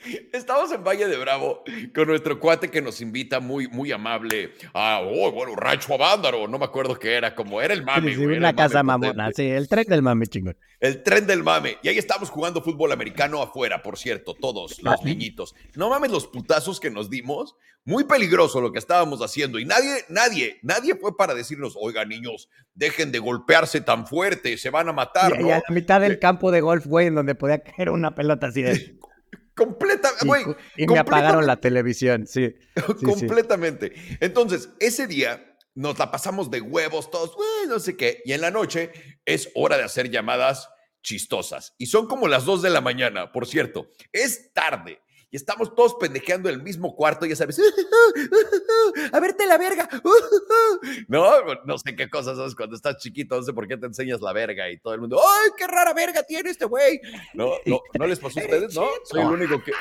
Estamos 0.33 0.73
en 0.73 0.83
Valle 0.85 1.07
de 1.07 1.17
Bravo 1.17 1.63
con 1.95 2.09
nuestro 2.09 2.39
cuate 2.41 2.71
que 2.71 2.83
nos 2.83 3.01
invita 3.01 3.41
muy, 3.41 3.69
muy 3.69 3.93
amable 3.93 4.53
a, 4.75 5.01
oh, 5.03 5.31
bueno, 5.33 5.55
Rancho 5.57 5.95
Avándaro, 5.95 6.49
no 6.49 6.59
me 6.59 6.65
acuerdo 6.65 6.99
qué 6.99 7.15
era, 7.15 7.35
como 7.35 7.61
era 7.61 7.75
el 7.75 7.85
mame, 7.85 8.11
Sí, 8.11 8.17
güey, 8.17 8.37
una 8.39 8.49
mame 8.49 8.57
casa 8.57 8.83
potente. 8.83 8.85
mamona, 8.85 9.31
sí, 9.35 9.47
el 9.49 9.69
tren 9.69 9.85
del 9.87 10.03
mame 10.03 10.27
chingón. 10.27 10.57
El 10.81 11.03
tren 11.03 11.27
del 11.27 11.43
mame. 11.45 11.79
Y 11.83 11.89
ahí 11.89 11.99
estamos 11.99 12.31
jugando 12.31 12.61
fútbol 12.63 12.91
americano 12.93 13.41
afuera, 13.43 13.83
por 13.83 13.97
cierto, 13.99 14.35
todos 14.35 14.83
los 14.83 15.05
niñitos. 15.05 15.55
No 15.77 15.89
mames 15.91 16.11
los 16.11 16.27
putazos 16.27 16.81
que 16.81 16.91
nos 16.91 17.09
dimos. 17.09 17.55
Muy 17.85 18.05
peligroso 18.05 18.61
lo 18.61 18.71
que 18.73 18.79
estábamos 18.79 19.21
haciendo. 19.23 19.59
Y 19.59 19.65
nadie, 19.65 20.05
nadie, 20.09 20.59
nadie 20.63 20.95
fue 20.95 21.17
para 21.17 21.35
decirnos, 21.35 21.75
oiga, 21.81 22.05
niños, 22.05 22.49
dejen 22.75 23.11
de 23.11 23.19
golpearse 23.19 23.81
tan 23.81 24.07
fuerte, 24.07 24.57
se 24.57 24.71
van 24.71 24.89
a 24.89 24.93
matar, 24.93 25.35
Y, 25.37 25.43
¿no? 25.43 25.49
y 25.49 25.51
a 25.51 25.57
la 25.69 25.75
mitad 25.75 26.01
del 26.01 26.13
Eh. 26.13 26.19
campo 26.21 26.51
de 26.53 26.61
golf, 26.61 26.87
güey, 26.87 27.09
en 27.09 27.17
donde 27.17 27.35
podía 27.35 27.59
caer 27.63 27.91
una 27.91 28.15
pelota 28.15 28.49
así 28.49 28.63
de... 28.63 28.73
Completa, 29.55 30.11
Y, 30.23 30.27
güey. 30.27 30.45
y 30.77 30.87
me 30.87 30.99
apagaron 30.99 31.45
completamente- 31.45 31.47
la 31.47 31.57
televisión, 31.61 32.27
sí. 32.27 32.55
sí. 32.77 33.05
completamente. 33.05 33.93
Entonces, 34.21 34.71
ese 34.81 35.07
día 35.07 35.57
nos 35.75 35.99
la 35.99 36.11
pasamos 36.11 36.51
de 36.51 36.61
huevos 36.61 37.11
todos, 37.11 37.35
"Uy, 37.37 37.69
no 37.69 37.79
sé 37.79 37.97
qué. 37.97 38.23
Y 38.25 38.33
en 38.33 38.41
la 38.43 38.51
noche 38.51 38.93
es 39.25 39.51
hora 39.55 39.77
de 39.77 39.85
hacer 39.85 40.11
llamadas 40.11 40.69
chistosas. 41.03 41.75
Y 41.79 41.87
son 41.87 42.07
como 42.07 42.29
las 42.29 42.45
2 42.45 42.63
de 42.63 42.71
la 42.71 42.81
mañana, 42.81 43.33
por 43.33 43.47
cierto. 43.47 43.89
Es 44.13 44.53
tarde. 44.53 45.01
Y 45.35 45.37
estamos 45.37 45.75
todos 45.75 45.95
pendejeando 45.95 46.51
en 46.51 46.57
el 46.57 46.63
mismo 46.63 46.95
cuarto, 46.95 47.25
ya 47.25 47.35
sabes. 47.35 47.59
A 49.13 49.19
verte 49.19 49.47
la 49.47 49.57
verga. 49.59 49.89
No, 51.09 51.31
no 51.65 51.79
sé 51.79 51.97
qué 51.97 52.11
cosas 52.11 52.39
haces 52.39 52.55
cuando 52.55 52.77
estás 52.77 52.99
chiquito, 52.99 53.37
no 53.37 53.43
sé 53.43 53.53
por 53.53 53.67
qué 53.67 53.77
te 53.77 53.87
enseñas 53.87 54.21
la 54.21 54.33
verga 54.33 54.69
y 54.71 54.79
todo 54.79 54.95
el 54.95 55.01
mundo, 55.01 55.19
¡ay, 55.19 55.51
qué 55.57 55.67
rara 55.67 55.93
verga 55.95 56.23
tiene 56.23 56.51
este 56.51 56.65
güey! 56.67 57.01
No, 57.35 57.53
no, 57.67 57.81
¿no 57.99 58.07
les 58.07 58.19
pasó 58.19 58.41
a 58.41 58.43
ustedes, 58.43 58.75
¿no? 58.75 58.87
Soy 59.05 59.21
el 59.23 59.27
único 59.29 59.63
que... 59.63 59.73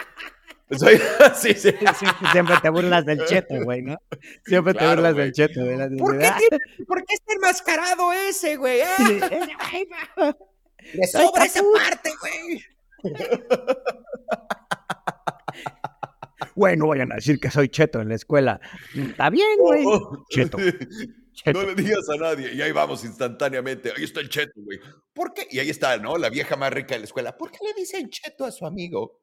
Soy... 0.77 0.97
sí, 1.35 1.53
sí. 1.53 1.73
Siempre, 2.31 2.55
te 2.61 2.69
burlas 2.69 3.05
del 3.05 3.25
cheto, 3.25 3.55
güey, 3.63 3.81
¿no? 3.81 3.97
Siempre 4.45 4.73
te 4.73 4.87
burlas 4.87 5.13
güey. 5.13 5.25
del 5.25 5.33
cheto. 5.33 5.59
Así 5.61 5.95
¿Por 5.97 6.13
de, 6.13 6.19
qué, 6.19 6.25
"Ah, 6.27 6.37
tiene- 6.37 6.85
¿Por 6.87 7.03
qué 7.05 7.13
está 7.13 7.33
enmascarado 7.33 8.13
ese, 8.13 8.55
güey? 8.57 8.81
Ah, 8.81 8.95
sí, 8.97 9.03
ese 9.21 9.27
güey, 9.29 9.89
va". 9.91 10.37
le 10.93 11.07
sobra 11.07 11.45
esa 11.45 11.61
parte, 11.73 12.11
güey. 12.21 12.63
Güey, 16.55 16.75
no 16.75 16.87
vayan 16.87 17.11
a 17.11 17.15
decir 17.15 17.39
que 17.39 17.51
soy 17.51 17.69
cheto 17.69 18.01
en 18.01 18.09
la 18.09 18.15
escuela. 18.15 18.59
Está 18.95 19.29
bien, 19.29 19.57
güey. 19.59 19.83
Oh, 19.85 20.25
Cheto. 20.29 20.57
No 21.53 21.63
le 21.63 21.75
digas 21.75 22.07
a 22.09 22.17
nadie. 22.17 22.53
Y 22.53 22.61
ahí 22.61 22.71
vamos 22.71 23.03
instantáneamente. 23.05 23.93
Ahí 23.95 24.03
está 24.03 24.19
el 24.19 24.29
cheto, 24.29 24.53
güey. 24.55 24.79
¿Por 25.13 25.33
qué? 25.33 25.47
Y 25.49 25.59
ahí 25.59 25.69
está, 25.69 25.97
¿no? 25.97 26.17
La 26.17 26.29
vieja 26.29 26.55
más 26.55 26.73
rica 26.73 26.95
de 26.95 26.99
la 26.99 27.05
escuela. 27.05 27.37
¿Por 27.37 27.51
qué 27.51 27.59
le 27.65 27.73
dicen 27.73 28.09
cheto 28.09 28.45
a 28.45 28.51
su 28.51 28.65
amigo? 28.65 29.21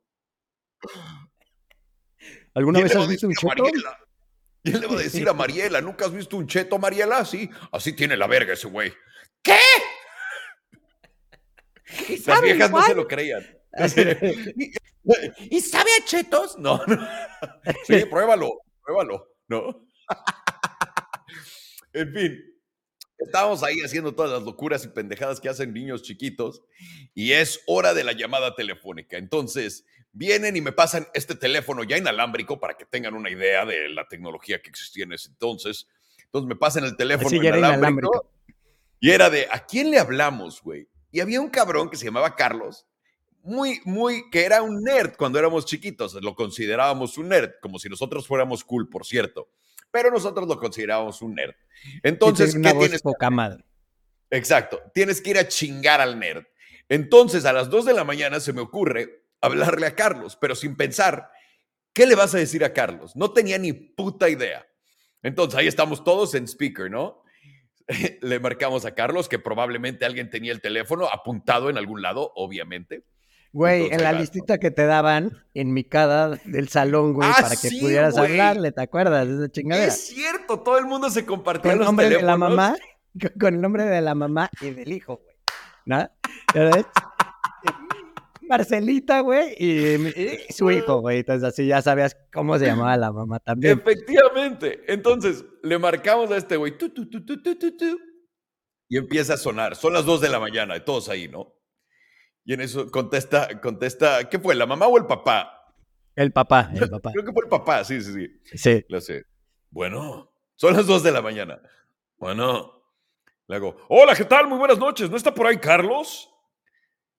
¿Alguna 2.55 2.79
¿Quién 2.79 2.89
vez 2.89 2.97
has 2.97 3.09
visto 3.09 3.27
un 3.27 3.35
cheto? 3.35 3.63
Mariela? 3.63 3.99
¿Quién 4.63 4.81
le 4.81 4.87
va 4.87 4.95
a 4.95 4.99
decir 5.03 5.29
a 5.29 5.33
Mariela? 5.33 5.81
¿Nunca 5.81 6.07
has 6.07 6.13
visto 6.13 6.37
un 6.37 6.47
cheto, 6.47 6.79
Mariela? 6.79 7.25
Sí, 7.25 7.49
así 7.73 7.93
tiene 7.93 8.17
la 8.17 8.27
verga 8.27 8.55
ese 8.55 8.69
güey. 8.69 8.93
¿Qué? 9.43 9.59
¿Y 12.09 12.17
Las 12.27 12.41
viejas 12.41 12.71
no 12.71 12.83
se 12.83 12.95
lo 12.95 13.07
creían. 13.07 13.58
¿Y 15.51 15.61
sabe 15.61 15.91
a 16.01 16.05
chetos? 16.05 16.59
No, 16.59 16.81
no. 16.87 17.09
Sí, 17.87 18.05
pruébalo, 18.07 18.51
pruébalo, 18.85 19.29
¿no? 19.49 19.87
En 21.95 22.13
fin, 22.13 22.39
estábamos 23.19 23.63
ahí 23.63 23.81
haciendo 23.81 24.15
todas 24.15 24.31
las 24.31 24.43
locuras 24.43 24.85
y 24.85 24.89
pendejadas 24.89 25.41
que 25.41 25.49
hacen 25.49 25.73
niños 25.73 26.03
chiquitos 26.03 26.63
y 27.15 27.33
es 27.33 27.63
hora 27.67 27.95
de 27.95 28.05
la 28.05 28.13
llamada 28.13 28.55
telefónica. 28.55 29.17
Entonces, 29.17 29.85
vienen 30.13 30.57
y 30.57 30.61
me 30.61 30.73
pasan 30.73 31.09
este 31.15 31.35
teléfono 31.35 31.83
ya 31.85 31.97
inalámbrico 31.97 32.61
para 32.61 32.75
que 32.77 32.85
tengan 32.85 33.15
una 33.15 33.31
idea 33.31 33.65
de 33.65 33.89
la 33.89 34.07
tecnología 34.07 34.61
que 34.61 34.69
existía 34.71 35.05
en 35.05 35.13
ese 35.15 35.31
entonces. 35.31 35.89
Entonces 36.25 36.47
me 36.47 36.57
pasan 36.57 36.85
el 36.85 36.95
teléfono 36.97 37.31
Sí, 37.31 37.37
inalámbrico, 37.37 37.69
inalámbrico. 37.79 38.31
y 39.01 39.11
era 39.11 39.31
de, 39.31 39.49
¿a 39.51 39.65
quién 39.65 39.91
le 39.91 39.99
hablamos, 39.99 40.61
güey? 40.63 40.89
Y 41.11 41.21
había 41.21 41.41
un 41.41 41.49
cabrón 41.49 41.89
que 41.89 41.97
se 41.97 42.05
llamaba 42.05 42.37
Carlos, 42.37 42.87
muy, 43.49 43.81
muy, 43.85 44.31
que 44.31 44.45
era 44.45 44.63
un 44.63 44.83
nerd 44.83 45.17
cuando 45.17 45.39
éramos 45.39 45.65
chiquitos, 45.67 46.15
lo 46.15 46.35
considerábamos 46.35 47.19
un 47.19 47.29
nerd, 47.29 47.53
como 47.61 47.79
si 47.79 47.89
nosotros 47.89 48.27
fuéramos 48.27 48.63
cool, 48.63 48.89
por 48.89 49.07
cierto, 49.07 49.49
pero 49.91 50.11
nosotros 50.11 50.47
lo 50.47 50.59
considerábamos 50.59 51.23
un 51.23 51.35
nerd. 51.35 51.55
Entonces, 52.03 52.53
Sí, 52.53 52.63
¿qué 52.63 52.73
tienes? 52.75 53.03
poca 53.03 53.31
madre. 53.31 53.65
Exacto, 54.31 54.81
tienes 54.93 55.21
que 55.21 55.31
ir 55.31 55.39
a 55.39 55.49
chingar 55.49 56.01
al 56.01 56.19
nerd. 56.19 56.45
Entonces, 56.89 57.45
a 57.45 57.53
las 57.53 57.71
2 57.71 57.87
de 57.87 57.95
la 57.95 58.05
mañana 58.05 58.41
se 58.41 58.53
me 58.53 58.61
ocurre 58.61 59.25
hablarle 59.41 59.87
a 59.87 59.95
Carlos, 59.95 60.37
pero 60.41 60.55
sin 60.55 60.77
pensar, 60.77 61.31
¿qué 61.93 62.07
le 62.07 62.15
vas 62.15 62.35
a 62.35 62.39
decir 62.39 62.65
a 62.65 62.73
Carlos? 62.73 63.17
No 63.17 63.33
tenía 63.33 63.59
ni 63.59 63.73
puta 63.73 64.29
idea. 64.29 64.67
Entonces, 65.23 65.59
ahí 65.59 65.67
estamos 65.67 66.05
todos 66.05 66.35
en 66.35 66.47
speaker, 66.47 66.91
¿no? 66.91 67.23
Le 68.21 68.39
marcamos 68.39 68.85
a 68.85 68.95
Carlos, 68.95 69.29
que 69.29 69.39
probablemente 69.39 70.05
alguien 70.05 70.31
tenía 70.31 70.53
el 70.53 70.61
teléfono 70.61 71.07
apuntado 71.07 71.71
en 71.71 71.79
algún 71.79 72.03
lado, 72.03 72.33
obviamente. 72.35 73.05
Güey, 73.53 73.85
Entonces, 73.85 73.99
en 74.07 74.13
la 74.13 74.21
listita 74.21 74.59
que 74.59 74.71
te 74.71 74.85
daban 74.87 75.33
en 75.55 75.73
mi 75.73 75.83
cada 75.85 76.37
del 76.45 76.69
salón, 76.69 77.15
güey, 77.15 77.29
Ah, 77.31 77.37
para 77.41 77.51
que 77.57 77.69
sí, 77.71 77.81
pudieras 77.81 78.15
güey. 78.15 78.33
hablarle, 78.33 78.73
¿te 78.73 78.83
acuerdas 78.83 79.27
esa 79.27 79.49
chingadera? 79.51 79.87
Es 79.87 80.07
cierto, 80.09 80.61
todo 80.61 80.79
el 80.79 80.85
mundo 80.87 81.09
se 81.11 81.25
compartía 81.25 81.63
Con 81.63 81.73
el 81.73 81.79
los 81.79 81.87
nombre 81.87 82.11
de 82.11 82.23
la 82.23 82.37
mamá, 82.37 82.77
con- 83.41 83.55
el 83.55 83.61
nombre 83.61 83.85
de 83.85 84.01
la 84.03 84.15
mamá 84.15 84.51
y 84.61 84.71
del 84.71 84.93
hijo, 84.93 85.21
güey. 85.25 85.37
¿No? 85.87 86.11
Marcelita, 88.43 89.21
güey, 89.21 89.55
y, 89.59 89.95
y 90.07 90.53
su 90.53 90.71
hijo, 90.71 91.01
güey. 91.01 91.19
Entonces 91.19 91.45
así 91.49 91.67
ya 91.67 91.83
sabías 91.83 92.17
cómo 92.33 92.59
se 92.59 92.65
llamaba 92.67 92.97
la 92.97 93.13
mamá 93.13 93.41
también. 93.41 93.79
Efectivamente. 93.79 94.81
Entonces, 94.93 95.45
le 95.63 95.79
marcamos 95.79 96.31
a 96.31 96.37
este 96.39 96.57
güey. 96.57 96.79
tu, 96.79 96.89
tu, 96.91 97.11
tu, 97.11 97.25
tu, 97.27 97.43
tu, 97.43 97.59
tu, 97.59 97.77
tu, 97.77 97.99
y 98.89 98.97
empieza 98.97 99.35
a 99.35 99.37
sonar. 99.37 99.77
Son 99.77 99.93
las 99.93 100.07
2 100.07 100.23
de 100.23 100.31
la 100.31 100.41
mañana, 100.41 100.77
y 100.77 100.85
todos 100.85 101.11
ahí, 101.11 101.29
¿no? 101.29 101.53
Y 102.49 102.55
en 102.55 102.63
eso 102.63 102.91
contesta, 102.91 103.61
contesta, 103.61 104.27
¿qué 104.31 104.39
fue? 104.39 104.55
¿La 104.55 104.65
mamá 104.65 104.87
o 104.87 104.97
el 104.97 105.05
papá? 105.05 105.71
El 106.17 106.33
papá, 106.33 106.71
el 106.75 106.89
papá. 106.91 107.13
Creo 107.13 107.23
que 107.27 107.33
fue 107.33 107.45
el 107.45 107.51
papá, 107.51 107.85
sí, 107.85 108.01
sí, 108.01 108.11
sí. 108.15 108.57
Sí. 108.57 108.87
Le 108.89 108.97
hace, 108.97 109.27
bueno, 109.69 110.33
son 110.57 110.73
las 110.73 110.87
2 110.87 111.03
de 111.03 111.13
la 111.13 111.21
mañana. 111.21 111.61
Bueno, 112.17 112.91
le 113.49 113.57
hago, 113.57 113.77
hola, 113.91 114.17
¿qué 114.17 114.25
tal? 114.25 114.49
Muy 114.49 114.57
buenas 114.57 114.79
noches. 114.79 115.11
¿No 115.11 115.19
está 115.19 115.35
por 115.35 115.47
ahí 115.47 115.59
Carlos? 115.59 116.31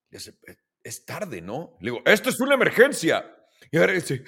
Le 0.09 0.17
hace, 0.17 0.31
"Eh, 0.47 0.55
es 0.81 1.05
tarde, 1.05 1.41
¿no? 1.41 1.77
Le 1.79 1.91
digo, 1.91 2.01
esto 2.07 2.31
es 2.31 2.39
una 2.39 2.55
emergencia. 2.55 3.23
Y 3.69 3.77
ahora 3.77 3.93
dice, 3.93 4.23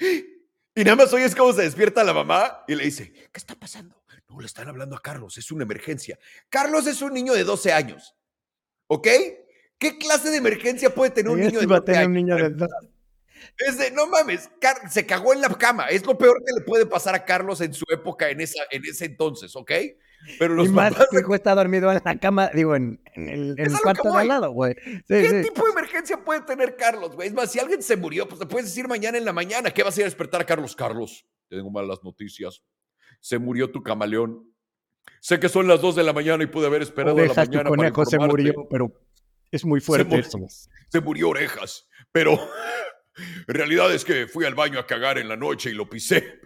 y 0.72 0.84
nada 0.84 0.94
más 0.94 1.12
oyes 1.12 1.34
cómo 1.34 1.52
se 1.52 1.62
despierta 1.62 2.04
la 2.04 2.14
mamá 2.14 2.62
y 2.68 2.76
le 2.76 2.84
dice, 2.84 3.12
¿qué 3.12 3.38
está 3.40 3.56
pasando? 3.56 4.04
No, 4.28 4.38
le 4.38 4.46
están 4.46 4.68
hablando 4.68 4.94
a 4.94 5.02
Carlos, 5.02 5.36
es 5.36 5.50
una 5.50 5.64
emergencia. 5.64 6.16
Carlos 6.48 6.86
es 6.86 7.02
un 7.02 7.12
niño 7.12 7.32
de 7.32 7.42
12 7.42 7.72
años, 7.72 8.14
¿ok? 8.86 9.08
¿Qué 9.82 9.98
clase 9.98 10.30
de 10.30 10.36
emergencia 10.36 10.94
puede 10.94 11.10
tener 11.10 11.32
un 11.32 11.40
niño 11.40 11.58
de 11.58 11.64
iba 11.64 11.76
a 11.76 11.80
12 11.80 11.92
tener 11.92 12.06
un 12.06 12.14
niño 12.14 12.36
de 12.36 12.50
dos. 12.50 12.68
Es 13.58 13.78
de, 13.78 13.90
no 13.90 14.06
mames, 14.06 14.48
Car- 14.60 14.88
se 14.88 15.04
cagó 15.04 15.32
en 15.32 15.40
la 15.40 15.48
cama. 15.48 15.88
Es 15.88 16.06
lo 16.06 16.16
peor 16.16 16.40
que 16.46 16.52
le 16.56 16.64
puede 16.64 16.86
pasar 16.86 17.16
a 17.16 17.24
Carlos 17.24 17.60
en 17.60 17.74
su 17.74 17.84
época, 17.92 18.30
en, 18.30 18.40
esa, 18.40 18.62
en 18.70 18.84
ese 18.84 19.06
entonces, 19.06 19.56
¿ok? 19.56 19.72
Pero 20.38 20.54
los 20.54 20.68
Y 20.68 20.70
más, 20.70 20.92
papás, 20.92 21.08
tu 21.10 21.18
hijo 21.18 21.34
está 21.34 21.52
dormido 21.56 21.90
en 21.90 22.00
la 22.04 22.16
cama, 22.16 22.48
digo, 22.54 22.76
en, 22.76 23.00
en 23.16 23.28
el, 23.28 23.54
en 23.58 23.66
el 23.72 23.80
cuarto 23.80 24.12
de 24.12 24.20
al 24.20 24.28
lado, 24.28 24.52
güey. 24.52 24.76
Sí, 24.84 25.02
¿qué 25.08 25.42
sí. 25.42 25.48
tipo 25.48 25.64
de 25.64 25.72
emergencia 25.72 26.16
puede 26.24 26.42
tener 26.42 26.76
Carlos, 26.76 27.16
güey? 27.16 27.26
Es 27.26 27.34
más, 27.34 27.50
si 27.50 27.58
alguien 27.58 27.82
se 27.82 27.96
murió, 27.96 28.28
pues 28.28 28.38
te 28.38 28.46
puedes 28.46 28.68
decir 28.68 28.86
mañana 28.86 29.18
en 29.18 29.24
la 29.24 29.32
mañana. 29.32 29.72
¿Qué 29.72 29.82
vas 29.82 29.96
a 29.96 30.00
ir 30.00 30.04
a 30.04 30.06
despertar 30.06 30.40
a 30.42 30.46
Carlos? 30.46 30.76
Carlos, 30.76 31.26
te 31.48 31.56
tengo 31.56 31.70
malas 31.72 31.98
noticias. 32.04 32.62
Se 33.20 33.38
murió 33.38 33.72
tu 33.72 33.82
camaleón. 33.82 34.48
Sé 35.20 35.40
que 35.40 35.48
son 35.48 35.66
las 35.66 35.80
2 35.80 35.96
de 35.96 36.04
la 36.04 36.12
mañana 36.12 36.44
y 36.44 36.46
pude 36.46 36.66
haber 36.68 36.82
esperado 36.82 37.18
a 37.18 37.22
la 37.22 37.28
tu 37.28 37.34
mañana 37.34 37.64
para 37.64 37.76
conejo, 37.76 38.04
se 38.04 38.18
murió, 38.18 38.68
pero 38.70 38.92
es 39.52 39.64
muy 39.64 39.80
fuerte 39.80 40.24
se 40.92 41.00
murió 41.00 41.30
orejas, 41.30 41.88
pero 42.12 42.32
en 43.48 43.54
realidad 43.54 43.92
es 43.94 44.04
que 44.04 44.26
fui 44.26 44.44
al 44.44 44.54
baño 44.54 44.78
a 44.78 44.86
cagar 44.86 45.18
en 45.18 45.28
la 45.28 45.36
noche 45.36 45.70
y 45.70 45.74
lo 45.74 45.88
pisé. 45.88 46.40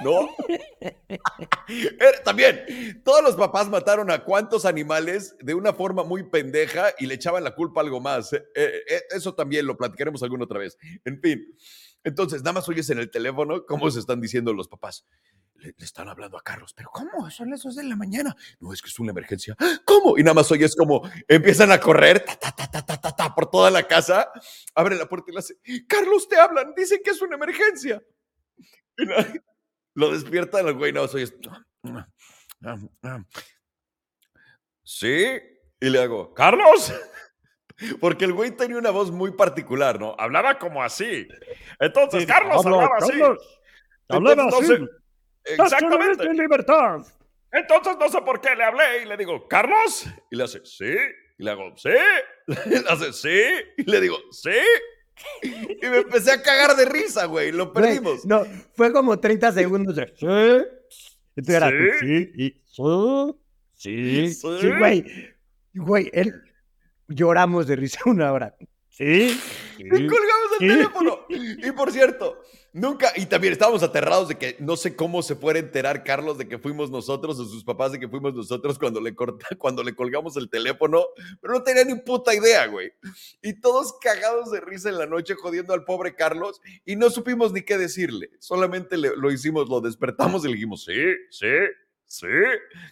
¿No? 0.00 0.28
También, 2.24 3.02
todos 3.04 3.22
los 3.22 3.34
papás 3.34 3.68
mataron 3.68 4.10
a 4.10 4.22
cuantos 4.22 4.64
animales 4.64 5.36
de 5.40 5.54
una 5.54 5.72
forma 5.72 6.04
muy 6.04 6.22
pendeja 6.22 6.94
y 6.98 7.06
le 7.06 7.14
echaban 7.14 7.42
la 7.42 7.54
culpa 7.54 7.80
a 7.80 7.84
algo 7.84 8.00
más. 8.00 8.32
Eh, 8.32 8.44
eh, 8.54 8.72
eh, 8.88 9.02
eso 9.10 9.34
también 9.34 9.66
lo 9.66 9.76
platicaremos 9.76 10.22
alguna 10.22 10.44
otra 10.44 10.60
vez. 10.60 10.78
En 11.04 11.20
fin, 11.20 11.44
entonces, 12.04 12.42
nada 12.42 12.54
más 12.54 12.68
oyes 12.68 12.88
en 12.90 12.98
el 12.98 13.10
teléfono 13.10 13.66
cómo 13.66 13.90
se 13.90 13.98
están 13.98 14.20
diciendo 14.20 14.52
los 14.52 14.68
papás. 14.68 15.04
Le, 15.58 15.74
le 15.76 15.84
están 15.84 16.08
hablando 16.08 16.38
a 16.38 16.42
Carlos, 16.42 16.72
pero 16.72 16.88
¿cómo? 16.92 17.28
Son 17.30 17.50
las 17.50 17.62
2 17.62 17.74
de 17.76 17.82
la 17.84 17.96
mañana. 17.96 18.34
No, 18.60 18.72
es 18.72 18.80
que 18.80 18.88
es 18.88 18.98
una 19.00 19.10
emergencia. 19.10 19.56
"¡Ah! 19.58 19.78
¿Cómo? 19.84 20.16
Y 20.16 20.22
nada 20.22 20.34
más 20.34 20.50
oyes 20.52 20.76
como 20.76 21.02
empiezan 21.26 21.72
a 21.72 21.80
correr 21.80 22.24
ta, 22.24 22.36
ta, 22.36 22.52
ta, 22.54 22.70
ta, 22.70 22.86
ta, 22.86 23.00
ta, 23.00 23.16
ta, 23.16 23.34
por 23.34 23.50
toda 23.50 23.70
la 23.70 23.82
casa. 23.86 24.30
Abre 24.74 24.94
la 24.96 25.08
puerta 25.08 25.30
y 25.30 25.34
le 25.34 25.40
hace, 25.40 25.56
Carlos, 25.88 26.28
te 26.28 26.36
hablan, 26.38 26.74
dicen 26.76 27.00
que 27.04 27.10
es 27.10 27.20
una 27.22 27.34
emergencia. 27.36 28.00
Y 28.96 29.04
lo 29.94 30.12
despierta 30.12 30.60
el 30.60 30.74
güey, 30.74 30.92
nada 30.92 31.06
más 31.06 31.14
oyes. 31.16 31.34
"Ah, 31.84 32.06
ah, 32.64 32.76
ah". 33.02 33.24
Sí, 34.84 35.24
y 35.80 35.90
le 35.90 36.02
hago, 36.02 36.32
Carlos. 36.34 36.92
Porque 38.00 38.24
el 38.24 38.32
güey 38.32 38.50
tenía 38.56 38.76
una 38.78 38.90
voz 38.90 39.10
muy 39.10 39.32
particular, 39.32 40.00
¿no? 40.00 40.14
Hablaba 40.18 40.58
como 40.58 40.82
así. 40.82 41.28
Entonces, 41.78 42.26
Carlos 42.26 42.64
hablaba 42.64 42.88
así. 42.98 43.20
hablaba 44.08 44.42
Entonces, 44.44 44.70
así. 44.80 44.88
Exactamente. 45.44 46.24
en 46.24 46.36
libertad. 46.36 46.98
Entonces 47.50 47.96
no 47.98 48.08
sé 48.08 48.20
por 48.22 48.40
qué 48.40 48.54
le 48.54 48.64
hablé 48.64 49.02
y 49.02 49.06
le 49.06 49.16
digo, 49.16 49.48
Carlos. 49.48 50.06
Y 50.30 50.36
le 50.36 50.44
hace, 50.44 50.60
sí. 50.64 50.94
Y 51.38 51.44
le 51.44 51.50
hago, 51.52 51.72
sí. 51.76 51.88
Le 52.66 52.78
hace, 52.88 53.12
sí. 53.12 53.40
Y 53.76 53.82
le 53.90 54.00
digo, 54.00 54.16
sí. 54.32 54.50
Y 55.42 55.86
me 55.88 55.98
empecé 55.98 56.32
a 56.32 56.42
cagar 56.42 56.76
de 56.76 56.84
risa, 56.84 57.24
güey. 57.26 57.52
Lo 57.52 57.72
Güey, 57.72 57.84
perdimos. 57.84 58.24
no, 58.26 58.44
fue 58.74 58.92
como 58.92 59.18
30 59.18 59.52
segundos 59.52 59.96
de 59.96 60.06
sí. 60.16 60.26
Entonces 61.36 61.54
era 61.54 61.70
Sí. 61.70 61.76
sí 62.00 62.32
y 62.34 62.50
sí. 62.66 63.34
Sí. 63.74 64.34
Sí. 64.34 64.68
Güey. 64.78 65.04
Güey, 65.74 66.10
él 66.12 66.42
lloramos 67.06 67.66
de 67.66 67.76
risa 67.76 68.00
una 68.06 68.32
hora. 68.32 68.54
Sí. 68.88 69.30
sí. 69.76 69.84
Y 69.84 69.88
colgamos 69.88 70.50
el 70.60 70.68
Sí. 70.70 70.74
teléfono. 70.76 71.26
Y 71.28 71.70
por 71.72 71.92
cierto, 71.92 72.42
nunca, 72.72 73.12
y 73.16 73.26
también 73.26 73.52
estábamos 73.52 73.82
aterrados 73.82 74.28
de 74.28 74.36
que 74.36 74.56
no 74.60 74.76
sé 74.76 74.94
cómo 74.96 75.22
se 75.22 75.34
fuera 75.34 75.58
a 75.58 75.62
enterar 75.62 76.04
Carlos 76.04 76.38
de 76.38 76.46
que 76.48 76.58
fuimos 76.58 76.90
nosotros 76.90 77.38
o 77.38 77.44
sus 77.44 77.64
papás 77.64 77.92
de 77.92 77.98
que 77.98 78.08
fuimos 78.08 78.34
nosotros 78.34 78.78
cuando 78.78 79.00
le, 79.00 79.14
corta, 79.14 79.46
cuando 79.58 79.82
le 79.82 79.94
colgamos 79.94 80.36
el 80.36 80.48
teléfono, 80.50 81.04
pero 81.40 81.54
no 81.54 81.62
tenía 81.62 81.84
ni 81.84 81.94
puta 81.96 82.34
idea, 82.34 82.66
güey. 82.66 82.92
Y 83.42 83.60
todos 83.60 83.94
cagados 84.00 84.50
de 84.50 84.60
risa 84.60 84.88
en 84.88 84.98
la 84.98 85.06
noche 85.06 85.34
jodiendo 85.34 85.74
al 85.74 85.84
pobre 85.84 86.14
Carlos 86.14 86.60
y 86.84 86.96
no 86.96 87.10
supimos 87.10 87.52
ni 87.52 87.62
qué 87.62 87.78
decirle. 87.78 88.30
Solamente 88.38 88.96
le- 88.96 89.16
lo 89.16 89.30
hicimos, 89.32 89.68
lo 89.68 89.80
despertamos 89.80 90.44
y 90.44 90.48
le 90.48 90.54
dijimos, 90.54 90.84
sí, 90.84 90.94
sí, 91.30 91.46
sí, 92.06 92.26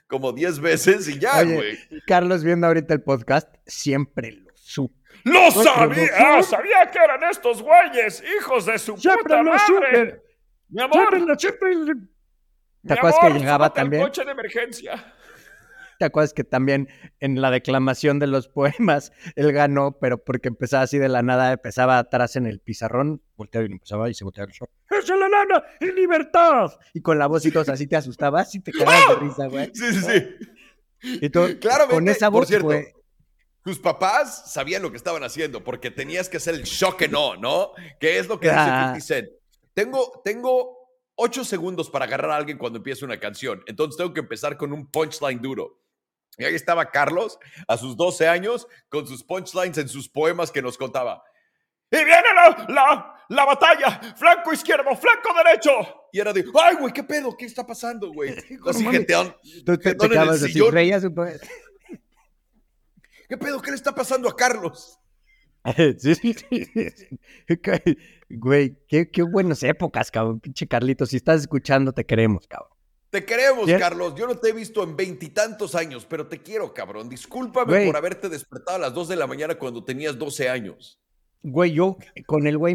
como 0.06 0.32
10 0.32 0.60
veces 0.60 1.08
y 1.08 1.18
ya, 1.18 1.40
Oye, 1.40 1.54
güey. 1.54 1.78
Carlos 2.06 2.44
viendo 2.44 2.66
ahorita 2.66 2.94
el 2.94 3.02
podcast, 3.02 3.54
siempre 3.66 4.32
lo 4.32 4.50
supo. 4.54 4.94
¡Lo 5.26 5.50
sabía! 5.50 6.06
sabía! 6.06 6.42
¡Sabía 6.42 6.90
que 6.90 6.98
eran 6.98 7.24
estos 7.24 7.60
güeyes! 7.60 8.22
¡Hijos 8.38 8.64
de 8.66 8.78
su 8.78 8.94
puta 8.94 9.42
madre! 9.42 10.22
Mi 10.68 10.82
amor, 10.82 11.08
¿Te 12.86 12.92
acuerdas 12.94 13.18
que 13.20 13.30
llegaba 13.30 13.72
también? 13.72 14.02
coche 14.04 14.24
de 14.24 14.30
emergencia. 14.30 15.12
¿Te 15.98 16.04
acuerdas 16.04 16.32
que 16.32 16.44
también 16.44 16.88
en 17.18 17.40
la 17.40 17.50
declamación 17.50 18.20
de 18.20 18.28
los 18.28 18.46
poemas 18.46 19.12
él 19.34 19.52
ganó, 19.52 19.98
pero 19.98 20.22
porque 20.22 20.46
empezaba 20.46 20.84
así 20.84 20.98
de 20.98 21.08
la 21.08 21.22
nada, 21.22 21.52
empezaba 21.52 21.98
atrás 21.98 22.36
en 22.36 22.46
el 22.46 22.60
pizarrón, 22.60 23.20
volteaba 23.34 23.66
y 23.66 23.72
empezaba 23.72 24.08
y 24.08 24.14
se 24.14 24.22
volteaba. 24.22 24.50
¡Es 24.52 25.08
la 25.08 25.28
lana 25.28 25.64
y 25.80 25.86
libertad! 25.86 26.70
Y 26.94 27.00
con 27.00 27.18
la 27.18 27.26
voz 27.26 27.44
y 27.46 27.50
todo 27.50 27.72
así 27.72 27.88
te 27.88 27.96
asustabas 27.96 28.54
y 28.54 28.60
te 28.60 28.70
quedabas 28.70 29.08
de 29.08 29.14
risa, 29.26 29.46
güey. 29.48 29.70
Sí, 29.74 29.92
sí, 29.92 30.02
sí. 30.02 31.18
Y 31.20 31.30
tú, 31.30 31.40
Claramente, 31.60 31.94
con 31.94 32.08
esa 32.08 32.30
por 32.30 32.40
voz, 32.40 32.48
cierto, 32.48 32.66
güey. 32.66 32.95
Tus 33.66 33.80
papás 33.80 34.52
sabían 34.52 34.80
lo 34.80 34.92
que 34.92 34.96
estaban 34.96 35.24
haciendo 35.24 35.64
porque 35.64 35.90
tenías 35.90 36.28
que 36.28 36.36
hacer 36.36 36.54
el 36.54 36.62
shock 36.62 37.02
and 37.02 37.12
no, 37.12 37.34
¿no? 37.36 37.72
Que 37.98 38.16
es 38.18 38.28
lo 38.28 38.38
que 38.38 38.48
Ah. 38.48 38.92
dice 38.94 39.14
50 39.16 39.28
Cent. 39.28 39.28
Tengo, 39.74 40.22
tengo 40.24 40.88
ocho 41.16 41.44
segundos 41.44 41.90
para 41.90 42.04
agarrar 42.04 42.30
a 42.30 42.36
alguien 42.36 42.58
cuando 42.58 42.76
empiece 42.76 43.04
una 43.04 43.18
canción. 43.18 43.64
Entonces 43.66 43.96
tengo 43.96 44.14
que 44.14 44.20
empezar 44.20 44.56
con 44.56 44.72
un 44.72 44.88
punchline 44.88 45.42
duro. 45.42 45.80
Y 46.38 46.44
ahí 46.44 46.54
estaba 46.54 46.92
Carlos, 46.92 47.40
a 47.66 47.76
sus 47.76 47.96
12 47.96 48.28
años, 48.28 48.68
con 48.88 49.04
sus 49.08 49.24
punchlines 49.24 49.78
en 49.78 49.88
sus 49.88 50.08
poemas 50.08 50.52
que 50.52 50.62
nos 50.62 50.78
contaba. 50.78 51.24
Y 51.90 51.96
viene 51.96 52.22
la, 52.36 52.66
la, 52.68 53.14
la 53.28 53.44
batalla, 53.46 54.00
flanco 54.16 54.52
izquierdo, 54.52 54.94
flanco 54.94 55.30
derecho. 55.44 55.72
Y 56.12 56.20
era 56.20 56.32
de, 56.32 56.44
ay, 56.62 56.76
güey, 56.76 56.92
¿qué 56.92 57.02
pedo? 57.02 57.36
¿Qué 57.36 57.46
está 57.46 57.66
pasando, 57.66 58.12
güey? 58.12 58.30
Así. 58.66 58.84
Tú 59.64 59.76
te, 59.76 59.78
te 59.78 59.88
jetón 59.90 60.06
en 60.06 60.12
el 60.12 60.18
quedabas 60.18 60.42
así, 60.44 60.52
sillón. 60.52 60.72
reías 60.72 61.02
un 61.02 61.14
poco. 61.16 61.30
¿Qué 63.28 63.36
pedo? 63.36 63.60
¿Qué 63.62 63.70
le 63.70 63.76
está 63.76 63.94
pasando 63.94 64.28
a 64.28 64.36
Carlos? 64.36 64.98
Sí, 65.98 66.14
sí, 66.14 66.32
sí. 66.32 66.66
Güey, 68.30 68.76
qué, 68.88 69.10
qué 69.10 69.22
buenas 69.22 69.62
épocas, 69.64 70.10
cabrón. 70.12 70.38
Pinche 70.40 70.66
Carlitos, 70.68 71.08
si 71.10 71.16
estás 71.16 71.40
escuchando, 71.42 71.92
te 71.92 72.04
queremos, 72.06 72.46
cabrón. 72.46 72.70
Te 73.10 73.24
queremos. 73.24 73.66
Carlos. 73.78 74.14
Yo 74.16 74.26
no 74.28 74.36
te 74.36 74.50
he 74.50 74.52
visto 74.52 74.82
en 74.84 74.96
veintitantos 74.96 75.74
años, 75.74 76.06
pero 76.08 76.26
te 76.28 76.40
quiero, 76.42 76.72
cabrón. 76.74 77.08
Discúlpame 77.08 77.72
Güey. 77.72 77.86
por 77.86 77.96
haberte 77.96 78.28
despertado 78.28 78.76
a 78.76 78.80
las 78.80 78.94
2 78.94 79.08
de 79.08 79.16
la 79.16 79.26
mañana 79.26 79.56
cuando 79.56 79.82
tenías 79.84 80.18
12 80.18 80.48
años. 80.48 81.00
Güey, 81.42 81.72
yo 81.72 81.96
con 82.26 82.46
el 82.46 82.58
güey 82.58 82.74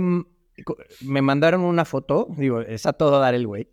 me 1.01 1.21
mandaron 1.21 1.61
una 1.61 1.85
foto, 1.85 2.27
digo, 2.37 2.61
es 2.61 2.85
a 2.85 2.93
todo 2.93 3.19
dar 3.19 3.33
el 3.35 3.45
güey. 3.47 3.69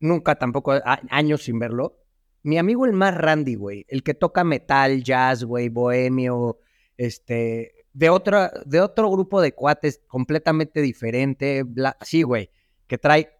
Nunca 0.00 0.36
tampoco, 0.38 0.72
a- 0.72 1.00
años 1.10 1.42
sin 1.42 1.58
verlo. 1.58 1.99
Mi 2.42 2.58
amigo 2.58 2.86
el 2.86 2.92
más 2.92 3.14
randy, 3.16 3.54
güey, 3.54 3.84
el 3.88 4.02
que 4.02 4.14
toca 4.14 4.44
metal, 4.44 5.02
jazz, 5.02 5.44
güey, 5.44 5.68
bohemio, 5.68 6.58
este, 6.96 7.74
de 7.92 8.08
otra, 8.10 8.50
de 8.64 8.80
otro 8.80 9.10
grupo 9.10 9.40
de 9.40 9.52
cuates 9.52 10.00
completamente 10.06 10.80
diferente, 10.80 11.64
bla- 11.64 11.96
sí, 12.02 12.22
güey, 12.22 12.50
que 12.86 12.96
trae 12.98 13.30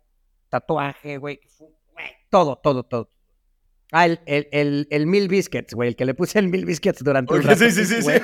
tatuaje, 0.49 1.17
güey, 1.19 1.41
todo, 2.29 2.57
todo, 2.57 2.83
todo. 2.85 3.11
Ah, 3.93 4.07
el, 4.07 4.21
el, 4.27 4.49
el, 4.53 4.87
el 4.91 5.07
Mil 5.07 5.29
Biscuits, 5.29 5.75
güey, 5.75 5.89
el 5.89 5.97
que 5.97 6.05
le 6.05 6.15
puse 6.15 6.39
el 6.39 6.49
Mil 6.49 6.65
Biscuits 6.67 7.03
durante 7.03 7.33
un 7.33 7.41
Ok, 7.41 7.47
rato. 7.47 7.59
sí, 7.59 7.71
sí, 7.73 7.85
sí, 7.85 8.03
sí. 8.03 8.11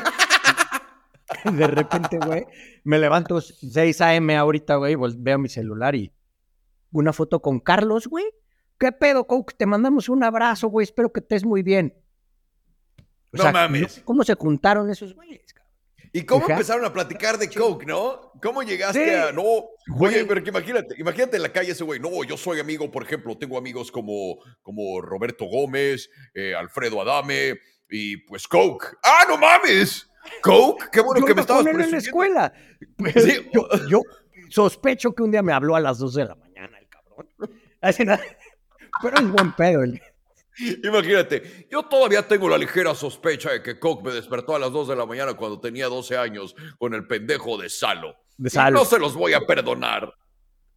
De 1.52 1.66
repente, 1.66 2.18
güey, 2.24 2.44
me 2.84 2.98
levanto 2.98 3.40
6 3.40 4.00
a.m. 4.00 4.36
ahorita, 4.36 4.76
güey, 4.76 4.94
veo 5.18 5.38
mi 5.38 5.48
celular 5.48 5.94
y 5.96 6.12
una 6.92 7.12
foto 7.12 7.40
con 7.42 7.58
Carlos, 7.60 8.06
güey. 8.06 8.24
¿Qué 8.78 8.92
pedo, 8.92 9.26
Coke? 9.26 9.54
Te 9.56 9.66
mandamos 9.66 10.08
un 10.08 10.22
abrazo, 10.22 10.68
güey. 10.68 10.84
Espero 10.84 11.12
que 11.12 11.20
estés 11.20 11.44
muy 11.44 11.62
bien. 11.62 11.94
O 13.32 13.36
No 13.38 13.52
mames. 13.52 14.00
¿Cómo 14.04 14.22
se 14.24 14.34
juntaron 14.34 14.90
esos 14.90 15.14
güeyes? 15.14 15.52
cabrón? 15.52 15.72
¿Y 16.12 16.22
cómo 16.24 16.44
Ajá. 16.44 16.54
empezaron 16.54 16.84
a 16.84 16.92
platicar 16.92 17.36
de 17.38 17.50
Coke, 17.50 17.84
no? 17.86 18.32
¿Cómo 18.42 18.62
llegaste 18.62 19.04
Sí. 19.04 19.10
a.? 19.14 19.32
No, 19.32 19.42
Güey. 19.88 20.14
oye, 20.14 20.24
pero 20.24 20.42
que 20.42 20.50
imagínate, 20.50 20.94
imagínate 20.98 21.36
en 21.36 21.42
la 21.42 21.52
calle 21.52 21.72
ese 21.72 21.84
güey. 21.84 22.00
No, 22.00 22.22
yo 22.24 22.36
soy 22.36 22.60
amigo, 22.60 22.90
por 22.90 23.02
ejemplo, 23.02 23.36
tengo 23.36 23.58
amigos 23.58 23.90
como, 23.92 24.38
como 24.62 25.00
Roberto 25.02 25.44
Gómez, 25.46 26.08
eh, 26.34 26.54
Alfredo 26.54 27.00
Adame 27.02 27.58
y 27.90 28.16
pues 28.18 28.46
Coke. 28.48 28.96
¡Ah, 29.02 29.24
no 29.28 29.36
mames! 29.36 30.08
¿Coke? 30.42 30.88
Qué 30.90 31.00
bueno 31.00 31.20
Yo 31.20 31.26
que 31.26 31.34
me 31.34 31.40
estabas 31.42 31.66
en 31.66 31.90
la 31.90 31.98
escuela. 31.98 32.52
Sí. 33.14 33.48
Yo, 33.52 33.68
yo 33.88 34.02
sospecho 34.48 35.14
que 35.14 35.22
un 35.22 35.30
día 35.30 35.42
me 35.42 35.52
habló 35.52 35.76
a 35.76 35.80
las 35.80 35.98
2 35.98 36.14
de 36.14 36.24
la 36.24 36.34
mañana 36.34 36.78
el 36.78 36.88
cabrón. 36.88 37.28
Así 37.80 38.04
nada. 38.04 38.22
Pero 39.02 39.16
es 39.18 39.30
buen 39.30 39.52
pedo. 39.52 39.82
el- 39.82 40.00
Imagínate, 40.82 41.68
yo 41.70 41.82
todavía 41.82 42.26
tengo 42.26 42.48
la 42.48 42.56
ligera 42.56 42.94
sospecha 42.94 43.50
de 43.50 43.62
que 43.62 43.78
Coke 43.78 44.04
me 44.08 44.14
despertó 44.14 44.56
a 44.56 44.58
las 44.58 44.72
2 44.72 44.88
de 44.88 44.96
la 44.96 45.04
mañana 45.04 45.34
cuando 45.34 45.60
tenía 45.60 45.86
12 45.86 46.16
años 46.16 46.56
con 46.78 46.94
el 46.94 47.06
pendejo 47.06 47.58
de 47.58 47.68
Salo. 47.68 48.16
De 48.38 48.48
Y 48.48 48.50
Salo. 48.50 48.78
no 48.78 48.84
se 48.86 48.98
los 48.98 49.14
voy 49.14 49.34
a 49.34 49.40
perdonar. 49.46 50.14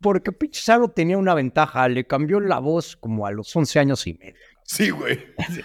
Porque 0.01 0.33
pinche 0.33 0.61
Salo 0.61 0.89
tenía 0.89 1.17
una 1.17 1.33
ventaja. 1.33 1.87
Le 1.87 2.05
cambió 2.05 2.41
la 2.41 2.59
voz 2.59 2.97
como 2.97 3.25
a 3.25 3.31
los 3.31 3.55
11 3.55 3.79
años 3.79 4.05
y 4.07 4.15
medio. 4.15 4.35
Sí, 4.65 4.89
güey. 4.89 5.17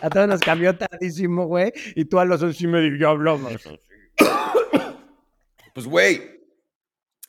A 0.00 0.08
todos 0.10 0.28
nos 0.28 0.40
cambió 0.40 0.76
tardísimo, 0.76 1.46
güey. 1.46 1.72
Y 1.96 2.04
tú 2.04 2.20
a 2.20 2.24
los 2.24 2.40
11 2.40 2.64
y 2.64 2.66
medio 2.68 2.96
ya 2.98 3.08
hablamos. 3.08 3.52
Pues, 5.74 5.86
güey, 5.86 6.37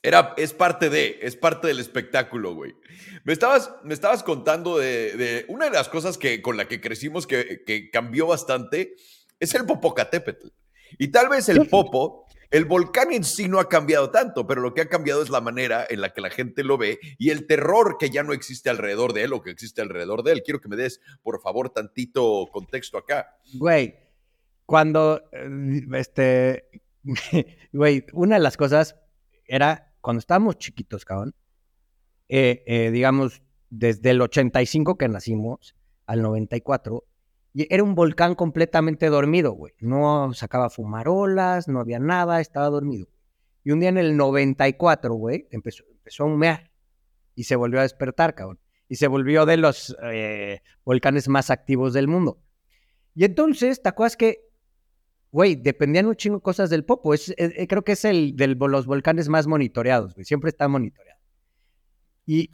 era, 0.01 0.33
es 0.37 0.53
parte 0.53 0.89
de, 0.89 1.19
es 1.21 1.35
parte 1.35 1.67
del 1.67 1.79
espectáculo, 1.79 2.53
güey. 2.55 2.75
Me 3.23 3.33
estabas, 3.33 3.71
me 3.83 3.93
estabas 3.93 4.23
contando 4.23 4.77
de, 4.77 5.15
de 5.17 5.45
una 5.49 5.65
de 5.65 5.71
las 5.71 5.89
cosas 5.89 6.17
que, 6.17 6.41
con 6.41 6.57
la 6.57 6.67
que 6.67 6.79
crecimos 6.79 7.27
que, 7.27 7.63
que 7.65 7.89
cambió 7.89 8.27
bastante, 8.27 8.95
es 9.39 9.53
el 9.55 9.65
Popocatépetl. 9.65 10.47
Y 10.97 11.09
tal 11.09 11.29
vez 11.29 11.49
el 11.49 11.67
Popo, 11.67 12.25
el 12.49 12.65
volcán 12.65 13.11
en 13.11 13.23
sí 13.23 13.47
no 13.47 13.59
ha 13.59 13.69
cambiado 13.69 14.09
tanto, 14.09 14.47
pero 14.47 14.61
lo 14.61 14.73
que 14.73 14.81
ha 14.81 14.89
cambiado 14.89 15.21
es 15.21 15.29
la 15.29 15.41
manera 15.41 15.85
en 15.87 16.01
la 16.01 16.13
que 16.13 16.21
la 16.21 16.29
gente 16.29 16.63
lo 16.63 16.77
ve 16.77 16.99
y 17.17 17.29
el 17.29 17.45
terror 17.45 17.97
que 17.99 18.09
ya 18.09 18.23
no 18.23 18.33
existe 18.33 18.69
alrededor 18.69 19.13
de 19.13 19.23
él 19.23 19.33
o 19.33 19.41
que 19.41 19.51
existe 19.51 19.81
alrededor 19.81 20.23
de 20.23 20.31
él. 20.31 20.43
Quiero 20.43 20.59
que 20.59 20.69
me 20.69 20.75
des, 20.75 20.99
por 21.21 21.41
favor, 21.41 21.69
tantito 21.69 22.47
contexto 22.51 22.97
acá. 22.97 23.37
Güey, 23.53 23.95
cuando, 24.65 25.21
eh, 25.31 25.81
este, 25.93 26.69
güey, 27.71 28.05
una 28.13 28.37
de 28.37 28.41
las 28.41 28.57
cosas 28.57 28.95
era 29.45 29.88
cuando 30.01 30.19
estábamos 30.19 30.57
chiquitos, 30.57 31.05
cabrón, 31.05 31.35
eh, 32.27 32.63
eh, 32.67 32.91
digamos, 32.91 33.41
desde 33.69 34.11
el 34.11 34.21
85 34.21 34.97
que 34.97 35.07
nacimos 35.07 35.75
al 36.05 36.21
94, 36.21 37.05
y 37.53 37.73
era 37.73 37.83
un 37.83 37.95
volcán 37.95 38.35
completamente 38.35 39.07
dormido, 39.07 39.51
güey. 39.53 39.73
No 39.79 40.33
sacaba 40.33 40.69
fumarolas, 40.69 41.67
no 41.67 41.79
había 41.79 41.99
nada, 41.99 42.41
estaba 42.41 42.69
dormido. 42.69 43.07
Y 43.63 43.71
un 43.71 43.79
día 43.79 43.89
en 43.89 43.97
el 43.97 44.15
94, 44.15 45.13
güey, 45.15 45.47
empezó, 45.51 45.83
empezó 45.91 46.23
a 46.23 46.27
humear 46.27 46.71
y 47.35 47.43
se 47.43 47.55
volvió 47.55 47.79
a 47.79 47.83
despertar, 47.83 48.35
cabrón. 48.35 48.59
Y 48.87 48.95
se 48.95 49.07
volvió 49.07 49.45
de 49.45 49.57
los 49.57 49.95
eh, 50.03 50.61
volcanes 50.83 51.27
más 51.27 51.49
activos 51.49 51.93
del 51.93 52.07
mundo. 52.07 52.41
Y 53.15 53.25
entonces, 53.25 53.81
¿te 53.81 53.89
acuerdas 53.89 54.17
que, 54.17 54.48
güey, 55.31 55.55
dependían 55.55 56.07
un 56.07 56.15
chingo 56.15 56.41
cosas 56.41 56.69
del 56.69 56.85
Popo? 56.85 57.13
Es, 57.13 57.29
eh, 57.29 57.35
eh, 57.37 57.67
creo 57.67 57.83
que 57.83 57.93
es 57.93 58.05
el 58.05 58.35
de 58.35 58.47
los 58.47 58.85
volcanes 58.85 59.29
más 59.29 59.47
monitoreados, 59.47 60.13
güey. 60.13 60.25
Siempre 60.25 60.49
está 60.49 60.67
monitoreado. 60.67 61.19
Y 62.25 62.51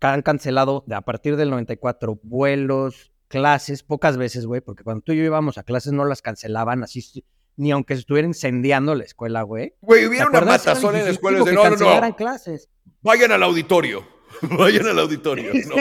han 0.00 0.22
cancelado 0.22 0.84
a 0.90 1.00
partir 1.02 1.36
del 1.36 1.50
94 1.50 2.18
vuelos, 2.22 3.12
clases, 3.28 3.82
pocas 3.82 4.16
veces, 4.16 4.46
güey, 4.46 4.60
porque 4.60 4.84
cuando 4.84 5.02
tú 5.02 5.12
y 5.12 5.18
yo 5.18 5.24
íbamos 5.24 5.58
a 5.58 5.62
clases 5.62 5.92
no 5.92 6.04
las 6.04 6.22
cancelaban 6.22 6.82
así, 6.82 7.24
ni 7.56 7.70
aunque 7.70 7.94
se 7.94 8.00
estuviera 8.00 8.26
incendiando 8.26 8.94
la 8.94 9.04
escuela, 9.04 9.42
güey. 9.42 9.74
Güey, 9.80 10.02
¿Te 10.02 10.08
hubiera 10.08 10.26
una 10.26 10.40
matazón 10.40 10.96
en 10.96 11.04
la 11.04 11.10
escuela 11.10 11.44
de 11.44 11.52
no, 11.52 11.70
no, 11.70 12.00
no. 12.00 12.16
clases. 12.16 12.68
Vayan 13.00 13.32
al 13.32 13.42
auditorio. 13.42 14.06
Vayan 14.58 14.86
al 14.86 14.98
auditorio. 14.98 15.52
¿no? 15.68 15.76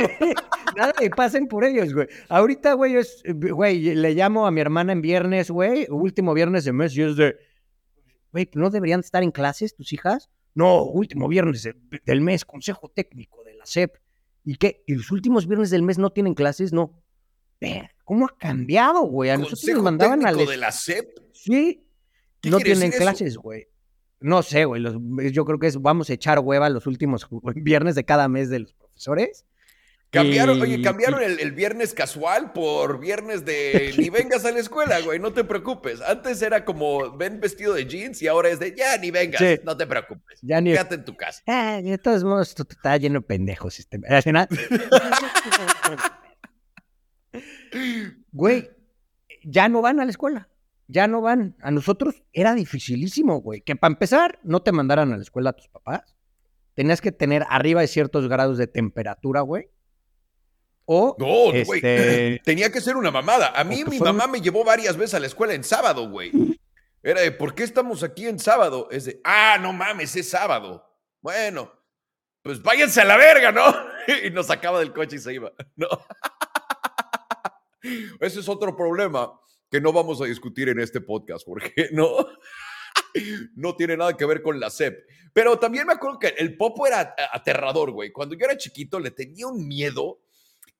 Nada, 0.75 0.93
y 1.01 1.09
pasen 1.09 1.47
por 1.47 1.63
ellos, 1.65 1.93
güey. 1.93 2.07
Ahorita, 2.29 2.73
güey, 2.73 2.95
es, 2.95 3.23
güey, 3.25 3.95
le 3.95 4.13
llamo 4.13 4.45
a 4.47 4.51
mi 4.51 4.61
hermana 4.61 4.93
en 4.93 5.01
viernes, 5.01 5.49
güey, 5.51 5.87
último 5.89 6.33
viernes 6.33 6.63
de 6.65 6.71
mes, 6.73 6.95
y 6.95 7.01
es 7.01 7.15
de, 7.15 7.35
güey, 8.31 8.49
¿no 8.53 8.69
deberían 8.69 8.99
estar 9.01 9.23
en 9.23 9.31
clases 9.31 9.75
tus 9.75 9.91
hijas? 9.93 10.29
No, 10.53 10.83
último 10.83 11.27
viernes 11.27 11.63
de- 11.63 11.75
del 12.05 12.21
mes, 12.21 12.45
consejo 12.45 12.89
técnico 12.89 13.43
de 13.43 13.55
la 13.55 13.65
SEP. 13.65 13.95
¿Y 14.43 14.55
qué? 14.55 14.83
¿Y 14.87 14.95
los 14.95 15.11
últimos 15.11 15.47
viernes 15.47 15.69
del 15.69 15.83
mes 15.83 15.97
no 15.97 16.11
tienen 16.11 16.33
clases? 16.33 16.73
No. 16.73 16.97
¿cómo 18.03 18.25
ha 18.25 18.35
cambiado, 18.37 19.01
güey? 19.03 19.29
A 19.29 19.37
nosotros 19.37 19.63
nos 19.75 19.83
mandaban 19.83 20.25
a 20.25 20.29
técnico 20.29 20.45
la 20.45 20.51
de 20.51 20.57
la 20.57 20.71
SEP. 20.71 21.09
Sí. 21.33 21.85
¿Qué 22.41 22.49
No 22.49 22.57
tienen 22.57 22.91
clases, 22.91 23.37
güey. 23.37 23.67
No 24.21 24.41
sé, 24.43 24.65
güey. 24.65 24.81
los- 24.81 24.95
Yo 25.33 25.45
creo 25.45 25.59
que 25.59 25.67
es, 25.67 25.81
vamos 25.81 26.09
a 26.09 26.13
echar 26.13 26.39
hueva 26.39 26.69
los 26.69 26.87
últimos 26.87 27.27
viernes 27.55 27.95
de 27.95 28.03
cada 28.05 28.27
mes 28.27 28.49
de 28.49 28.59
los 28.59 28.73
profesores. 28.73 29.45
Cambiaron, 30.11 30.61
oye, 30.61 30.75
Y- 30.75 30.81
cambiaron 30.81 31.23
el, 31.23 31.39
el 31.39 31.53
viernes 31.53 31.93
casual 31.93 32.51
por 32.51 32.99
viernes 32.99 33.45
de 33.45 33.93
ni 33.97 34.09
vengas 34.09 34.43
a 34.43 34.51
la 34.51 34.59
escuela, 34.59 34.99
güey, 34.99 35.19
no 35.19 35.31
te 35.31 35.45
preocupes. 35.45 36.01
Antes 36.01 36.41
era 36.41 36.65
como 36.65 37.15
ven 37.15 37.39
vestido 37.39 37.73
de 37.73 37.85
jeans 37.85 38.21
y 38.21 38.27
ahora 38.27 38.49
es 38.49 38.59
de 38.59 38.75
ya 38.75 38.97
ni 38.97 39.09
vengas, 39.09 39.39
Sí. 39.41 39.61
no 39.63 39.77
te 39.77 39.87
preocupes. 39.87 40.39
Ya 40.41 40.59
ni. 40.59 40.71
Quédate 40.71 40.95
en 40.95 41.05
tu 41.05 41.15
casa. 41.15 41.41
Ah, 41.47 41.79
de 41.81 41.97
todos 41.97 42.25
modos, 42.25 42.49
esto 42.49 42.67
está 42.69 42.97
lleno 42.97 43.21
de 43.21 43.25
pendejos. 43.25 43.79
Este... 43.79 43.99
Güey, 48.31 48.69
ya 49.43 49.69
no 49.69 49.81
van 49.81 49.99
a 49.99 50.05
la 50.05 50.11
escuela. 50.11 50.47
Ya 50.91 51.07
no 51.07 51.21
van. 51.21 51.55
A 51.61 51.71
nosotros 51.71 52.21
era 52.33 52.53
dificilísimo, 52.53 53.39
güey. 53.39 53.61
Que 53.61 53.77
para 53.77 53.93
empezar, 53.93 54.39
no 54.43 54.61
te 54.61 54.73
mandaran 54.73 55.13
a 55.13 55.15
la 55.15 55.23
escuela 55.23 55.51
a 55.51 55.53
tus 55.53 55.69
papás. 55.69 56.17
Tenías 56.73 56.99
que 56.99 57.13
tener 57.13 57.45
arriba 57.49 57.79
de 57.79 57.87
ciertos 57.87 58.27
grados 58.27 58.57
de 58.57 58.67
temperatura, 58.67 59.39
güey. 59.39 59.69
O. 60.85 61.15
No, 61.17 61.25
güey. 61.51 61.61
este, 61.61 62.41
Tenía 62.43 62.69
que 62.73 62.81
ser 62.81 62.97
una 62.97 63.09
mamada. 63.09 63.53
A 63.57 63.63
mí 63.63 63.85
mi 63.85 63.97
fueron- 63.97 64.17
mamá 64.17 64.29
me 64.31 64.41
llevó 64.41 64.65
varias 64.65 64.97
veces 64.97 65.13
a 65.13 65.19
la 65.21 65.27
escuela 65.27 65.53
en 65.53 65.63
sábado, 65.63 66.09
güey. 66.09 66.59
Era 67.01 67.21
de, 67.21 67.31
¿por 67.31 67.55
qué 67.55 67.63
estamos 67.63 68.03
aquí 68.03 68.27
en 68.27 68.37
sábado? 68.37 68.89
Es 68.91 69.05
de, 69.05 69.21
ah, 69.23 69.57
no 69.61 69.71
mames, 69.71 70.13
es 70.17 70.29
sábado. 70.29 70.85
Bueno, 71.21 71.71
pues 72.41 72.61
váyanse 72.61 72.99
a 72.99 73.05
la 73.05 73.15
verga, 73.15 73.53
¿no? 73.53 73.63
Y 74.25 74.29
nos 74.31 74.47
sacaba 74.47 74.79
del 74.79 74.91
coche 74.91 75.15
y 75.15 75.19
se 75.19 75.33
iba. 75.33 75.53
No. 75.77 75.87
Ese 78.19 78.41
es 78.41 78.49
otro 78.49 78.75
problema 78.75 79.39
que 79.71 79.79
no 79.79 79.93
vamos 79.93 80.21
a 80.21 80.25
discutir 80.25 80.67
en 80.69 80.79
este 80.79 80.99
podcast, 80.99 81.45
porque 81.45 81.89
no, 81.93 82.27
no 83.55 83.75
tiene 83.75 83.95
nada 83.95 84.15
que 84.17 84.25
ver 84.25 84.41
con 84.41 84.59
la 84.59 84.69
SEP. 84.69 85.07
Pero 85.33 85.57
también 85.57 85.87
me 85.87 85.93
acuerdo 85.93 86.19
que 86.19 86.35
el 86.37 86.57
popo 86.57 86.85
era 86.85 87.15
aterrador, 87.31 87.91
güey. 87.91 88.11
Cuando 88.11 88.35
yo 88.35 88.45
era 88.45 88.57
chiquito 88.57 88.99
le 88.99 89.11
tenía 89.11 89.47
un 89.47 89.65
miedo 89.65 90.19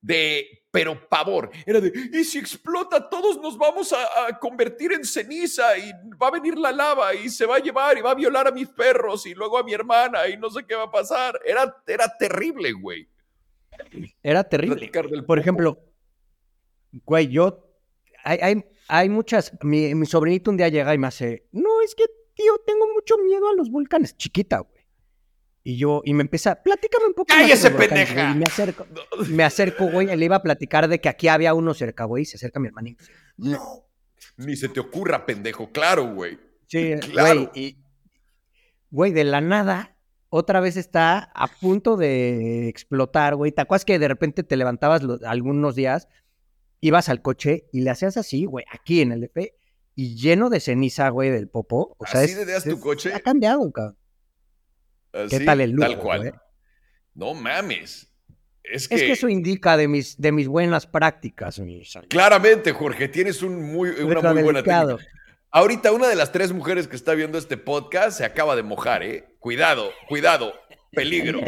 de, 0.02 0.66
pero 0.72 1.08
pavor. 1.08 1.52
Era 1.66 1.80
de, 1.80 1.94
y 2.12 2.24
si 2.26 2.38
explota, 2.38 3.08
todos 3.10 3.40
nos 3.40 3.58
vamos 3.58 3.94
a, 3.94 4.28
a 4.28 4.40
convertir 4.40 4.92
en 4.92 5.06
ceniza 5.06 5.78
y 5.78 5.94
va 6.22 6.28
a 6.28 6.32
venir 6.32 6.58
la 6.58 6.74
lava 6.74 7.16
y 7.16 7.30
se 7.30 7.46
va 7.46 7.56
a 7.56 7.60
llevar 7.60 7.98
y 7.98 8.02
va 8.02 8.12
a 8.12 8.16
violar 8.16 8.48
a 8.48 8.52
mis 8.52 8.68
perros 8.68 9.26
y 9.26 9.34
luego 9.34 9.58
a 9.58 9.64
mi 9.64 9.74
hermana 9.74 10.28
y 10.28 10.38
no 10.38 10.50
sé 10.50 10.66
qué 10.68 10.76
va 10.76 10.84
a 10.84 10.92
pasar. 10.92 11.40
Era, 11.46 11.78
era 11.88 12.12
terrible, 12.18 12.74
güey. 12.74 13.08
Era 14.22 14.44
terrible. 14.44 14.92
Por 15.24 15.40
ejemplo, 15.40 15.80
güey, 17.06 17.30
yo. 17.30 17.68
Hay, 18.24 18.38
hay, 18.42 18.66
hay 18.94 19.08
muchas. 19.10 19.54
Mi, 19.64 19.96
mi 19.96 20.06
sobrinito 20.06 20.52
un 20.52 20.58
día 20.58 20.68
llega 20.68 20.94
y 20.94 20.98
me 20.98 21.08
hace. 21.08 21.48
No, 21.54 21.82
es 21.82 21.96
que, 21.96 22.04
tío, 22.36 22.54
tengo 22.66 22.86
mucho 22.94 23.18
miedo 23.20 23.48
a 23.50 23.54
los 23.56 23.72
volcanes. 23.72 24.18
Chiquita, 24.18 24.60
güey. 24.60 24.82
Y 25.64 25.78
yo, 25.78 26.02
y 26.04 26.14
me 26.14 26.24
empieza, 26.24 26.62
platícame 26.62 27.06
un 27.08 27.14
poco. 27.14 27.28
¡Cállese, 27.28 27.70
pendeja! 27.72 28.14
güey", 28.14 28.32
Y 28.34 28.36
me 28.40 28.46
acerco, 28.46 28.88
me 29.30 29.44
acerco, 29.44 29.86
güey, 29.92 30.12
y 30.12 30.16
le 30.18 30.26
iba 30.26 30.36
a 30.38 30.42
platicar 30.42 30.88
de 30.88 31.00
que 31.00 31.08
aquí 31.08 31.28
había 31.28 31.54
uno 31.54 31.74
cerca, 31.74 32.06
güey. 32.06 32.24
y 32.24 32.26
Se 32.26 32.38
acerca 32.38 32.60
mi 32.60 32.70
dice, 32.84 33.12
no. 33.38 33.86
Ni 34.38 34.56
se 34.56 34.70
te 34.70 34.80
ocurra, 34.80 35.26
pendejo. 35.26 35.72
Claro, 35.72 36.14
güey. 36.14 36.40
Sí, 36.68 36.96
Claro. 37.12 37.50
güey. 37.54 37.66
Y, 37.68 37.78
güey, 38.90 39.12
de 39.14 39.24
la 39.24 39.40
nada, 39.40 39.96
otra 40.30 40.62
vez 40.62 40.78
está 40.78 41.32
a 41.36 41.48
punto 41.48 41.96
de 41.96 42.68
explotar, 42.68 43.36
güey. 43.36 43.52
¿Te 43.52 43.62
acuerdas 43.62 43.86
que 43.86 44.00
de 44.00 44.08
repente 44.08 44.42
te 44.44 44.58
levantabas 44.58 45.04
algunos 45.26 45.76
días, 45.76 46.08
ibas 46.82 47.08
al 47.10 47.22
coche 47.22 47.68
y 47.72 47.82
le 47.82 47.90
hacías 47.92 48.18
así, 48.18 48.46
güey, 48.46 48.66
aquí 48.72 49.02
en 49.02 49.12
el 49.14 49.24
EP, 49.24 49.54
y 49.96 50.16
lleno 50.16 50.50
de 50.50 50.60
ceniza, 50.60 51.10
güey, 51.10 51.30
del 51.30 51.48
popo? 51.48 51.96
O 51.98 52.06
sea, 52.06 52.22
¿Así 52.22 52.34
es- 52.34 52.64
tu 52.64 52.80
coche? 52.80 53.14
Ha 53.14 53.20
cambiado, 53.20 53.72
cabrón. 53.72 53.98
¿Qué 55.12 55.36
Así, 55.38 55.46
tal 55.46 55.62
el 55.62 55.72
lujo, 55.72 55.88
Tal 55.88 56.00
cual. 56.00 56.20
güey? 56.20 56.32
No 57.14 57.34
mames. 57.34 58.08
Es 58.64 58.88
que, 58.88 58.96
Es 58.96 59.02
que 59.02 59.12
eso 59.12 59.28
indica 59.28 59.76
de 59.76 59.88
mis, 59.88 60.18
de 60.20 60.32
mis 60.32 60.48
buenas 60.48 60.86
prácticas, 60.88 61.62
claramente, 62.08 62.72
Jorge, 62.72 63.08
tienes 63.10 63.42
un 63.42 63.62
muy, 63.62 63.90
una 63.90 64.34
muy 64.34 64.44
buena 64.44 64.64
técnica. 64.64 64.98
Ahorita 65.54 65.92
una 65.92 66.08
de 66.08 66.16
las 66.16 66.32
tres 66.32 66.54
mujeres 66.54 66.88
que 66.88 66.96
está 66.96 67.14
viendo 67.14 67.38
este 67.38 67.58
podcast 67.58 68.18
se 68.20 68.24
acaba 68.24 68.56
de 68.56 68.64
mojar, 68.64 69.04
¿eh? 69.04 69.36
Cuidado, 69.40 69.92
cuidado, 70.08 70.54
peligro. 70.92 71.40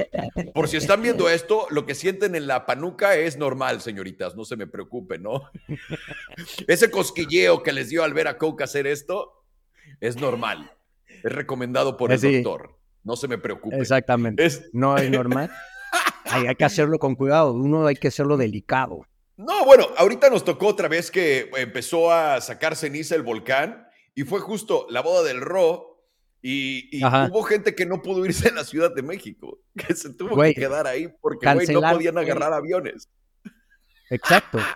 Por 0.53 0.67
si 0.67 0.77
están 0.77 1.01
viendo 1.01 1.29
esto, 1.29 1.67
lo 1.69 1.85
que 1.85 1.95
sienten 1.95 2.35
en 2.35 2.47
la 2.47 2.65
panuca 2.65 3.15
es 3.15 3.37
normal, 3.37 3.81
señoritas, 3.81 4.35
no 4.35 4.45
se 4.45 4.55
me 4.55 4.67
preocupen, 4.67 5.23
¿no? 5.23 5.49
Ese 6.67 6.89
cosquilleo 6.89 7.63
que 7.63 7.71
les 7.73 7.89
dio 7.89 8.03
al 8.03 8.13
ver 8.13 8.27
a 8.27 8.37
Coke 8.37 8.63
hacer 8.63 8.87
esto 8.87 9.43
es 9.99 10.15
normal. 10.17 10.71
Es 11.23 11.31
recomendado 11.31 11.97
por 11.97 12.11
el 12.11 12.19
Sí. 12.19 12.35
doctor. 12.41 12.77
No 13.03 13.15
se 13.15 13.27
me 13.27 13.37
preocupen. 13.37 13.79
Exactamente. 13.79 14.45
Es- 14.45 14.69
No 14.73 14.97
es 14.97 15.09
normal. 15.09 15.51
Hay, 16.25 16.47
hay 16.47 16.55
que 16.55 16.63
hacerlo 16.65 16.97
con 16.97 17.13
cuidado. 17.15 17.53
Uno 17.53 17.85
hay 17.85 17.95
que 17.95 18.07
hacerlo 18.07 18.37
delicado. 18.37 19.05
No, 19.37 19.65
bueno, 19.65 19.87
ahorita 19.97 20.29
nos 20.31 20.43
tocó 20.43 20.67
otra 20.67 20.87
vez 20.87 21.11
que 21.11 21.51
empezó 21.57 22.11
a 22.11 22.39
sacar 22.41 22.75
ceniza 22.75 23.13
el 23.13 23.21
volcán 23.21 23.85
y 24.15 24.23
fue 24.23 24.39
justo 24.39 24.87
la 24.89 25.01
boda 25.01 25.21
del 25.27 25.41
Ro 25.41 25.92
y, 26.45 27.01
hubo 27.03 27.41
gente 27.43 27.73
que 27.73 27.85
no 27.85 28.01
pudo 28.01 28.25
irse 28.25 28.49
a 28.49 28.53
la 28.53 28.63
Ciudad 28.65 28.93
de 28.93 29.01
México, 29.01 29.59
que 29.77 29.95
se 29.95 30.13
tuvo 30.13 30.39
que 30.41 30.53
quedar 30.53 30.85
ahí 30.85 31.07
porque 31.21 31.51
güey, 31.53 31.67
no 31.67 31.81
podían 31.81 32.17
agarrar 32.17 32.53
aviones. 32.53 33.09
Exacto. 34.09 34.59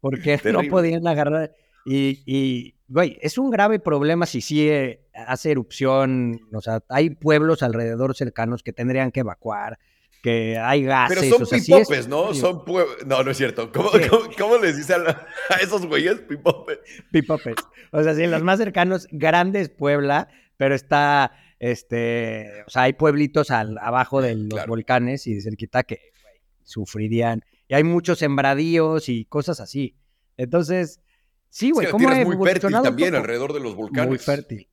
Porque 0.00 0.38
no 0.52 0.62
podían 0.70 1.04
agarrar. 1.08 1.52
Y, 1.84 2.76
güey, 2.86 3.18
es 3.20 3.36
un 3.36 3.50
grave 3.50 3.80
problema 3.80 4.26
si 4.26 4.40
sí 4.40 4.68
eh, 4.68 5.08
hace 5.12 5.50
erupción. 5.50 6.40
O 6.52 6.60
sea, 6.60 6.84
hay 6.88 7.10
pueblos 7.10 7.64
alrededor 7.64 8.14
cercanos 8.14 8.62
que 8.62 8.72
tendrían 8.72 9.10
que 9.10 9.20
evacuar, 9.20 9.76
que 10.22 10.56
hay 10.56 10.84
gases. 10.84 11.18
Pero 11.18 11.34
son 11.34 11.42
o 11.42 11.46
sea, 11.46 11.58
sí 11.58 11.72
es- 11.74 11.78
pipopes, 11.88 12.06
¿no? 12.06 12.32
Son 12.32 12.60
pue- 12.64 12.86
No, 13.06 13.24
no 13.24 13.30
es 13.32 13.36
cierto. 13.36 13.72
¿Cómo, 13.72 13.90
Sí. 13.90 14.08
cómo- 14.08 14.30
cómo 14.38 14.58
les 14.58 14.76
dice 14.76 14.94
a, 14.94 14.98
la- 14.98 15.26
a 15.50 15.56
esos 15.56 15.84
güeyes 15.84 16.20
pipopes? 16.20 16.78
Pipopes. 17.10 17.56
O 17.90 18.00
sea, 18.04 18.14
sí, 18.14 18.24
los 18.28 18.44
más 18.44 18.58
cercanos, 18.60 19.08
grandes 19.10 19.68
Puebla, 19.68 20.28
pero 20.58 20.74
está, 20.74 21.32
este, 21.58 22.62
o 22.66 22.70
sea, 22.70 22.82
hay 22.82 22.92
pueblitos 22.92 23.50
al, 23.50 23.78
abajo 23.78 24.20
de 24.20 24.34
los 24.34 24.48
Claro. 24.48 24.68
volcanes 24.68 25.26
y 25.26 25.34
de 25.34 25.40
cerquita 25.40 25.82
que 25.84 25.96
güey, 26.22 26.34
sufrirían. 26.62 27.42
Y 27.68 27.74
hay 27.74 27.84
muchos 27.84 28.18
sembradíos 28.18 29.08
y 29.08 29.24
cosas 29.24 29.60
así. 29.60 29.96
Entonces, 30.36 31.00
sí, 31.48 31.70
güey, 31.70 31.86
la 31.86 31.92
¿cómo 31.92 32.10
es 32.10 32.26
muy 32.26 32.36
fértil 32.46 32.70
también 32.72 33.10
todo? 33.10 33.20
alrededor 33.20 33.52
de 33.54 33.60
los 33.60 33.74
volcanes. 33.74 34.08
Muy 34.08 34.18
fértil. 34.18 34.68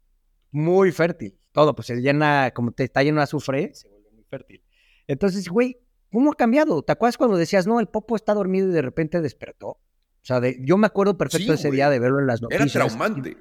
Muy 0.52 0.92
fértil. 0.92 1.38
Todo, 1.52 1.76
pues 1.76 1.88
se 1.88 1.96
llena, 2.02 2.52
como 2.54 2.72
te 2.72 2.84
está 2.84 3.02
lleno 3.04 3.18
de 3.18 3.24
azufre, 3.24 3.74
se 3.74 3.88
vuelve 3.88 4.10
muy 4.12 4.24
fértil. 4.26 4.62
Entonces, 5.08 5.48
güey, 5.50 5.78
¿cómo 6.12 6.32
ha 6.32 6.36
cambiado? 6.36 6.82
¿Te 6.84 6.92
acuerdas 6.92 7.18
cuando 7.18 7.38
decías, 7.38 7.68
no, 7.68 7.80
el 7.80 7.88
popo 7.88 8.16
está 8.16 8.34
dormido 8.34 8.70
y 8.70 8.74
de 8.74 8.82
repente 8.82 9.22
despertó? 9.22 9.68
O 9.70 9.80
sea, 10.28 10.40
de- 10.40 10.58
yo 10.62 10.78
me 10.78 10.88
acuerdo 10.88 11.18
perfecto 11.18 11.54
Sí, 11.54 11.60
ese 11.60 11.68
güey. 11.68 11.78
día 11.78 11.90
de 11.90 12.00
verlo 12.00 12.20
en 12.20 12.28
las 12.28 12.42
Era 12.42 12.60
noticias. 12.60 12.88
traumante. 12.88 13.38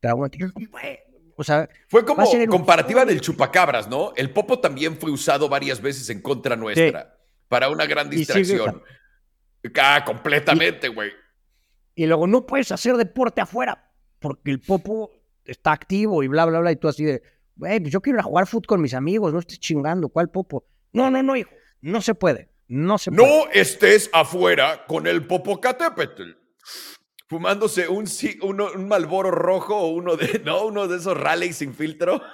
Traumático. 0.00 0.46
Güey, 0.54 0.98
O 1.40 1.42
sea, 1.42 1.70
Fue 1.88 2.04
como 2.04 2.22
comparativa 2.50 3.06
del 3.06 3.22
chupacabras, 3.22 3.88
¿no? 3.88 4.12
El 4.14 4.30
popo 4.30 4.60
también 4.60 4.98
fue 4.98 5.10
usado 5.10 5.48
varias 5.48 5.80
veces 5.80 6.10
en 6.10 6.20
contra 6.20 6.54
nuestra 6.54 7.16
para 7.48 7.70
una 7.70 7.86
gran 7.86 8.10
distracción. 8.10 8.82
Ah, 9.80 10.02
completamente, 10.04 10.88
güey. 10.88 11.10
y 11.94 12.04
luego 12.04 12.26
no 12.26 12.44
puedes 12.44 12.70
hacer 12.72 12.94
deporte 12.98 13.40
afuera 13.40 13.90
porque 14.18 14.50
el 14.50 14.60
popo 14.60 15.12
está 15.46 15.72
activo 15.72 16.22
y 16.22 16.28
bla, 16.28 16.44
bla, 16.44 16.60
bla. 16.60 16.72
Y 16.72 16.76
tú 16.76 16.88
así 16.88 17.04
de, 17.06 17.22
güey, 17.56 17.80
pues 17.80 17.90
yo 17.90 18.02
quiero 18.02 18.18
ir 18.18 18.20
a 18.20 18.24
jugar 18.24 18.46
fútbol 18.46 18.66
con 18.66 18.82
mis 18.82 18.92
amigos, 18.92 19.32
no 19.32 19.38
estés 19.38 19.60
chingando, 19.60 20.10
¿cuál 20.10 20.28
popo? 20.28 20.66
No, 20.92 21.10
no, 21.10 21.22
no, 21.22 21.36
hijo, 21.36 21.52
no 21.80 22.02
se 22.02 22.14
puede, 22.14 22.50
no 22.68 22.98
se 22.98 23.12
puede. 23.12 23.26
No 23.26 23.50
estés 23.50 24.10
afuera 24.12 24.84
con 24.86 25.06
el 25.06 25.26
Popocatépetl. 25.26 26.32
Fumándose 27.30 27.88
un, 27.88 28.06
uno- 28.42 28.72
un 28.74 28.88
Malboro 28.88 29.30
rojo 29.30 29.74
o 29.76 29.86
uno 29.92 30.16
de, 30.16 30.40
no, 30.44 30.66
uno 30.66 30.86
de 30.88 30.98
esos 30.98 31.16
rallies 31.16 31.56
sin 31.56 31.72
filtro. 31.74 32.20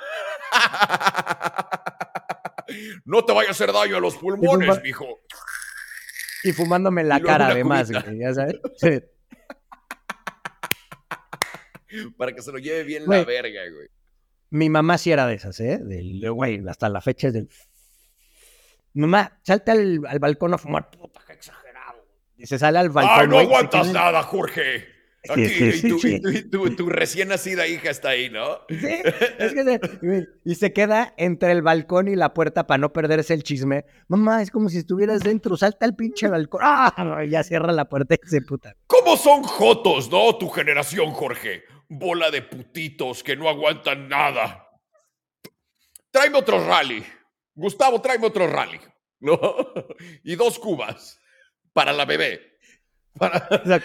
No 3.04 3.24
te 3.24 3.32
vaya 3.32 3.48
a 3.50 3.52
hacer 3.52 3.72
daño 3.72 3.96
a 3.96 4.00
los 4.00 4.16
pulmones, 4.16 4.68
fuma- 4.68 4.82
mijo. 4.82 5.06
Y 6.42 6.52
fumándome 6.52 7.04
la 7.04 7.18
Y 7.18 7.22
cara 7.22 7.46
además, 7.48 7.90
güey, 7.90 8.18
ya 8.18 8.34
sabes. 8.34 8.56
Sí. 8.76 9.00
Para 12.18 12.32
que 12.34 12.42
se 12.42 12.50
lo 12.52 12.58
lleve 12.58 12.82
bien 12.82 13.04
Güey. 13.06 13.20
la 13.20 13.24
verga, 13.24 13.60
güey. 13.72 13.88
Mi 14.50 14.68
mamá 14.68 14.98
sí 14.98 15.12
era 15.12 15.26
de 15.26 15.34
esas, 15.34 15.58
¿eh? 15.60 15.78
Del, 15.80 16.20
de, 16.20 16.28
güey, 16.28 16.60
hasta 16.68 16.88
la 16.88 17.00
fecha 17.00 17.28
es 17.28 17.34
del... 17.34 17.48
Mamá, 18.94 19.38
salta 19.42 19.72
al, 19.72 20.00
al 20.06 20.18
balcón 20.18 20.52
a 20.54 20.58
fumar. 20.58 20.90
Puta, 20.90 21.20
se 22.44 22.58
sale 22.58 22.78
al 22.78 22.90
balcón. 22.90 23.20
¡Ay, 23.20 23.26
no 23.28 23.40
y 23.40 23.44
aguantas 23.44 23.92
nada, 23.92 24.22
Jorge! 24.22 24.94
Aquí, 25.28 25.48
sí, 25.48 25.80
y 25.86 25.88
tu, 25.90 25.98
sí. 25.98 26.14
y 26.14 26.20
tu- 26.20 26.28
y 26.30 26.42
tu- 26.42 26.76
tu 26.76 26.88
recién 26.88 27.28
nacida 27.28 27.66
hija 27.66 27.90
está 27.90 28.10
ahí, 28.10 28.30
¿no? 28.30 28.60
Sí, 28.68 28.76
es 29.38 29.54
que 29.54 29.64
se- 29.64 30.28
y 30.44 30.54
se 30.54 30.72
queda 30.72 31.14
entre 31.16 31.50
el 31.50 31.62
balcón 31.62 32.06
y 32.06 32.14
la 32.14 32.32
puerta 32.32 32.66
para 32.68 32.78
no 32.78 32.92
perderse 32.92 33.34
el 33.34 33.42
chisme. 33.42 33.86
Mamá, 34.06 34.40
es 34.42 34.52
como 34.52 34.68
si 34.68 34.78
estuvieras 34.78 35.20
dentro, 35.24 35.56
salta 35.56 35.84
al 35.84 35.96
pinche 35.96 36.28
balcón. 36.28 36.60
¡Ah! 36.62 37.24
Ya 37.28 37.42
cierra 37.42 37.72
la 37.72 37.88
puerta 37.88 38.14
y 38.14 38.28
se 38.28 38.40
puta. 38.42 38.76
¿Cómo 38.86 39.16
son 39.16 39.42
jotos, 39.42 40.10
no? 40.12 40.36
Tu 40.36 40.48
generación, 40.50 41.10
Jorge. 41.10 41.64
Bola 41.88 42.30
de 42.30 42.42
putitos 42.42 43.24
que 43.24 43.34
no 43.34 43.48
aguantan 43.48 44.08
nada. 44.08 44.68
Tráeme 46.12 46.38
otro 46.38 46.64
rally. 46.66 47.04
Gustavo, 47.54 48.00
tráeme 48.00 48.26
otro 48.26 48.46
rally. 48.46 48.78
¿No? 49.20 49.40
Y 50.24 50.34
dos 50.36 50.58
cubas. 50.58 51.18
Para 51.76 51.92
la 51.92 52.06
bebé. 52.06 52.40
Para- 53.18 53.46
O 53.62 53.66
sea, 53.68 53.82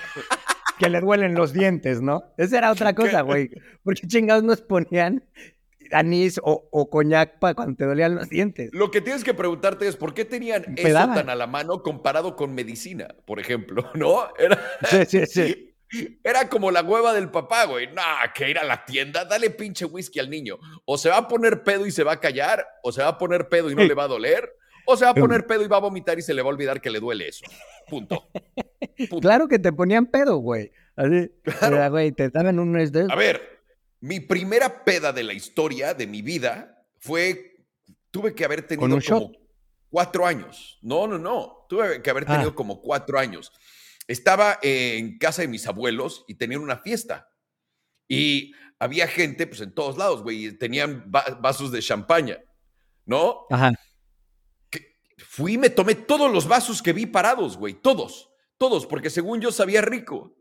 que 0.79 0.89
le 0.89 1.01
duelen 1.01 1.35
los 1.35 1.51
dientes, 1.51 2.01
¿no? 2.01 2.23
Esa 2.37 2.57
era 2.59 2.71
otra 2.71 2.95
cosa, 2.95 3.19
güey. 3.21 3.49
Porque 3.83 4.07
chingados 4.07 4.43
nos 4.43 4.61
ponían 4.61 5.23
anís 5.91 6.39
o, 6.41 6.69
o 6.71 6.89
coñac 6.89 7.37
para 7.39 7.53
cuando 7.53 7.75
te 7.75 7.83
dolían 7.85 8.15
los 8.15 8.29
dientes. 8.29 8.69
Lo 8.71 8.91
que 8.91 9.01
tienes 9.01 9.25
que 9.25 9.33
preguntarte 9.33 9.85
es 9.89 9.97
por 9.97 10.13
qué 10.13 10.23
tenían 10.23 10.63
eso 10.77 10.83
Pedaban. 10.87 11.15
tan 11.15 11.29
a 11.29 11.35
la 11.35 11.47
mano 11.47 11.83
comparado 11.83 12.37
con 12.37 12.55
medicina, 12.55 13.09
por 13.25 13.41
ejemplo, 13.41 13.91
¿no? 13.95 14.29
Era, 14.39 14.57
Sí, 14.89 15.05
sí, 15.05 15.25
sí. 15.89 16.17
Era 16.23 16.47
como 16.47 16.71
la 16.71 16.81
hueva 16.81 17.11
del 17.13 17.29
papá, 17.29 17.65
güey. 17.65 17.87
Nah, 17.93 18.31
que 18.33 18.49
ir 18.49 18.57
a 18.57 18.63
la 18.63 18.85
tienda, 18.85 19.25
dale 19.25 19.49
pinche 19.49 19.83
whisky 19.83 20.19
al 20.21 20.29
niño. 20.29 20.57
O 20.85 20.97
se 20.97 21.09
va 21.09 21.17
a 21.17 21.27
poner 21.27 21.63
pedo 21.63 21.85
y 21.85 21.91
se 21.91 22.05
va 22.05 22.13
a 22.13 22.19
callar, 22.21 22.65
o 22.83 22.93
se 22.93 23.01
va 23.03 23.09
a 23.09 23.17
poner 23.17 23.49
pedo 23.49 23.69
y 23.69 23.75
no 23.75 23.81
Sí. 23.81 23.89
le 23.89 23.93
va 23.93 24.05
a 24.05 24.07
doler, 24.07 24.49
o 24.85 24.95
se 24.97 25.05
va 25.05 25.11
a 25.11 25.13
poner 25.15 25.45
pedo 25.47 25.63
y 25.63 25.67
va 25.67 25.77
a 25.77 25.81
vomitar 25.81 26.17
y 26.19 26.21
se 26.21 26.33
le 26.33 26.41
va 26.41 26.47
a 26.49 26.53
olvidar 26.53 26.81
que 26.81 26.89
le 26.89 26.99
duele 26.99 27.27
eso. 27.27 27.45
Punto. 27.87 28.27
Punto. 29.09 29.19
Claro 29.19 29.47
que 29.47 29.59
te 29.59 29.71
ponían 29.73 30.05
pedo, 30.07 30.37
güey. 30.37 30.71
Así, 30.95 31.29
Claro. 31.43 31.75
era, 31.77 31.89
güey, 31.89 32.11
te 32.11 32.29
daban 32.29 32.59
un 32.59 32.73
de 32.73 33.07
A 33.09 33.15
ver, 33.15 33.61
mi 34.01 34.19
primera 34.19 34.83
peda 34.83 35.11
de 35.13 35.23
la 35.23 35.33
historia 35.33 35.93
de 35.93 36.07
mi 36.07 36.21
vida 36.21 36.85
fue, 36.99 37.55
tuve 38.11 38.33
que 38.35 38.43
haber 38.45 38.63
tenido 38.67 38.81
como 38.87 38.99
shot? 38.99 39.31
cuatro 39.89 40.25
años. 40.25 40.77
No, 40.81 41.07
no, 41.07 41.17
no, 41.17 41.65
tuve 41.69 42.01
que 42.01 42.09
haber 42.09 42.25
Ah. 42.27 42.33
tenido 42.33 42.53
como 42.55 42.81
cuatro 42.81 43.17
años. 43.19 43.51
Estaba 44.07 44.59
en 44.61 45.17
casa 45.17 45.41
de 45.43 45.47
mis 45.47 45.65
abuelos 45.67 46.25
y 46.27 46.35
tenían 46.35 46.61
una 46.61 46.77
fiesta. 46.77 47.29
Y 48.07 48.51
había 48.79 49.07
gente, 49.07 49.47
pues 49.47 49.61
en 49.61 49.73
todos 49.73 49.97
lados, 49.97 50.21
güey, 50.23 50.47
y 50.47 50.57
tenían 50.57 51.09
va- 51.13 51.37
vasos 51.39 51.71
de 51.71 51.81
champaña, 51.81 52.39
¿no? 53.05 53.45
Ajá. 53.49 53.71
Fui 55.27 55.53
y 55.53 55.57
me 55.57 55.69
tomé 55.69 55.95
todos 55.95 56.31
los 56.31 56.47
vasos 56.47 56.81
que 56.81 56.93
vi 56.93 57.05
parados, 57.05 57.57
güey, 57.57 57.73
todos, 57.73 58.29
todos, 58.57 58.85
porque 58.85 59.09
según 59.09 59.41
yo 59.41 59.51
sabía 59.51 59.81
rico. 59.81 60.35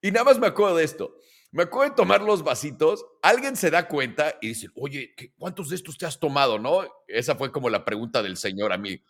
Y 0.00 0.10
nada 0.10 0.24
más 0.24 0.38
me 0.38 0.46
acuerdo 0.46 0.76
de 0.76 0.84
esto. 0.84 1.16
Me 1.50 1.62
acuerdo 1.62 1.90
de 1.90 1.96
tomar 1.96 2.20
los 2.20 2.42
vasitos, 2.44 3.04
alguien 3.22 3.56
se 3.56 3.70
da 3.70 3.88
cuenta 3.88 4.36
y 4.42 4.48
dice, 4.48 4.68
oye, 4.74 5.14
¿qué- 5.16 5.32
¿cuántos 5.38 5.70
de 5.70 5.76
estos 5.76 5.96
te 5.96 6.04
has 6.04 6.20
tomado, 6.20 6.58
no? 6.58 6.86
Esa 7.06 7.36
fue 7.36 7.50
como 7.50 7.70
la 7.70 7.84
pregunta 7.86 8.22
del 8.22 8.36
señor 8.36 8.72
a 8.72 8.76
mí. 8.78 9.02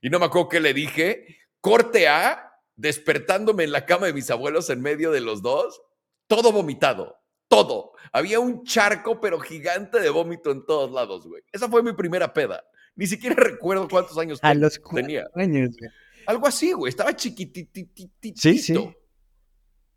Y 0.00 0.08
no 0.08 0.18
me 0.20 0.26
acuerdo 0.26 0.48
qué 0.48 0.60
le 0.60 0.72
dije. 0.72 1.38
Corte 1.60 2.06
A, 2.08 2.52
despertándome 2.76 3.64
en 3.64 3.72
la 3.72 3.84
cama 3.86 4.06
de 4.06 4.12
mis 4.12 4.30
abuelos 4.30 4.70
en 4.70 4.80
medio 4.80 5.10
de 5.10 5.20
los 5.20 5.42
dos, 5.42 5.82
todo 6.28 6.52
vomitado, 6.52 7.18
todo. 7.48 7.92
Había 8.12 8.38
un 8.38 8.64
charco, 8.64 9.20
pero 9.20 9.40
gigante 9.40 9.98
de 10.00 10.10
vómito 10.10 10.52
en 10.52 10.64
todos 10.64 10.92
lados, 10.92 11.26
güey. 11.26 11.42
Esa 11.52 11.68
fue 11.68 11.82
mi 11.82 11.92
primera 11.92 12.32
peda. 12.32 12.64
Ni 13.00 13.06
siquiera 13.06 13.34
recuerdo 13.42 13.88
cuántos 13.88 14.16
años 14.18 14.38
A 14.42 14.50
ten- 14.52 14.60
los 14.60 14.78
tenía. 14.94 15.24
años, 15.34 15.70
güey. 15.78 15.90
Algo 16.26 16.46
así, 16.46 16.72
güey. 16.72 16.90
Estaba 16.90 17.16
chiquitititito. 17.16 18.38
Sí, 18.40 18.58
sí. 18.58 18.74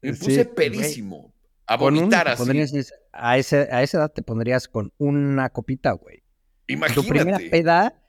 Me 0.01 0.14
Sí, 0.14 0.20
puse 0.26 0.43
güey. 0.45 0.56
pedísimo. 0.56 1.34
A 1.68 1.76
un- 1.76 1.80
vomitar 1.82 2.28
así. 2.30 2.38
pondrías 2.39 2.93
a, 3.12 3.38
ese, 3.38 3.68
a 3.72 3.84
esa 3.84 3.97
edad 3.99 4.12
te 4.12 4.22
pondrías 4.22 4.68
con 4.68 4.91
una 4.97 5.49
copita, 5.49 5.91
güey. 5.91 6.24
Tu 6.95 7.04
primera 7.04 7.30
Imagínate. 7.32 7.49
peda, 7.49 8.01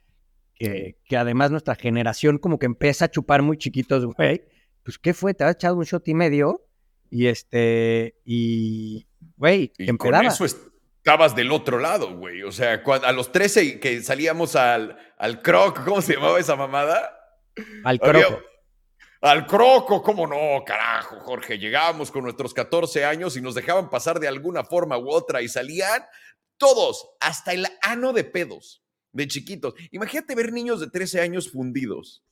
que, 0.54 0.96
que 1.04 1.16
además 1.16 1.50
nuestra 1.50 1.74
generación 1.74 2.38
como 2.38 2.58
que 2.60 2.66
empieza 2.66 3.06
a 3.06 3.10
chupar 3.10 3.42
muy 3.42 3.58
chiquitos, 3.58 4.06
güey. 4.06 4.42
Pues, 4.84 4.98
¿qué 4.98 5.12
fue? 5.12 5.34
Te 5.34 5.42
has 5.44 5.54
echado 5.56 5.76
un 5.76 5.84
shot 5.84 6.06
y 6.08 6.14
medio 6.14 6.64
y 7.10 7.26
este, 7.26 8.14
y, 8.24 9.06
güey, 9.36 9.68
te 9.68 9.84
Y 9.84 9.96
con 9.96 10.14
eso 10.24 10.44
estabas 11.04 11.36
del 11.36 11.52
otro 11.52 11.78
lado, 11.78 12.16
güey. 12.16 12.42
O 12.44 12.50
sea, 12.50 12.82
a 13.02 13.12
los 13.12 13.30
13 13.30 13.78
que 13.78 14.02
salíamos 14.02 14.56
al, 14.56 14.96
al 15.18 15.42
croc, 15.42 15.84
¿cómo 15.84 16.00
se 16.00 16.14
llamaba 16.14 16.40
esa 16.40 16.56
mamada? 16.56 17.14
Al 17.84 18.00
croco. 18.00 18.40
Al 19.20 19.46
croco, 19.46 20.02
¿cómo 20.02 20.26
no? 20.26 20.64
Carajo, 20.64 21.20
Jorge. 21.20 21.58
Llegábamos 21.58 22.10
con 22.10 22.24
nuestros 22.24 22.54
14 22.54 23.04
años 23.04 23.36
y 23.36 23.42
nos 23.42 23.54
dejaban 23.54 23.90
pasar 23.90 24.18
de 24.18 24.28
alguna 24.28 24.64
forma 24.64 24.96
u 24.96 25.10
otra 25.10 25.42
y 25.42 25.48
salían 25.48 26.02
todos, 26.56 27.10
hasta 27.20 27.52
el 27.52 27.66
ano 27.82 28.14
de 28.14 28.24
pedos, 28.24 28.82
de 29.12 29.28
chiquitos. 29.28 29.74
Imagínate 29.90 30.34
ver 30.34 30.52
niños 30.52 30.80
de 30.80 30.88
13 30.88 31.20
años 31.20 31.50
fundidos. 31.52 32.24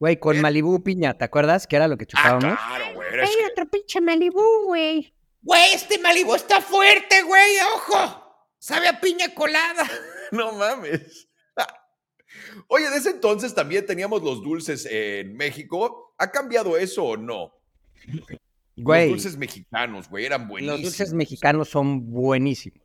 Güey, 0.00 0.18
con 0.18 0.36
Eh. 0.36 0.40
Malibu 0.40 0.82
piña, 0.82 1.14
¿te 1.16 1.24
acuerdas 1.24 1.68
que 1.68 1.76
era 1.76 1.86
lo 1.86 1.96
que 1.96 2.04
Ah, 2.04 2.08
chupábamos? 2.08 2.58
claro, 2.58 2.94
güey. 2.94 3.08
Hay 3.20 3.36
que- 3.36 3.46
otro 3.52 3.66
pinche 3.70 4.00
Malibu, 4.00 4.64
güey. 4.66 5.14
Güey, 5.42 5.72
este 5.74 5.98
Malibu 5.98 6.34
está 6.34 6.60
fuerte, 6.60 7.22
güey, 7.22 7.56
ojo. 7.74 8.24
Sabe 8.58 8.88
a 8.88 9.00
piña 9.00 9.34
colada. 9.34 9.84
No 10.30 10.52
mames. 10.52 11.26
Oye, 12.68 12.90
de 12.90 12.98
ese 12.98 13.08
entonces 13.10 13.54
también 13.54 13.86
teníamos 13.86 14.22
los 14.22 14.42
dulces 14.42 14.86
en 14.90 15.34
México. 15.36 16.14
¿Ha 16.18 16.30
cambiado 16.30 16.76
eso 16.76 17.02
o 17.04 17.16
no? 17.16 17.54
Güey, 18.76 19.08
Los 19.08 19.22
dulces 19.22 19.38
mexicanos, 19.38 20.08
güey, 20.10 20.26
eran 20.26 20.46
buenísimos. 20.48 20.80
los 20.82 20.90
dulces 20.90 21.14
mexicanos 21.14 21.68
son 21.70 22.10
buenísimos. 22.10 22.82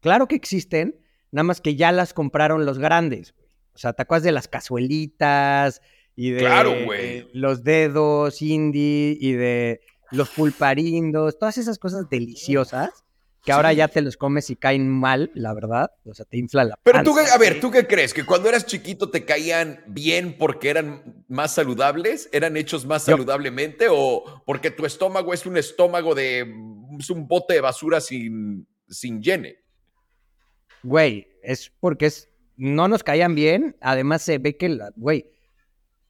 Claro 0.00 0.26
que 0.26 0.36
existen, 0.36 0.98
nada 1.30 1.44
más 1.44 1.60
que 1.60 1.76
ya 1.76 1.92
las 1.92 2.14
compraron 2.14 2.64
los 2.64 2.78
grandes. 2.78 3.34
güey. 3.36 3.46
O 3.74 3.78
sea, 3.78 3.92
¿te 3.92 4.00
acuerdas 4.00 4.22
de 4.24 4.32
las 4.32 4.48
cazuelitas 4.48 5.82
y 6.14 6.30
de 6.30 6.38
Claro, 6.40 6.74
güey. 6.86 7.28
los 7.34 7.62
dedos 7.62 8.40
indie 8.40 9.18
y 9.20 9.32
de 9.32 9.82
los 10.10 10.28
pulparindos, 10.30 11.38
todas 11.38 11.58
esas 11.58 11.78
cosas 11.78 12.08
deliciosas 12.10 12.90
que 13.44 13.52
ahora 13.52 13.70
Sí. 13.70 13.76
ya 13.76 13.86
te 13.88 14.00
los 14.02 14.16
comes 14.16 14.50
y 14.50 14.56
caen 14.56 14.88
mal, 14.88 15.30
la 15.34 15.54
verdad. 15.54 15.92
O 16.04 16.12
sea, 16.14 16.24
te 16.24 16.36
infla 16.36 16.64
la 16.64 16.76
Pero 16.82 17.02
tú, 17.04 17.14
panza, 17.14 17.32
a 17.34 17.38
ver. 17.38 17.60
¿tú 17.60 17.70
qué 17.70 17.86
crees? 17.86 18.12
¿Que 18.12 18.26
cuando 18.26 18.48
eras 18.48 18.66
chiquito 18.66 19.08
te 19.10 19.24
caían 19.24 19.84
bien 19.86 20.36
porque 20.36 20.68
eran 20.68 21.24
más 21.28 21.54
saludables? 21.54 22.28
¿Eran 22.32 22.56
hechos 22.56 22.84
más 22.86 23.06
Yo- 23.06 23.12
saludablemente? 23.12 23.86
¿O 23.88 24.42
porque 24.44 24.72
tu 24.72 24.84
estómago 24.84 25.32
es 25.32 25.46
un 25.46 25.56
estómago 25.56 26.14
de... 26.16 26.40
es 26.98 27.08
un 27.10 27.28
bote 27.28 27.54
de 27.54 27.60
basura 27.60 28.00
sin, 28.00 28.66
sin 28.88 29.22
llene? 29.22 29.58
Güey, 30.82 31.28
es 31.42 31.72
porque 31.80 32.06
es, 32.06 32.28
no 32.56 32.88
nos 32.88 33.02
caían 33.04 33.34
bien. 33.36 33.76
Además, 33.80 34.22
se 34.22 34.38
ve 34.38 34.56
que, 34.56 34.68
la- 34.70 34.92
güey, 34.96 35.30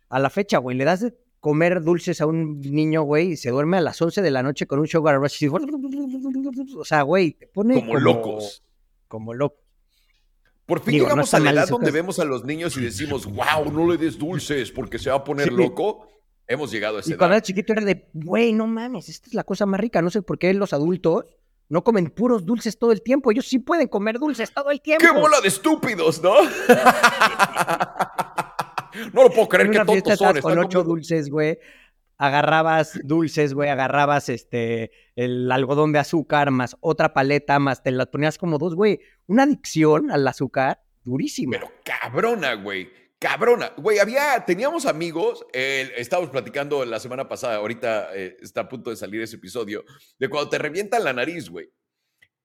a 0.08 0.18
la 0.18 0.30
fecha, 0.30 0.58
güey, 0.58 0.76
le 0.76 0.84
das 0.84 1.00
de 1.00 1.14
comer 1.46 1.80
dulces 1.80 2.20
a 2.20 2.26
un 2.26 2.60
niño, 2.60 3.02
güey, 3.02 3.36
se 3.36 3.50
duerme 3.50 3.76
a 3.76 3.80
las 3.80 4.02
11 4.02 4.20
de 4.20 4.30
la 4.32 4.42
noche 4.42 4.66
con 4.66 4.80
un 4.80 4.88
sugar 4.88 5.16
rush. 5.20 5.44
y- 5.44 5.48
O 5.48 6.84
sea, 6.84 7.02
güey, 7.02 7.34
te 7.34 7.46
pone 7.46 7.74
Como 7.76 7.96
locos. 8.00 8.64
Como 9.06 9.32
loco. 9.32 9.58
Por 10.66 10.80
fin 10.80 10.94
Digo, 10.94 11.04
no 11.04 11.10
llegamos 11.10 11.26
está 11.26 11.36
a 11.36 11.40
la 11.40 11.50
edad 11.52 11.68
donde 11.68 11.92
vemos 11.92 12.18
a 12.18 12.24
los 12.24 12.44
niños 12.44 12.76
y 12.76 12.80
decimos, 12.90 13.26
wow, 13.26 13.70
no 13.72 13.86
le 13.88 13.96
des 13.96 14.18
dulces 14.18 14.72
porque 14.72 14.98
se 14.98 15.08
va 15.10 15.16
a 15.16 15.22
poner 15.24 15.48
Sí. 15.50 15.54
loco. 15.54 16.08
Hemos 16.48 16.72
llegado 16.72 16.96
a 16.96 17.00
esa 17.00 17.10
Y 17.10 17.16
cuando 17.16 17.34
edad. 17.34 17.36
era 17.38 17.42
chiquito 17.46 17.72
era 17.74 17.84
de, 17.84 18.08
güey, 18.12 18.52
no 18.52 18.66
mames, 18.66 19.08
esta 19.08 19.28
es 19.28 19.34
la 19.34 19.44
cosa 19.44 19.66
más 19.66 19.78
rica. 19.78 20.02
No 20.02 20.10
sé 20.10 20.22
por 20.22 20.36
qué 20.40 20.52
los 20.52 20.72
adultos 20.72 21.26
no 21.68 21.84
comen 21.84 22.10
puros 22.10 22.44
dulces 22.44 22.76
todo 22.76 22.90
el 22.90 23.02
tiempo. 23.02 23.30
Ellos 23.30 23.46
sí 23.46 23.60
pueden 23.60 23.86
comer 23.86 24.18
dulces 24.18 24.52
todo 24.52 24.72
el 24.72 24.80
tiempo. 24.80 25.04
¡Qué 25.04 25.12
bola 25.20 25.40
de 25.40 25.46
estúpidos, 25.48 26.20
¿no? 26.20 26.34
no 29.12 29.24
lo 29.24 29.30
puedo 29.30 29.48
creer 29.48 29.70
que 29.70 29.84
tontos 29.84 30.18
son. 30.18 30.40
con 30.40 30.58
ocho 30.58 30.82
dulces, 30.82 31.28
güey. 31.30 31.58
Agarrabas 32.18 32.98
dulces, 33.04 33.52
güey, 33.52 33.68
agarrabas 33.68 34.30
este, 34.30 34.90
el 35.16 35.52
algodón 35.52 35.92
de 35.92 35.98
azúcar 35.98 36.50
más 36.50 36.74
otra 36.80 37.12
paleta 37.12 37.58
más, 37.58 37.82
te 37.82 37.90
las 37.90 38.06
ponías 38.06 38.38
como 38.38 38.58
dos, 38.58 38.74
güey. 38.74 39.00
Una 39.26 39.42
adicción 39.42 40.10
al 40.10 40.26
azúcar 40.26 40.80
durísima. 41.04 41.52
Pero 41.52 41.72
cabrona, 41.84 42.54
güey. 42.54 42.90
Cabrona. 43.18 43.72
Güey, 43.76 43.98
había, 43.98 44.44
teníamos 44.44 44.84
amigos, 44.84 45.46
eh, 45.52 45.90
estábamos 45.96 46.30
platicando 46.30 46.84
la 46.84 47.00
semana 47.00 47.28
pasada, 47.28 47.56
ahorita 47.56 48.14
eh, 48.14 48.36
está 48.40 48.62
a 48.62 48.68
punto 48.68 48.90
de 48.90 48.96
salir 48.96 49.22
ese 49.22 49.36
episodio, 49.36 49.84
de 50.18 50.28
cuando 50.28 50.50
te 50.50 50.58
revientan 50.58 51.04
la 51.04 51.12
nariz, 51.12 51.48
güey. 51.48 51.70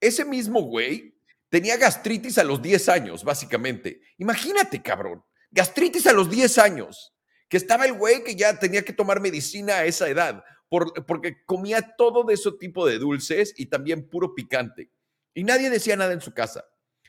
Ese 0.00 0.24
mismo 0.24 0.62
güey 0.62 1.14
tenía 1.48 1.76
gastritis 1.76 2.38
a 2.38 2.44
los 2.44 2.62
10 2.62 2.88
años, 2.88 3.24
básicamente. 3.24 4.00
Imagínate, 4.16 4.82
cabrón. 4.82 5.22
Gastritis 5.52 6.06
a 6.06 6.12
los 6.12 6.28
10 6.30 6.58
años. 6.58 7.12
Que 7.48 7.56
estaba 7.58 7.84
el 7.84 7.92
güey 7.92 8.24
que 8.24 8.34
ya 8.34 8.58
tenía 8.58 8.82
que 8.82 8.92
tomar 8.94 9.20
medicina 9.20 9.74
a 9.74 9.84
esa 9.84 10.08
edad, 10.08 10.42
por- 10.70 11.04
porque 11.06 11.44
comía 11.44 11.94
todo 11.98 12.24
de 12.24 12.34
ese 12.34 12.50
tipo 12.58 12.86
de 12.86 12.98
dulces 12.98 13.52
y 13.56 13.66
también 13.66 14.08
puro 14.08 14.34
picante. 14.34 14.90
Y 15.34 15.44
nadie 15.44 15.68
decía 15.70 15.94
nada 15.96 16.12
en 16.14 16.22
su 16.22 16.32
casa. 16.32 16.64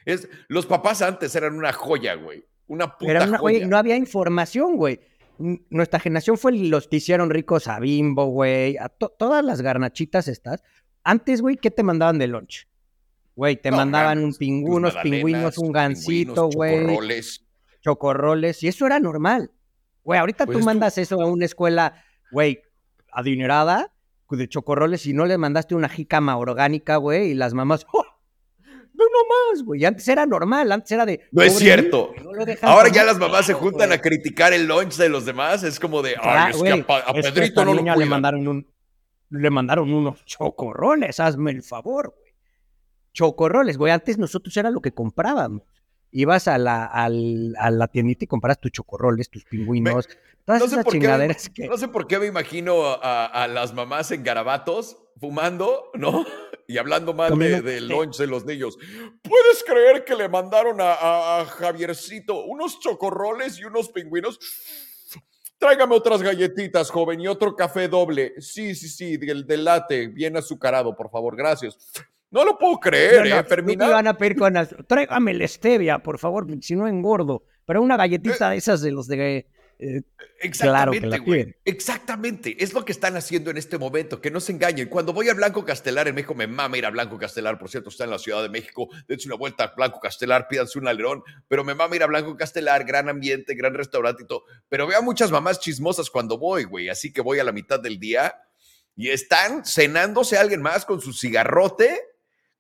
Es, 0.06 0.28
los 0.50 0.66
papás 0.66 1.02
antes 1.02 1.34
eran 1.36 1.56
una 1.56 1.72
joya, 1.72 2.16
güey. 2.16 2.46
Una 2.68 2.98
puta 2.98 3.10
Era 3.12 3.24
una, 3.26 3.38
joya. 3.38 3.60
güey, 3.60 3.66
no 3.70 3.78
había 3.78 3.96
información, 3.96 4.76
güey. 4.76 5.00
Nuestra 5.70 6.00
generación 6.02 6.38
fue 6.38 6.52
los 6.52 6.88
que 6.90 6.98
hicieron 6.98 7.30
ricos 7.30 7.68
a 7.68 7.80
Bimbo, 7.80 8.26
güey, 8.26 8.76
a 8.78 8.90
to- 8.90 9.10
todas 9.18 9.44
las 9.46 9.62
garnachitas 9.62 10.28
estas. 10.28 10.62
Antes, 11.06 11.42
güey, 11.42 11.56
¿qué 11.56 11.72
te 11.72 11.84
mandaban 11.84 12.20
de 12.20 12.28
lunch? 12.28 12.68
Güey, 13.36 13.56
te 13.62 13.72
No 13.72 13.78
mandaban 13.78 14.24
un 14.24 14.34
pingüinos, 14.36 14.94
magdalenas, 14.94 15.04
pingüinos, 15.24 15.58
un 15.58 15.72
gansito, 15.72 16.50
güey. 16.50 16.86
Chocorroles. 17.84 18.64
y 18.64 18.68
eso 18.70 18.86
era 18.88 19.00
normal. 19.00 19.52
Güey, 20.04 20.20
ahorita 20.20 20.46
Pues 20.46 20.56
tú 20.58 20.60
tú- 20.60 20.66
mandas 20.66 20.98
eso 20.98 21.22
a 21.22 21.26
una 21.28 21.46
escuela, 21.46 22.04
güey, 22.32 22.62
adinerada, 23.12 23.92
de 24.30 24.50
chocorroles, 24.50 25.06
y 25.06 25.14
no 25.14 25.28
le 25.28 25.38
mandaste 25.38 25.76
una 25.76 25.88
jícama 25.90 26.38
orgánica, 26.38 26.96
güey, 26.98 27.30
y 27.30 27.34
las 27.36 27.54
mamás, 27.54 27.86
¡oh! 27.94 28.04
No, 28.96 29.06
no 29.06 29.52
más, 29.52 29.64
güey. 29.64 29.86
Antes 29.86 30.08
era 30.08 30.26
normal, 30.26 30.72
antes 30.72 30.92
era 30.92 31.06
de. 31.06 31.20
No 31.32 31.44
es 31.44 31.54
"Pobre 31.54 31.66
cierto. 31.66 32.14
no 32.24 32.34
lo 32.34 32.42
Ahora 32.62 32.90
comer". 32.90 32.92
ya 32.94 33.04
las 33.04 33.20
mamás 33.20 33.46
se 33.46 33.54
juntan 33.54 33.92
a 33.92 34.00
criticar 34.00 34.54
el 34.54 34.66
lunch 34.68 34.96
de 34.98 35.10
los 35.10 35.26
demás. 35.26 35.64
Es 35.64 35.80
como 35.80 36.02
de, 36.02 36.16
ay, 36.20 36.52
es 36.52 36.62
que 36.64 36.70
a, 36.88 36.96
a 36.96 37.12
es 37.20 37.32
Pedrito 37.32 37.64
no 37.66 37.74
lo 37.74 37.80
niña 37.80 37.92
le 37.94 37.98
cuidan. 37.98 38.10
mandaron 38.10 38.48
un. 38.48 38.68
Le 39.30 39.50
mandaron 39.50 39.92
unos 39.94 40.24
chocorroles, 40.26 41.20
hazme 41.20 41.52
el 41.52 41.64
favor, 41.64 42.14
güey. 42.18 42.34
Chocorroles, 43.14 43.78
güey. 43.78 43.92
Antes 43.92 44.18
nosotros 44.18 44.56
era 44.58 44.70
lo 44.72 44.80
que 44.82 44.94
comprábamos. 44.94 45.64
Ibas 46.14 46.48
a 46.48 46.58
la, 46.58 46.86
al- 46.86 47.56
a 47.60 47.72
la 47.72 47.88
tiendita 47.88 48.24
y 48.24 48.28
compras 48.28 48.60
tus 48.60 48.72
chocorroles, 48.72 49.30
tus 49.30 49.44
pingüinos, 49.46 50.08
todas 50.46 50.62
no 50.62 50.68
sé 50.68 50.76
esas 50.76 50.86
por 50.86 50.94
qué 50.94 51.00
me- 51.00 51.06
chingaderas 51.06 51.50
que. 51.50 51.68
No 51.68 51.78
sé 51.78 51.88
por 51.88 52.08
qué 52.08 52.20
me 52.20 52.28
imagino 52.28 52.86
a, 52.86 53.26
a 53.26 53.48
las 53.48 53.74
mamás 53.74 54.12
en 54.12 54.24
garabatos 54.24 54.98
fumando, 55.20 55.90
¿no? 55.96 56.26
Y 56.66 56.78
hablando 56.78 57.14
mal 57.14 57.38
de, 57.38 57.62
del 57.62 57.90
lunch 57.90 58.18
de 58.18 58.26
los 58.26 58.46
niños. 58.46 58.78
¿Puedes 59.22 59.64
creer 59.66 60.06
que 60.06 60.16
le 60.16 60.30
mandaron 60.30 60.80
a, 60.80 60.94
a- 60.94 61.42
a 61.42 61.46
Javiercito 61.46 62.46
unos 62.46 62.80
chocorroles 62.80 63.60
y 63.60 63.66
unos 63.66 63.90
pingüinos? 63.90 64.40
Tráigame 65.58 65.94
otras 65.96 66.22
galletitas, 66.22 66.90
joven, 66.90 67.20
y 67.22 67.28
otro 67.28 67.56
café 67.56 67.88
doble. 67.90 68.34
Sí, 68.40 68.76
sí, 68.76 68.88
sí, 68.88 69.18
del, 69.18 69.46
del 69.46 69.66
latte, 69.66 70.08
bien 70.08 70.36
azucarado, 70.38 70.96
por 70.96 71.10
favor, 71.10 71.36
gracias. 71.36 71.78
No 72.34 72.44
lo 72.44 72.58
puedo 72.58 72.80
creer, 72.80 73.24
No, 73.24 73.36
no, 73.36 73.40
¿eh, 73.40 73.44
Fermina? 73.46 73.86
no 73.86 73.90
te 73.90 73.94
van 73.96 74.08
a 74.08 74.18
pedir 74.18 74.36
con 74.36 74.54
las- 74.54 74.76
Tráigame 74.88 75.34
la 75.36 75.48
stevia, 75.48 76.00
por 76.00 76.20
favor, 76.20 76.46
si 76.62 76.76
no 76.76 76.88
engordo. 76.88 77.44
Pero 77.66 77.82
una 77.82 77.96
galletita 77.96 78.50
de 78.50 78.58
esas 78.58 78.82
de 78.82 78.92
los 78.92 79.08
de. 79.08 79.48
eh, 79.80 80.02
Claro 80.60 80.92
que 80.92 80.98
Exactamente, 80.98 81.08
la 81.08 81.24
piden. 81.24 81.56
Exactamente. 81.64 82.62
Es 82.64 82.74
lo 82.74 82.84
que 82.84 82.92
están 82.92 83.16
haciendo 83.16 83.50
en 83.50 83.58
este 83.58 83.78
momento. 83.78 84.20
Que 84.20 84.30
no 84.32 84.40
se 84.42 84.52
engañen. 84.52 84.90
Cuando 84.90 85.14
voy 85.14 85.30
a 85.30 85.34
Blanco 85.34 85.64
Castelar 85.64 86.08
en 86.10 86.16
México, 86.16 86.36
me 86.36 86.48
mama 86.48 86.78
ir 86.78 86.86
a 86.86 86.90
Blanco 86.90 87.18
Castelar. 87.18 87.58
Por 87.58 87.70
cierto, 87.70 87.90
está 87.90 88.04
en 88.04 88.10
la 88.10 88.20
Ciudad 88.20 88.42
de 88.42 88.50
México. 88.50 88.90
Dense 89.08 89.28
una 89.30 89.38
vuelta 89.38 89.64
a 89.66 89.74
Blanco 89.76 90.00
Castelar, 90.02 90.48
pídanse 90.50 90.80
un 90.80 90.88
alerón. 90.88 91.24
Pero 91.48 91.64
me 91.64 91.76
mama 91.76 91.96
ir 91.96 92.04
a 92.04 92.08
Blanco 92.08 92.36
Castelar. 92.36 92.84
Gran 92.84 93.08
ambiente, 93.10 93.56
gran 93.56 93.74
restaurante 93.74 94.24
y 94.24 94.28
todo. 94.28 94.44
Pero 94.70 94.86
veo 94.88 94.98
a 95.00 95.02
muchas 95.02 95.32
mamás 95.32 95.60
chismosas 95.62 96.10
cuando 96.10 96.38
voy, 96.38 96.66
güey. 96.66 96.90
Así 96.90 97.14
que 97.14 97.22
voy 97.22 97.40
a 97.40 97.44
la 97.46 97.52
mitad 97.54 97.80
del 97.80 98.00
día 98.00 98.36
y 98.96 99.10
están 99.10 99.64
cenándose 99.66 100.38
a 100.38 100.42
alguien 100.42 100.62
más 100.62 100.84
con 100.86 101.00
su 101.00 101.14
cigarrote. 101.14 102.00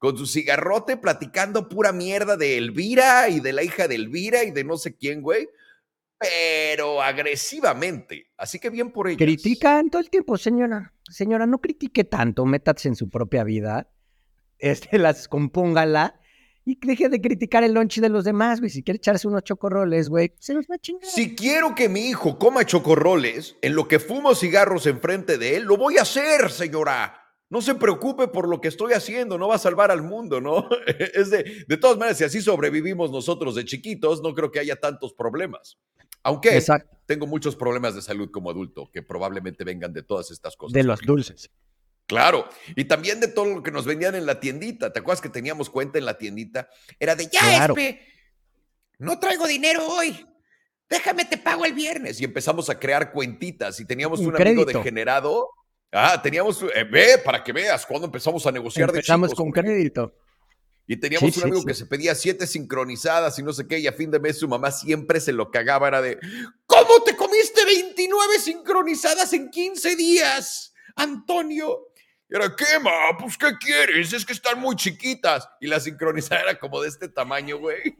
Con 0.03 0.17
su 0.17 0.25
cigarrote 0.25 0.97
platicando 0.97 1.69
pura 1.69 1.93
mierda 1.93 2.35
de 2.35 2.57
Elvira 2.57 3.29
y 3.29 3.39
de 3.39 3.53
la 3.53 3.63
hija 3.63 3.87
de 3.87 3.95
Elvira 3.95 4.43
y 4.43 4.51
de 4.51 4.65
no 4.65 4.75
sé 4.75 4.97
quién, 4.97 5.21
güey 5.21 5.47
pero 6.23 7.01
agresivamente. 7.01 8.31
Así 8.37 8.57
que 8.57 8.69
bien 8.69 8.91
por 8.91 9.07
ellos. 9.07 9.17
critican 9.17 9.89
todo 9.89 10.01
el 10.01 10.09
tiempo, 10.09 10.37
señora. 10.37 10.93
Señora, 11.09 11.45
no 11.45 11.59
critique 11.59 12.05
tanto, 12.05 12.45
métase 12.45 12.87
en 12.87 12.95
su 12.95 13.09
propia 13.09 13.43
vida. 13.43 13.89
Este, 14.57 14.97
las 14.97 15.27
compóngala 15.27 16.19
y 16.63 16.79
deje 16.79 17.09
de 17.09 17.19
criticar 17.19 17.65
el 17.65 17.73
lunch 17.73 17.99
de 17.99 18.07
los 18.07 18.23
demás, 18.23 18.59
güey. 18.59 18.69
Si 18.69 18.83
quiere 18.83 18.97
echarse 18.97 19.27
unos 19.27 19.43
chocorroles, 19.43 20.07
güey, 20.07 20.33
se 20.39 20.53
los 20.53 20.65
va 20.65 20.75
a 20.75 20.79
chingar. 20.79 21.09
Si 21.09 21.35
quiero 21.35 21.75
que 21.75 21.89
mi 21.89 22.07
hijo 22.07 22.39
coma 22.39 22.65
chocorroles 22.65 23.57
en 23.61 23.75
lo 23.75 23.89
que 23.89 23.99
fumo 23.99 24.33
cigarros 24.33 24.87
enfrente 24.87 25.37
de 25.37 25.57
él, 25.57 25.63
lo 25.63 25.75
voy 25.75 25.97
a 25.97 26.03
hacer, 26.03 26.49
señora. 26.49 27.22
No 27.53 27.61
se 27.61 27.75
preocupe 27.75 28.27
por 28.27 28.49
lo 28.49 28.59
que 28.59 28.67
estoy 28.67 28.93
haciendo, 28.93 29.37
no 29.37 29.47
va 29.47 29.55
a 29.55 29.59
salvar 29.59 29.91
al 29.91 30.01
mundo, 30.01 30.41
¿no? 30.41 30.67
Es 31.13 31.29
de, 31.29 31.63
de 31.67 31.77
todas 31.77 31.97
maneras, 31.99 32.17
si 32.17 32.23
así 32.23 32.41
sobrevivimos 32.41 33.11
nosotros 33.11 33.53
de 33.53 33.63
chiquitos, 33.63 34.23
no 34.23 34.33
creo 34.33 34.49
que 34.49 34.59
haya 34.59 34.75
tantos 34.75 35.13
problemas. 35.13 35.77
Aunque 36.23 36.57
Exacto, 36.57 36.97
tengo 37.05 37.27
muchos 37.27 37.55
problemas 37.55 37.93
de 37.93 38.01
salud 38.01 38.31
como 38.31 38.49
adulto 38.49 38.89
que 38.91 39.03
probablemente 39.03 39.63
vengan 39.63 39.93
de 39.93 40.01
todas 40.01 40.31
estas 40.31 40.55
cosas. 40.55 40.73
de 40.73 40.83
los 40.83 40.99
dulces. 41.01 41.51
Claro, 42.07 42.49
y 42.75 42.85
también 42.85 43.19
de 43.19 43.27
todo 43.27 43.45
lo 43.45 43.61
que 43.61 43.69
nos 43.69 43.85
vendían 43.85 44.15
en 44.15 44.25
la 44.25 44.39
tiendita. 44.39 44.91
¿Te 44.91 45.01
acuerdas 45.01 45.21
que 45.21 45.29
teníamos 45.29 45.69
cuenta 45.69 45.99
en 45.99 46.05
la 46.05 46.17
tiendita? 46.17 46.69
Era 46.99 47.15
de, 47.15 47.25
ya, 47.27 47.39
Claro. 47.39 47.75
Espe, 47.77 48.01
no 48.97 49.19
traigo 49.19 49.45
dinero 49.45 49.85
hoy. 49.85 50.25
déjame 50.89 51.25
te 51.25 51.37
pago 51.37 51.65
el 51.65 51.73
viernes. 51.73 52.19
Y 52.19 52.23
empezamos 52.23 52.71
a 52.71 52.79
crear 52.79 53.11
cuentitas 53.11 53.79
y 53.79 53.85
teníamos 53.85 54.21
Un 54.21 54.29
un, 54.29 54.41
amigo 54.41 54.65
degenerado. 54.65 55.51
Ah, 55.93 56.19
teníamos, 56.21 56.61
eh, 56.63 56.83
ve, 56.89 57.19
para 57.23 57.43
que 57.43 57.53
veas, 57.53 57.85
cuando 57.85 58.07
empezamos 58.07 58.45
a 58.47 58.51
negociar 58.51 58.89
Empezamos 58.89 59.29
de 59.29 59.33
chicos. 59.35 59.43
con 59.43 59.51
crédito. 59.51 60.15
Y 60.87 60.97
teníamos 60.97 61.31
Sí, 61.33 61.39
un 61.39 61.43
amigo 61.45 61.61
sí. 61.61 61.67
que 61.67 61.73
se 61.75 61.85
pedía 61.85 62.13
siete 62.15 62.45
sincronizadas 62.47 63.37
y 63.39 63.43
no 63.43 63.53
sé 63.53 63.67
qué, 63.67 63.79
y 63.79 63.87
a 63.87 63.93
fin 63.93 64.11
de 64.11 64.19
mes 64.19 64.39
su 64.39 64.47
mamá 64.49 64.71
siempre 64.71 65.19
se 65.21 65.31
lo 65.31 65.49
cagaba, 65.51 65.87
era 65.87 66.01
de, 66.01 66.17
¿cómo 66.65 67.01
te 67.05 67.15
comiste 67.15 67.63
29 67.63 68.39
sincronizadas 68.39 69.31
en 69.33 69.49
15 69.49 69.95
días, 69.95 70.73
Antonio? 70.95 71.87
Y 72.29 72.35
era, 72.35 72.53
¿qué, 72.55 72.79
ma? 72.81 72.91
Pues, 73.19 73.37
¿qué 73.37 73.51
quieres? 73.59 74.11
Es 74.11 74.25
que 74.25 74.33
están 74.33 74.59
muy 74.59 74.75
chiquitas. 74.75 75.47
Y 75.61 75.67
la 75.67 75.79
sincronizada 75.79 76.41
era 76.41 76.59
como 76.59 76.81
de 76.81 76.89
este 76.89 77.07
tamaño, 77.07 77.59
güey. 77.59 77.95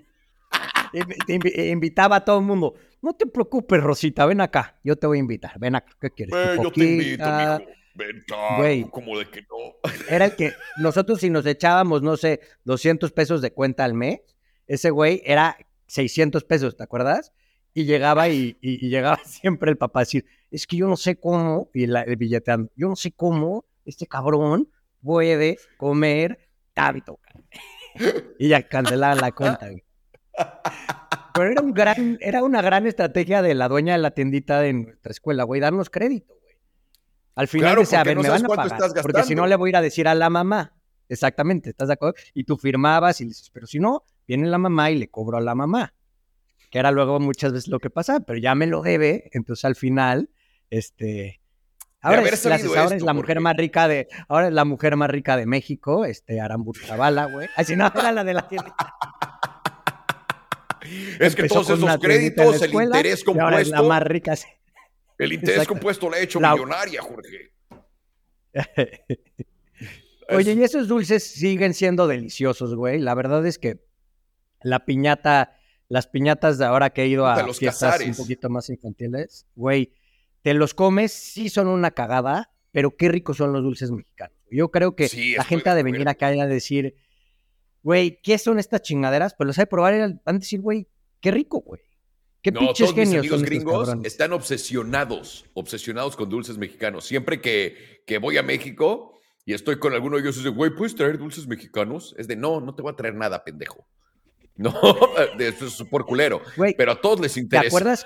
Te 0.92 1.00
invi- 1.40 1.72
invitaba 1.72 2.18
a 2.18 2.26
todo 2.26 2.40
el 2.40 2.46
mundo. 2.46 2.74
No 3.02 3.14
te 3.14 3.26
preocupes, 3.26 3.82
Rosita, 3.82 4.26
ven 4.26 4.42
acá. 4.42 4.80
Yo 4.84 4.96
te 4.96 5.08
voy 5.08 5.18
a 5.18 5.20
invitar. 5.20 5.58
Ven 5.60 5.76
acá. 5.76 5.94
¿Qué 6.00 6.10
quieres? 6.10 6.34
¿Tu 6.58 6.64
yo 6.64 6.72
te 6.72 6.84
invito, 6.84 7.26
mijo. 7.26 7.60
Ven, 7.96 8.24
claro, 8.26 8.58
Güey. 8.58 8.90
como 8.90 9.18
de 9.20 9.30
que 9.30 9.42
no. 9.42 9.76
Era 10.10 10.26
el 10.26 10.36
que 10.36 10.54
nosotros 10.78 11.20
si 11.20 11.30
nos 11.30 11.46
echábamos, 11.46 12.02
no 12.02 12.18
sé, 12.18 12.40
200 12.64 13.12
pesos 13.12 13.42
de 13.42 13.52
cuenta 13.54 13.84
al 13.84 13.94
mes, 13.94 14.20
ese 14.68 14.90
güey 14.90 15.22
era 15.26 15.58
600 15.88 16.44
pesos, 16.46 16.76
¿te 16.78 16.84
acuerdas? 16.84 17.34
Y 17.74 17.86
llegaba 17.86 18.30
y, 18.30 18.58
y- 18.62 18.86
y 18.86 18.90
llegaba 18.90 19.18
siempre 19.26 19.70
el 19.72 19.78
papá 19.78 20.00
a 20.00 20.04
decir, 20.04 20.26
es 20.52 20.66
que 20.68 20.78
yo 20.78 20.88
no 20.88 20.96
sé 20.98 21.20
cómo, 21.20 21.70
y 21.74 21.86
la, 21.88 22.02
el 22.02 22.16
billeteando, 22.16 22.72
yo 22.76 22.88
no 22.88 22.96
sé 22.96 23.12
cómo 23.12 23.66
este 23.86 24.08
cabrón 24.08 24.70
puede 25.02 25.58
comer 25.78 26.40
tanto. 26.74 27.20
Y 28.40 28.48
ya 28.50 28.68
cancelaban 28.68 29.20
la 29.20 29.32
cuenta. 29.34 29.70
güey. 29.70 29.84
Pero 31.36 31.52
era, 31.52 31.62
un 31.62 31.74
gran, 31.74 32.18
era 32.22 32.44
una 32.44 32.62
gran 32.62 32.88
estrategia 32.88 33.42
de 33.44 33.54
la 33.54 33.68
dueña 33.68 33.94
de 33.94 34.00
la 34.00 34.12
tiendita 34.12 34.62
de 34.62 34.74
nuestra 34.74 35.12
escuela, 35.12 35.44
güey, 35.44 35.62
darnos 35.62 35.90
crédito. 35.92 36.34
Al 37.36 37.48
final 37.48 37.70
Claro, 37.70 37.82
decía, 37.82 38.02
a 38.02 38.04
ver, 38.04 38.16
no 38.16 38.24
me 38.24 38.30
van 38.30 38.46
a 38.46 38.48
pagar, 38.48 38.92
porque 39.02 39.24
si 39.24 39.36
no 39.36 39.48
le 39.48 39.56
voy 39.56 39.70
a 39.70 39.72
ir 39.72 39.76
a 39.78 39.82
decir 39.82 40.08
a 40.08 40.16
la 40.16 40.30
mamá. 40.30 40.74
Exactamente, 41.10 41.72
¿estás 41.72 41.88
de 41.90 41.96
acuerdo? 41.96 42.16
Y 42.34 42.44
tú 42.44 42.58
firmabas 42.58 43.20
y 43.22 43.26
le 43.26 43.30
dices, 43.30 43.50
pero 43.52 43.68
si 43.68 43.80
no, 43.80 44.04
viene 44.28 44.48
la 44.48 44.58
mamá 44.58 44.92
y 44.92 44.98
le 44.98 45.10
cobro 45.10 45.38
a 45.38 45.42
la 45.42 45.56
mamá. 45.56 45.94
Que 46.70 46.80
era 46.80 46.92
luego 46.92 47.20
muchas 47.20 47.54
veces 47.54 47.68
lo 47.68 47.80
que 47.80 47.90
pasaba, 47.90 48.22
pero 48.22 48.40
ya 48.40 48.56
me 48.56 48.68
lo 48.68 48.82
debe, 48.82 49.30
entonces 49.34 49.66
al 49.66 49.76
final, 49.76 50.30
este... 50.70 51.40
Ahora, 52.02 52.22
es, 52.24 52.46
ahora 52.46 52.96
es 52.96 53.02
la 53.02 53.14
mujer 53.14 53.40
más 53.40 53.56
rica 53.56 53.88
de, 53.88 54.10
ahora 54.28 54.50
es 54.50 54.54
la 54.54 54.66
mujer 54.66 54.98
más 54.98 55.10
rica 55.10 55.38
de 55.38 55.46
México, 55.46 56.04
este, 56.04 56.42
Aramburu 56.42 56.82
Zavala, 56.82 57.26
güey. 57.26 57.48
Así 57.56 57.78
no, 57.78 57.88
era 57.96 58.12
la 58.12 58.26
de 58.26 58.34
la 58.34 58.46
tienda. 58.46 58.76
Es 61.20 61.36
que 61.36 61.44
Empezó 61.44 61.64
todos 61.64 61.80
esos 61.80 61.98
créditos, 62.00 62.62
el 62.62 62.74
interés 62.74 63.24
y 63.26 63.40
ahora 63.40 63.62
es 63.62 63.70
la 63.70 63.78
compuesto, 63.78 63.84
más 63.84 64.04
rica. 64.04 64.36
sí. 64.36 64.48
El 65.24 65.34
interés 65.34 65.56
Exacto. 65.58 65.74
compuesto 65.74 66.10
la 66.10 66.18
ha 66.18 66.20
hecho 66.20 66.40
La- 66.40 66.54
millonaria, 66.54 67.02
Jorge. 67.02 67.52
Oye, 70.30 70.54
y 70.54 70.64
esos 70.64 70.88
dulces 70.88 71.24
siguen 71.24 71.74
siendo 71.74 72.08
deliciosos, 72.08 72.76
güey. 72.76 73.00
La 73.00 73.14
verdad 73.14 73.46
es 73.46 73.60
que 73.60 73.84
la 74.62 74.86
piñata, 74.86 75.58
las 75.90 76.08
piñatas 76.08 76.58
de 76.58 76.66
ahora 76.66 76.92
que 76.92 77.04
he 77.04 77.08
ido 77.08 77.28
a 77.28 77.44
los 77.44 77.60
fiestas 77.60 78.00
un 78.02 78.16
poquito 78.16 78.50
más 78.50 78.70
infantiles, 78.70 79.46
güey, 79.56 79.94
te 80.42 80.54
los 80.54 80.74
comes, 80.74 81.12
sí 81.12 81.50
son 81.50 81.68
una 81.68 81.92
cagada, 81.92 82.52
pero 82.72 82.96
qué 82.96 83.10
ricos 83.10 83.38
son 83.38 83.52
los 83.54 83.64
dulces 83.64 83.92
mexicanos. 83.92 84.38
Yo 84.50 84.72
creo 84.72 84.96
que 84.96 85.10
Sí, 85.10 85.34
la 85.36 85.44
gente 85.44 85.66
de 85.66 85.70
ha 85.72 85.76
de 85.76 85.84
venir 85.84 86.08
acá 86.08 86.34
y 86.34 86.40
a 86.40 86.46
decir, 86.48 86.96
güey, 87.82 88.20
¿qué 88.22 88.38
son 88.38 88.60
estas 88.60 88.82
chingaderas? 88.82 89.34
Pues 89.36 89.48
los 89.48 89.58
hay 89.58 89.64
de 89.64 89.68
probar 89.68 89.94
y 89.96 90.00
van 90.00 90.22
a 90.26 90.34
decir, 90.34 90.62
güey, 90.62 90.88
qué 91.20 91.32
rico, 91.32 91.60
güey. 91.62 91.82
Qué 92.44 92.52
No, 92.52 92.60
pinches 92.60 92.78
todos 92.88 92.96
mis 92.98 93.08
genios 93.10 93.22
amigos 93.24 93.42
gringos 93.44 93.88
cabrones. 93.88 94.12
están 94.12 94.34
obsesionados, 94.34 95.46
obsesionados 95.54 96.16
con 96.16 96.30
dulces 96.30 96.58
mexicanos. 96.58 97.06
Siempre 97.06 97.42
que, 97.42 98.04
que 98.06 98.18
voy 98.20 98.38
a 98.38 98.44
México 98.44 99.20
y 99.46 99.54
estoy 99.54 99.80
con 99.80 99.94
alguno 99.94 100.18
de 100.18 100.24
ellos, 100.24 100.38
es 100.38 100.44
de, 100.44 100.50
güey, 100.50 100.72
¿puedes 100.76 100.94
traer 100.96 101.18
dulces 101.18 101.48
mexicanos? 101.48 102.14
Es 102.18 102.28
de, 102.28 102.36
no, 102.36 102.60
no 102.62 102.76
te 102.76 102.82
voy 102.82 102.92
a 102.92 102.96
traer 102.96 103.16
nada, 103.16 103.44
pendejo. 103.44 103.88
No, 104.56 104.72
eso 105.40 105.66
es 105.66 105.84
por 105.90 106.06
culero. 106.06 106.40
Güey, 106.56 106.76
Pero 106.78 106.92
a 106.92 107.02
todos 107.02 107.20
les 107.20 107.34
¿Te 107.34 107.40
interesa. 107.40 107.68
acuerdas 107.70 108.06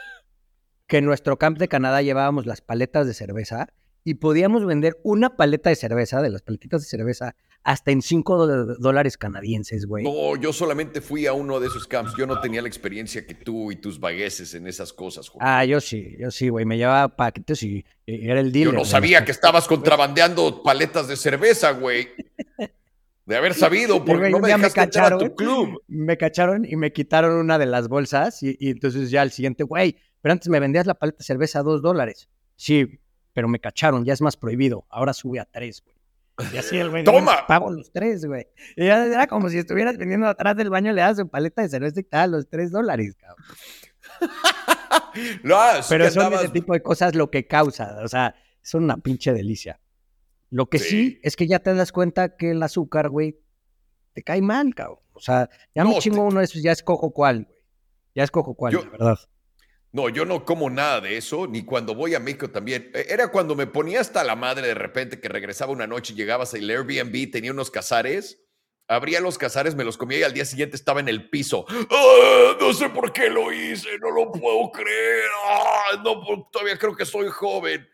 que 0.87 0.99
en 0.99 1.05
nuestro 1.05 1.37
camp 1.37 1.57
de 1.57 1.67
Canadá 1.67 2.01
llevábamos 2.01 2.45
las 2.45 2.61
paletas 2.61 3.05
de 3.05 3.13
cerveza 3.13 3.67
y 4.05 4.13
podíamos 4.13 4.65
vender 4.65 4.97
una 5.03 5.35
paleta 5.35 5.69
de 5.69 5.75
cerveza, 5.75 6.21
de 6.21 6.29
las 6.29 6.43
paletitas 6.43 6.81
de 6.83 6.87
cerveza, 6.87 7.35
hasta 7.67 7.91
en 7.91 8.01
5 8.01 8.47
dólares 8.79 9.17
canadienses, 9.17 9.85
güey? 9.87 10.05
No, 10.05 10.37
yo 10.37 10.53
solamente 10.53 11.01
fui 11.01 11.25
a 11.25 11.33
uno 11.33 11.59
de 11.59 11.67
esos 11.67 11.85
camps. 11.85 12.13
Yo 12.17 12.25
no 12.25 12.39
tenía 12.39 12.61
la 12.61 12.69
experiencia 12.69 13.27
que 13.27 13.35
tú 13.35 13.73
y 13.73 13.75
tus 13.75 13.99
vagueses 13.99 14.53
en 14.53 14.67
esas 14.67 14.93
cosas, 14.93 15.27
Jorge. 15.27 15.45
Ah, 15.45 15.65
yo 15.65 15.81
sí, 15.81 16.15
yo 16.17 16.31
sí, 16.31 16.47
güey. 16.47 16.63
Me 16.63 16.77
llevaba 16.77 17.13
paquetes 17.13 17.61
y, 17.63 17.83
era 18.05 18.39
el 18.39 18.53
dealer. 18.53 18.73
Yo 18.73 18.79
no 18.79 18.85
sabía 18.85 19.25
que 19.25 19.33
estabas 19.33 19.67
contrabandeando 19.67 20.63
paletas 20.63 21.09
de 21.09 21.17
cerveza, 21.17 21.71
güey. 21.71 22.07
De 23.25 23.35
haber 23.35 23.53
sabido, 23.53 24.05
porque 24.05 24.29
no 24.29 24.39
me 24.39 24.47
día 24.47 24.57
me 24.57 24.63
dejaste 24.63 24.83
entrar 24.83 25.11
a 25.11 25.17
tu 25.17 25.25
cacharon. 25.25 25.35
club. 25.35 25.83
Me 25.87 26.15
cacharon 26.15 26.63
y 26.63 26.77
me 26.77 26.93
quitaron 26.93 27.33
una 27.33 27.59
de 27.59 27.65
las 27.65 27.89
bolsas 27.89 28.43
y, 28.43 28.55
y 28.61 28.69
entonces 28.69 29.11
ya 29.11 29.23
al 29.23 29.31
siguiente, 29.31 29.65
güey, 29.65 29.97
pero 30.21 30.31
antes 30.31 30.47
me 30.47 30.61
vendías 30.61 30.85
la 30.85 30.93
paleta 30.93 31.17
de 31.17 31.25
cerveza 31.25 31.59
a 31.59 31.63
2 31.63 31.81
dólares. 31.81 32.29
Sí, 32.55 33.01
pero 33.33 33.49
me 33.49 33.59
cacharon, 33.59 34.05
ya 34.05 34.13
es 34.13 34.21
más 34.21 34.37
prohibido. 34.37 34.85
Ahora 34.89 35.11
sube 35.11 35.41
a 35.41 35.45
3, 35.45 35.83
güey. 35.83 35.96
Y 36.53 36.57
así 36.57 36.77
el 36.77 36.89
güey, 36.91 37.03
¡Toma! 37.03 37.19
"Bueno, 37.33 37.47
Pago 37.47 37.71
los 37.71 37.91
3, 37.91 38.25
güey. 38.25 38.47
Y 38.75 38.85
ya 38.85 39.05
era 39.05 39.25
como 39.27 39.49
si 39.49 39.57
estuvieras 39.57 39.97
vendiendo 39.97 40.27
atrás 40.27 40.55
del 40.55 40.69
baño, 40.69 40.93
le 40.93 41.01
das 41.01 41.17
su 41.17 41.27
paleta 41.27 41.61
de 41.63 41.69
cerveza 41.69 41.99
y 41.99 42.03
te 42.03 42.15
da 42.15 42.27
los 42.27 42.47
3 42.49 42.71
dólares, 42.71 43.15
cabrón. 43.19 43.45
No, 45.43 45.57
Pero 45.89 46.09
son 46.11 46.23
andabas- 46.25 46.43
ese 46.43 46.49
tipo 46.53 46.73
de 46.73 46.81
cosas 46.81 47.15
lo 47.15 47.31
que 47.31 47.47
causa, 47.47 47.97
o 48.03 48.07
sea, 48.07 48.35
son 48.61 48.83
una 48.83 48.97
pinche 48.97 49.33
delicia. 49.33 49.79
Lo 50.49 50.69
que 50.69 50.79
sí. 50.79 50.89
Sí. 50.89 51.19
es 51.23 51.35
que 51.35 51.47
ya 51.47 51.59
te 51.59 51.73
das 51.73 51.91
cuenta 51.91 52.37
que 52.37 52.51
el 52.51 52.61
azúcar, 52.63 53.09
güey, 53.09 53.39
te 54.13 54.21
cae 54.23 54.41
mal, 54.41 54.73
cabrón. 54.75 54.99
O 55.13 55.19
sea, 55.19 55.49
ya 55.73 55.83
No, 55.83 55.89
me 55.91 55.99
chingo 55.99 56.17
te- 56.17 56.21
uno 56.23 56.39
de 56.39 56.45
esos, 56.45 56.61
ya 56.61 56.71
escojo 56.71 57.11
cuál, 57.11 57.45
güey. 57.45 57.57
Ya 58.15 58.23
escojo 58.23 58.53
cuál, 58.55 58.73
Yo- 58.73 58.83
la 58.85 58.89
verdad. 58.91 59.17
No, 59.91 60.09
yo 60.09 60.25
no 60.25 60.43
como 60.45 60.69
nada 60.69 61.01
de 61.01 61.17
eso, 61.17 61.47
ni 61.47 61.63
cuando 61.63 61.95
voy 61.95 62.13
a 62.13 62.19
México 62.19 62.49
también. 62.49 62.91
Eh, 62.93 63.07
Era 63.09 63.29
cuando 63.29 63.55
me 63.55 63.67
ponía 63.67 64.01
hasta 64.01 64.23
la 64.23 64.35
madre 64.35 64.67
de 64.67 64.73
repente 64.75 65.19
que 65.19 65.29
regresaba 65.29 65.71
una 65.71 65.87
noche 65.87 66.13
y 66.13 66.15
llegabas 66.17 66.53
al 66.53 66.69
Airbnb, 66.69 67.31
tenía 67.31 67.51
unos 67.51 67.71
cazares, 67.71 68.43
abría 68.87 69.21
los 69.21 69.37
cazares, 69.37 69.75
me 69.75 69.83
los 69.85 69.97
comía 69.97 70.19
y 70.19 70.23
al 70.23 70.33
día 70.33 70.45
siguiente 70.45 70.75
estaba 70.75 70.99
en 70.99 71.07
el 71.07 71.29
piso. 71.29 71.65
¡Ah! 71.69 72.57
no 72.59 72.73
sé 72.73 72.89
por 72.89 73.13
qué 73.13 73.29
lo 73.29 73.51
hice, 73.51 73.97
no 73.99 74.11
lo 74.11 74.31
puedo 74.31 74.71
creer. 74.71 75.23
¡Ah! 75.45 76.01
no, 76.03 76.49
todavía 76.51 76.77
creo 76.77 76.95
que 76.95 77.05
soy 77.05 77.29
joven. 77.29 77.87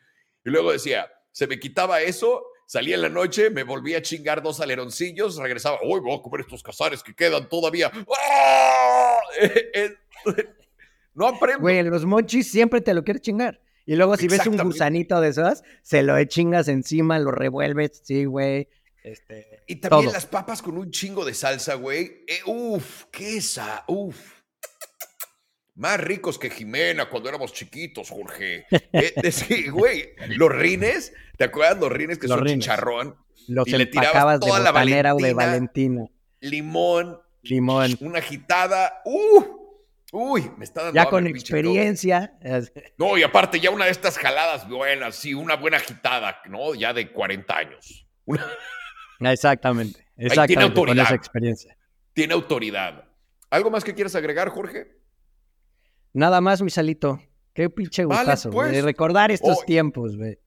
Y 0.44 0.50
luego 0.50 0.72
decía, 0.72 1.10
se 1.32 1.48
me 1.48 1.60
quitaba 1.60 2.02
eso, 2.02 2.44
salía 2.66 2.96
en 2.96 3.04
la 3.04 3.10
noche, 3.10 3.50
me 3.50 3.64
volvía 3.64 4.00
a 4.00 4.02
chingar 4.02 4.42
dos 4.42 4.60
aleroncillos, 4.60 5.38
regresaba, 5.38 5.80
uy, 5.84 6.00
voy 6.00 6.18
a 6.18 6.22
comer 6.22 6.42
estos 6.42 6.64
cazares 6.64 7.04
que 7.04 7.16
quedan 7.16 7.48
todavía. 7.48 7.92
¡Ah! 8.20 9.20
No 11.16 11.28
aprendo. 11.28 11.62
Güey, 11.62 11.78
en 11.80 11.90
los 11.90 12.06
monchis 12.06 12.50
siempre 12.50 12.82
te 12.82 12.94
lo 12.94 13.04
quieres 13.04 13.22
chingar. 13.22 13.60
Y 13.86 13.96
luego 13.96 14.16
si 14.18 14.28
ves 14.28 14.48
un 14.48 14.58
gusanito 14.58 15.20
de 15.20 15.30
esos, 15.30 15.62
se 15.82 16.04
lo 16.04 16.22
chingas 16.26 16.68
encima, 16.70 17.20
lo 17.20 17.32
revuelves, 17.32 18.02
sí, 18.04 18.26
güey. 18.26 18.70
Este, 19.04 19.64
Y 19.68 19.76
también 19.76 20.06
todo. 20.06 20.14
las 20.14 20.26
papas 20.26 20.62
con 20.62 20.78
un 20.78 20.90
chingo 20.90 21.26
de 21.26 21.34
salsa, 21.34 21.74
güey. 21.76 22.24
Eh, 22.28 22.40
uf, 22.46 23.04
qué 23.12 23.38
esa, 23.38 23.84
uf. 23.88 24.42
Más 25.76 26.00
ricos 26.00 26.38
que 26.38 26.50
Jimena 26.50 27.10
cuando 27.10 27.30
éramos 27.30 27.52
chiquitos, 27.52 28.10
Jorge. 28.10 28.66
Eh, 28.72 29.14
de- 29.22 29.32
sí, 29.32 29.68
güey, 29.70 30.10
los 30.38 30.50
rines, 30.52 31.12
¿te 31.38 31.44
acuerdas 31.46 31.80
los 31.80 31.92
rines 31.92 32.20
que 32.20 32.28
Los 32.28 32.38
son 32.38 32.46
rines. 32.46 32.60
chicharrón? 32.64 33.16
los 33.48 33.68
Y 33.68 33.72
le 33.72 33.86
tirabas 33.88 34.08
empacabas 34.12 34.40
de 34.40 34.48
toda 34.48 34.60
la 34.60 34.72
botanera 34.72 35.16
o 35.16 35.18
de 35.18 35.34
Valentina. 35.34 36.02
Valentina. 36.04 36.20
Limón, 36.40 37.20
Limón. 37.42 37.98
una 38.02 38.20
agitada. 38.20 39.02
Uh, 39.04 39.63
uy, 40.14 40.50
me 40.58 40.64
está 40.64 40.84
dando 40.84 40.96
Ya 40.96 41.10
con 41.10 41.28
experiencia. 41.28 42.38
No, 42.98 43.18
y 43.18 43.24
aparte 43.24 43.60
ya 43.60 43.70
una 43.72 43.86
de 43.86 43.92
estas 43.92 44.18
jaladas 44.18 44.70
buenas, 44.70 45.16
sí, 45.16 45.34
una 45.34 45.56
buena 45.58 45.78
agitada, 45.78 46.38
¿no? 46.48 46.74
Ya 46.76 46.94
de 46.94 47.12
40 47.12 47.58
años. 47.58 48.08
Una- 48.26 48.46
Exactamente. 49.32 50.06
tiene 50.16 50.28
Exactamente. 50.28 50.56
Con 50.56 50.64
autoridad. 50.90 51.06
esa 51.06 51.16
experiencia. 51.16 51.78
tiene 52.14 52.34
autoridad. 52.34 53.06
¿Algo 53.50 53.70
más 53.70 53.84
que 53.84 53.94
quieras 53.94 54.16
agregar, 54.16 54.50
Jorge? 54.50 54.98
Nada 56.14 56.42
más, 56.42 56.62
mi 56.62 56.70
salito. 56.70 57.20
Qué 57.54 57.70
pinche 57.70 58.06
Vale, 58.06 58.20
gustazo, 58.22 58.52
güey, 58.52 58.72
pues. 58.72 58.84
Recordar 58.84 59.32
estos 59.32 59.66
tiempos, 59.66 60.16
güey. 60.18 60.40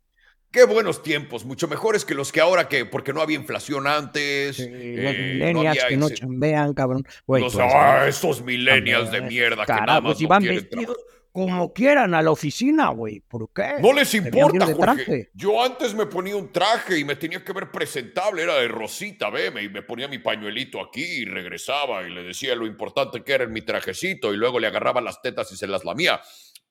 Qué 0.56 0.64
buenos 0.64 1.02
tiempos, 1.02 1.44
mucho 1.44 1.68
mejores 1.68 2.06
que 2.06 2.14
los 2.14 2.32
que 2.32 2.40
ahora, 2.40 2.66
que 2.66 2.86
porque 2.86 3.12
no 3.12 3.20
había 3.20 3.36
inflación 3.36 3.86
antes. 3.86 4.56
Sí, 4.56 4.62
eh, 4.66 4.96
los 4.96 5.12
no 5.12 5.20
millennials 5.20 5.68
había 5.68 5.88
que 5.88 5.96
no 5.98 6.08
chambean, 6.08 6.72
cabrón. 6.72 7.06
Güey, 7.26 7.42
los- 7.42 7.52
pues, 7.52 7.66
ah, 7.74 8.06
esos 8.08 8.40
millennials 8.40 9.10
de 9.10 9.20
mierda 9.20 9.66
que 9.66 9.72
nada 9.74 10.00
más 10.00 10.16
si 10.16 10.22
no 10.22 10.30
van 10.30 10.42
vestidos 10.44 10.96
como 11.30 11.74
quieran 11.74 12.14
a 12.14 12.22
la 12.22 12.30
oficina, 12.30 12.88
güey. 12.88 13.20
¿Por 13.20 13.50
qué? 13.52 13.74
No 13.82 13.92
les 13.92 14.14
importa, 14.14 14.64
Jorge. 14.64 14.80
traje. 15.04 15.30
Yo 15.34 15.62
antes 15.62 15.94
me 15.94 16.06
ponía 16.06 16.36
un 16.36 16.50
traje 16.50 16.98
y 16.98 17.04
me 17.04 17.16
tenía 17.16 17.44
que 17.44 17.52
ver 17.52 17.70
presentable, 17.70 18.42
era 18.42 18.54
de 18.54 18.68
rosita, 18.68 19.28
veme, 19.28 19.62
y 19.62 19.68
me 19.68 19.82
ponía 19.82 20.08
mi 20.08 20.20
pañuelito 20.20 20.80
aquí 20.80 21.04
y 21.04 21.24
regresaba 21.26 22.08
y 22.08 22.14
le 22.14 22.22
decía 22.22 22.54
lo 22.54 22.64
importante 22.64 23.22
que 23.22 23.34
era 23.34 23.44
en 23.44 23.52
mi 23.52 23.60
trajecito 23.60 24.32
y 24.32 24.38
luego 24.38 24.58
le 24.58 24.68
agarraba 24.68 25.02
las 25.02 25.20
tetas 25.20 25.52
y 25.52 25.56
se 25.58 25.66
las 25.66 25.84
lamía. 25.84 26.18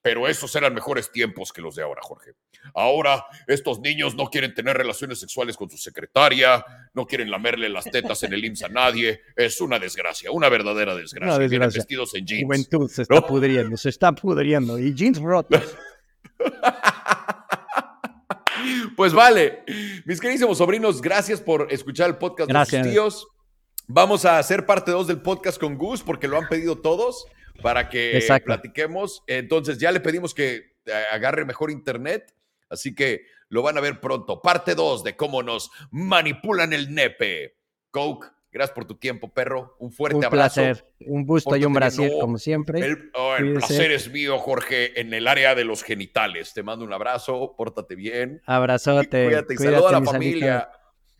Pero 0.02 0.28
esos 0.28 0.54
eran 0.54 0.74
mejores 0.74 1.10
tiempos 1.10 1.52
que 1.52 1.60
los 1.60 1.74
de 1.74 1.82
ahora, 1.82 2.00
Jorge. 2.02 2.32
Ahora 2.74 3.24
estos 3.46 3.80
niños 3.80 4.14
no 4.14 4.26
quieren 4.30 4.54
tener 4.54 4.76
relaciones 4.76 5.18
sexuales 5.20 5.56
con 5.56 5.68
su 5.70 5.76
secretaria, 5.78 6.64
no 6.94 7.06
quieren 7.06 7.30
lamerle 7.30 7.68
las 7.68 7.84
tetas 7.84 8.22
en 8.22 8.32
el 8.32 8.44
IMSS 8.44 8.62
a 8.64 8.68
nadie. 8.68 9.20
Es 9.36 9.60
una 9.60 9.78
desgracia, 9.78 10.30
una 10.30 10.48
verdadera 10.48 10.94
desgracia. 10.94 11.36
Una 11.36 11.44
Y 11.44 11.48
vienen 11.48 11.68
desgracia. 11.68 11.80
vestidos 11.80 12.14
en 12.14 12.26
jeans. 12.26 12.44
Juventud 12.44 12.90
se 12.90 13.02
está 13.02 13.14
¿No? 13.14 13.26
pudriendo, 13.26 13.76
se 13.76 13.88
está 13.88 14.12
pudriendo. 14.12 14.78
Y 14.78 14.94
jeans 14.94 15.18
rotos. 15.18 15.62
Pues 18.96 19.12
vale, 19.12 19.62
mis 20.06 20.20
queridísimos 20.20 20.58
sobrinos, 20.58 21.02
gracias 21.02 21.40
por 21.40 21.68
escuchar 21.70 22.08
el 22.08 22.16
podcast 22.16 22.48
Gracias. 22.48 22.82
de 22.82 22.88
sus 22.88 22.92
tíos. 22.92 23.28
Vamos 23.86 24.24
a 24.24 24.38
hacer 24.38 24.64
parte 24.66 24.90
2 24.90 25.06
del 25.06 25.20
podcast 25.20 25.60
con 25.60 25.76
Gus 25.76 26.02
porque 26.02 26.26
lo 26.26 26.38
han 26.38 26.48
pedido 26.48 26.76
todos 26.78 27.26
para 27.62 27.88
que 27.88 28.16
Exacto. 28.16 28.46
platiquemos. 28.46 29.22
Entonces 29.26 29.78
ya 29.78 29.92
le 29.92 30.00
pedimos 30.00 30.34
que 30.34 30.74
eh, 30.86 30.92
agarre 31.12 31.44
mejor 31.44 31.70
internet, 31.70 32.32
así 32.68 32.94
que 32.94 33.22
lo 33.48 33.62
van 33.62 33.78
a 33.78 33.80
ver 33.80 34.00
pronto. 34.00 34.40
Parte 34.42 34.74
2 34.74 35.04
de 35.04 35.16
cómo 35.16 35.42
nos 35.42 35.70
manipulan 35.90 36.72
el 36.72 36.94
nepe. 36.94 37.56
Coke, 37.90 38.28
gracias 38.50 38.74
por 38.74 38.86
tu 38.86 38.96
tiempo, 38.96 39.32
perro. 39.32 39.76
Un 39.78 39.92
fuerte 39.92 40.16
Un 40.18 40.24
abrazo. 40.24 40.60
placer. 40.62 40.86
Un 41.06 41.24
busto 41.26 41.56
y 41.56 41.64
un 41.64 41.72
no. 41.72 42.18
como 42.20 42.38
siempre. 42.38 42.84
El, 42.84 43.10
oh, 43.14 43.36
el 43.36 43.54
placer 43.54 43.92
es 43.92 44.10
mío, 44.10 44.38
Jorge, 44.38 45.00
en 45.00 45.14
el 45.14 45.28
área 45.28 45.54
de 45.54 45.64
los 45.64 45.82
genitales. 45.82 46.52
Te 46.54 46.62
mando 46.62 46.84
un 46.84 46.92
abrazo, 46.92 47.54
pórtate 47.56 47.94
bien. 47.94 48.42
Abrazote. 48.46 49.26
Cuídate 49.26 49.54
y 49.54 49.56
cuídate, 49.56 49.76
saluda 49.76 49.88
a 49.88 49.92
la 49.92 50.00
mi 50.00 50.06
familia. 50.06 50.70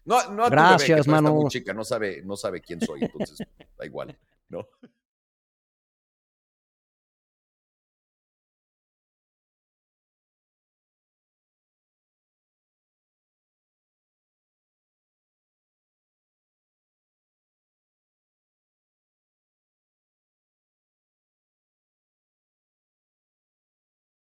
No, 0.05 0.31
no 0.31 0.45
a 0.45 0.47
tu 0.47 0.51
Gracias, 0.53 0.79
bebé, 0.79 0.79
que 0.79 0.87
todavía 0.87 1.01
está 1.01 1.11
Manu. 1.13 1.35
muy 1.43 1.51
chica, 1.51 1.75
no 1.75 1.85
sabe, 1.85 2.23
no 2.25 2.37
sabe 2.37 2.61
quién 2.61 2.81
soy, 2.81 3.03
entonces 3.03 3.39
da 3.77 3.85
igual, 3.85 4.17
¿no? 4.49 4.69